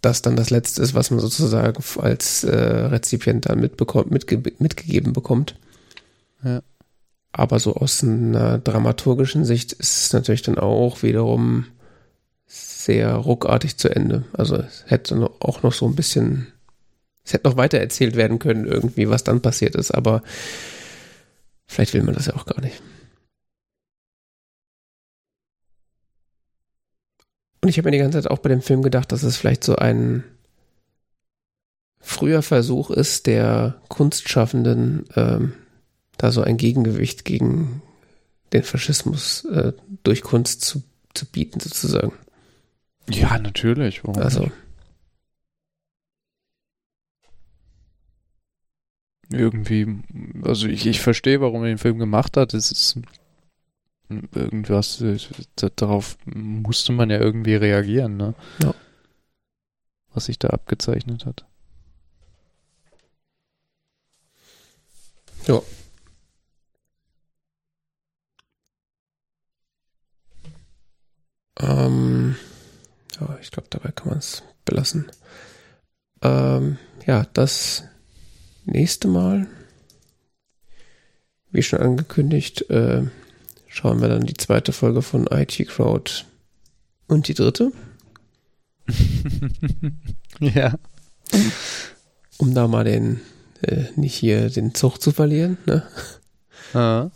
das 0.01 0.21
dann 0.21 0.35
das 0.35 0.49
Letzte 0.49 0.81
ist, 0.81 0.95
was 0.95 1.11
man 1.11 1.19
sozusagen 1.19 1.81
als 1.99 2.43
äh, 2.43 2.55
Rezipient 2.55 3.47
dann 3.47 3.59
mitbekommt, 3.59 4.11
mitge 4.11 4.41
mitgegeben 4.59 5.13
bekommt. 5.13 5.55
Ja. 6.43 6.61
Aber 7.31 7.59
so 7.59 7.75
aus 7.75 8.03
einer 8.03 8.59
dramaturgischen 8.59 9.45
Sicht 9.45 9.71
ist 9.73 10.05
es 10.05 10.13
natürlich 10.13 10.41
dann 10.41 10.59
auch 10.59 11.03
wiederum 11.03 11.65
sehr 12.83 13.13
ruckartig 13.15 13.77
zu 13.77 13.89
Ende. 13.89 14.25
Also 14.33 14.57
es 14.57 14.85
hätte 14.87 15.29
auch 15.39 15.63
noch 15.63 15.73
so 15.73 15.87
ein 15.87 15.95
bisschen, 15.95 16.51
es 17.23 17.33
hätte 17.33 17.47
noch 17.47 17.57
weiter 17.57 17.79
erzählt 17.79 18.15
werden 18.15 18.39
können 18.39 18.65
irgendwie, 18.65 19.09
was 19.09 19.23
dann 19.23 19.41
passiert 19.41 19.75
ist, 19.75 19.91
aber 19.91 20.21
vielleicht 21.65 21.93
will 21.93 22.03
man 22.03 22.15
das 22.15 22.27
ja 22.27 22.35
auch 22.35 22.45
gar 22.45 22.61
nicht. 22.61 22.81
Und 27.61 27.69
ich 27.69 27.77
habe 27.77 27.87
mir 27.87 27.91
die 27.91 27.99
ganze 27.99 28.21
Zeit 28.21 28.29
auch 28.29 28.39
bei 28.39 28.49
dem 28.49 28.61
Film 28.61 28.81
gedacht, 28.81 29.13
dass 29.13 29.23
es 29.23 29.37
vielleicht 29.37 29.63
so 29.63 29.77
ein 29.77 30.25
früher 32.01 32.41
Versuch 32.41 32.91
ist, 32.91 33.25
der 33.25 33.81
Kunstschaffenden 33.87 35.05
ähm, 35.15 35.53
da 36.17 36.33
so 36.33 36.41
ein 36.41 36.57
Gegengewicht 36.57 37.23
gegen 37.23 37.81
den 38.51 38.63
Faschismus 38.63 39.45
äh, 39.45 39.71
durch 40.03 40.21
Kunst 40.21 40.61
zu, 40.61 40.83
zu 41.13 41.25
bieten, 41.25 41.61
sozusagen. 41.61 42.11
Ja, 43.09 43.37
natürlich. 43.37 44.03
Warum 44.03 44.21
also. 44.21 44.41
Nicht? 44.41 44.53
Irgendwie, 49.29 50.01
also 50.43 50.67
ich, 50.67 50.85
ich 50.85 50.99
verstehe, 51.01 51.41
warum 51.41 51.63
er 51.63 51.69
den 51.69 51.77
Film 51.77 51.97
gemacht 51.97 52.37
hat. 52.37 52.53
Es 52.53 52.71
ist 52.71 52.99
irgendwas, 54.09 55.03
darauf 55.75 56.17
musste 56.25 56.91
man 56.91 57.09
ja 57.09 57.19
irgendwie 57.19 57.55
reagieren, 57.55 58.17
ne? 58.17 58.35
Ja. 58.61 58.75
Was 60.13 60.25
sich 60.25 60.37
da 60.37 60.49
abgezeichnet 60.49 61.25
hat. 61.25 61.45
Ja. 65.47 65.61
Ähm, 71.59 72.35
ja, 73.19 73.37
ich 73.41 73.51
glaube, 73.51 73.67
dabei 73.69 73.91
kann 73.91 74.09
man 74.09 74.19
es 74.19 74.43
belassen. 74.65 75.11
Ähm, 76.21 76.77
ja, 77.05 77.25
das 77.33 77.83
nächste 78.65 79.07
Mal, 79.07 79.47
wie 81.51 81.63
schon 81.63 81.79
angekündigt, 81.79 82.69
äh, 82.69 83.03
schauen 83.67 84.01
wir 84.01 84.07
dann 84.07 84.25
die 84.25 84.35
zweite 84.35 84.71
Folge 84.71 85.01
von 85.01 85.27
IT 85.27 85.67
Crowd 85.67 86.25
und 87.07 87.27
die 87.27 87.33
dritte. 87.33 87.71
ja. 90.39 90.77
Um 92.37 92.53
da 92.53 92.67
mal 92.67 92.83
den, 92.83 93.21
äh, 93.61 93.85
nicht 93.95 94.15
hier 94.15 94.49
den 94.49 94.73
Zug 94.73 94.99
zu 94.99 95.11
verlieren, 95.11 95.57
ne? 95.65 95.83
Ah. 96.73 97.09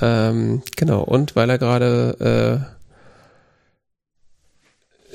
Ähm, 0.00 0.62
genau, 0.76 1.02
und 1.02 1.36
weil 1.36 1.48
er 1.48 1.58
gerade 1.58 2.70
äh, 2.70 2.75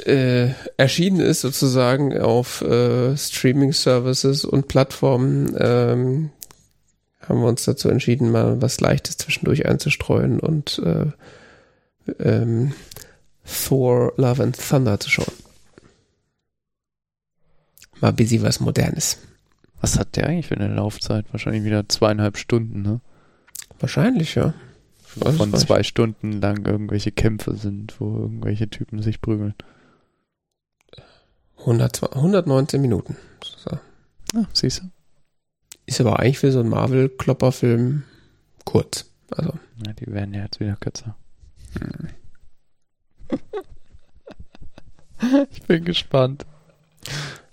äh, 0.08 0.54
erschienen 0.78 1.20
ist, 1.20 1.42
sozusagen 1.42 2.18
auf 2.18 2.62
äh, 2.62 3.16
Streaming-Services 3.16 4.46
und 4.46 4.68
Plattformen, 4.68 5.56
ähm, 5.60 6.30
haben 7.22 7.42
wir 7.42 7.48
uns 7.48 7.64
dazu 7.64 7.90
entschieden, 7.90 8.32
mal 8.32 8.62
was 8.62 8.82
Leichtes 8.82 9.18
zwischendurch 9.18 9.66
einzustreuen 9.66 10.40
und 10.40 10.82
äh, 10.84 11.06
ähm, 12.20 12.74
Thor 13.46 14.14
Love 14.18 14.44
and 14.44 14.58
Thunder 14.58 15.00
zu 15.00 15.10
schauen. 15.10 15.34
Mal 18.00 18.14
busy 18.14 18.42
was 18.42 18.60
Modernes. 18.60 19.20
Was 19.80 19.98
hat 19.98 20.16
der 20.16 20.28
eigentlich 20.28 20.48
für 20.48 20.58
eine 20.58 20.74
Laufzeit? 20.74 21.26
Wahrscheinlich 21.32 21.64
wieder 21.64 21.88
zweieinhalb 21.90 22.38
Stunden, 22.38 22.82
ne? 22.82 23.02
Wahrscheinlich, 23.80 24.36
ja. 24.36 24.54
Von 25.04 25.54
zwei 25.56 25.84
Stunden 25.84 26.40
lang 26.40 26.66
irgendwelche 26.66 27.12
Kämpfe 27.12 27.56
sind, 27.56 28.00
wo 28.00 28.20
irgendwelche 28.20 28.70
Typen 28.70 29.02
sich 29.02 29.22
prügeln. 29.22 29.56
100, 31.62 32.16
119 32.16 32.82
Minuten. 32.82 33.18
So. 33.44 33.72
Ja, 34.34 34.46
siehst 34.54 34.80
du. 34.80 34.84
Ist 35.86 36.02
aber 36.02 36.20
eigentlich 36.20 36.40
für 36.40 36.52
so 36.52 36.60
einen 36.60 36.70
Marvel-Klopper-Film 36.70 38.04
kurz. 38.66 39.10
Also. 39.32 39.54
Ja, 39.86 39.94
die 39.94 40.08
werden 40.08 40.34
ja 40.34 40.44
jetzt 40.44 40.60
wieder 40.60 40.76
kürzer. 40.76 41.16
Hm. 41.80 42.10
ich 45.52 45.62
bin 45.64 45.86
gespannt. 45.86 46.46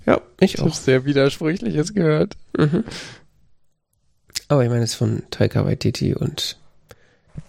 Ja, 0.06 0.20
ich, 0.40 0.54
ich 0.54 0.60
auch. 0.60 0.74
sehr 0.74 1.04
Widersprüchliches 1.04 1.94
gehört. 1.94 2.36
Mhm. 2.56 2.84
Aber 4.48 4.64
ich 4.64 4.70
meine, 4.70 4.84
es 4.84 4.92
ist 4.92 4.96
von 4.96 5.22
Taika 5.30 5.66
Waititi 5.66 6.14
und 6.14 6.58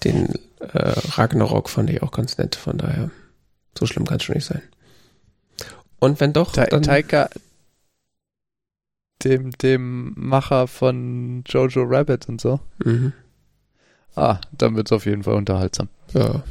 den 0.03 0.33
äh, 0.59 0.93
Ragnarok 1.11 1.69
fand 1.69 1.89
ich 1.89 2.03
auch 2.03 2.11
ganz 2.11 2.37
nett. 2.37 2.55
Von 2.55 2.77
daher, 2.77 3.09
so 3.77 3.85
schlimm 3.85 4.05
kann 4.05 4.17
es 4.17 4.23
schon 4.23 4.35
nicht 4.35 4.45
sein. 4.45 4.61
Und 5.99 6.19
wenn 6.19 6.33
doch, 6.33 6.51
Ta 6.51 6.65
dann 6.65 6.83
Taika, 6.83 7.29
dem, 9.23 9.51
dem 9.51 10.13
Macher 10.15 10.67
von 10.67 11.43
Jojo 11.45 11.83
Rabbit 11.83 12.29
und 12.29 12.39
so. 12.39 12.59
Mhm. 12.83 13.13
Ah, 14.15 14.39
dann 14.51 14.75
wird 14.75 14.87
es 14.87 14.91
auf 14.91 15.05
jeden 15.05 15.23
Fall 15.23 15.35
unterhaltsam. 15.35 15.89
Ja. 16.13 16.43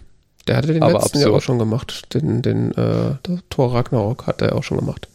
Der 0.46 0.56
hatte 0.56 0.72
den 0.72 0.82
Aber 0.82 0.94
letzten 0.94 1.20
ja 1.20 1.28
auch 1.28 1.42
schon 1.42 1.58
gemacht. 1.58 2.14
Den, 2.14 2.40
den 2.40 2.72
äh, 2.72 3.16
Thor 3.50 3.74
Ragnarok 3.74 4.26
hat 4.26 4.40
er 4.40 4.54
auch 4.54 4.64
schon 4.64 4.78
gemacht. 4.78 5.08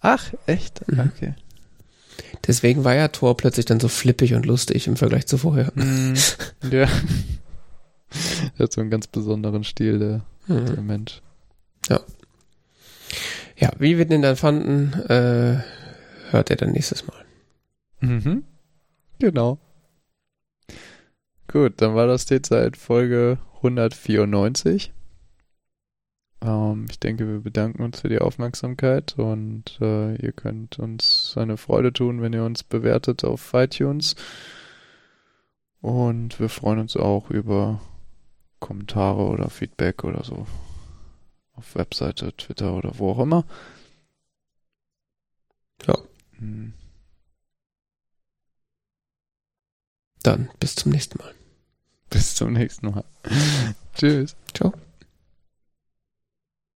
Ach, 0.00 0.32
echt? 0.46 0.86
Mhm. 0.86 1.10
Okay. 1.14 1.34
Deswegen 2.46 2.84
war 2.84 2.94
ja 2.94 3.08
Thor 3.08 3.36
plötzlich 3.36 3.64
dann 3.64 3.80
so 3.80 3.88
flippig 3.88 4.34
und 4.34 4.44
lustig 4.44 4.86
im 4.86 4.96
Vergleich 4.96 5.26
zu 5.26 5.38
vorher. 5.38 5.72
Mhm. 5.74 6.14
Ja. 6.70 6.88
er 8.58 8.58
hat 8.58 8.72
so 8.72 8.82
einen 8.82 8.90
ganz 8.90 9.06
besonderen 9.06 9.64
Stil, 9.64 9.98
der, 9.98 10.20
mhm. 10.46 10.66
der 10.66 10.82
Mensch. 10.82 11.22
Ja. 11.88 12.00
Ja, 13.56 13.70
wie 13.78 13.98
wir 13.98 14.04
den 14.04 14.22
dann 14.22 14.36
fanden, 14.36 14.92
äh, 15.08 15.62
hört 16.30 16.50
ihr 16.50 16.56
dann 16.56 16.72
nächstes 16.72 17.06
Mal. 17.06 17.24
Mhm. 18.00 18.44
Genau. 19.18 19.58
Gut, 21.48 21.74
dann 21.76 21.94
war 21.94 22.06
das 22.06 22.28
jetzt 22.30 22.48
seit 22.48 22.76
Folge 22.76 23.38
194. 23.56 24.92
Ähm, 26.42 26.86
ich 26.90 26.98
denke, 26.98 27.28
wir 27.28 27.40
bedanken 27.40 27.82
uns 27.82 28.00
für 28.00 28.08
die 28.08 28.18
Aufmerksamkeit 28.18 29.14
und 29.18 29.78
äh, 29.80 30.16
ihr 30.16 30.32
könnt 30.32 30.78
uns 30.78 31.34
eine 31.36 31.56
Freude 31.56 31.92
tun, 31.92 32.22
wenn 32.22 32.32
ihr 32.32 32.44
uns 32.44 32.64
bewertet 32.64 33.24
auf 33.24 33.52
iTunes. 33.54 34.16
Und 35.80 36.40
wir 36.40 36.48
freuen 36.48 36.80
uns 36.80 36.96
auch 36.96 37.30
über 37.30 37.80
Kommentare 38.58 39.22
oder 39.22 39.50
Feedback 39.50 40.02
oder 40.02 40.24
so 40.24 40.46
auf 41.54 41.74
Webseite, 41.74 42.36
Twitter 42.36 42.74
oder 42.74 42.98
wo 42.98 43.12
auch 43.12 43.20
immer. 43.20 43.44
Ja. 45.86 45.98
Hm. 46.38 46.72
Dann 50.22 50.50
bis 50.58 50.74
zum 50.74 50.92
nächsten 50.92 51.18
Mal. 51.18 51.34
Bis 52.10 52.34
zum 52.34 52.52
nächsten 52.52 52.90
Mal. 52.90 53.04
Tschüss. 53.94 54.36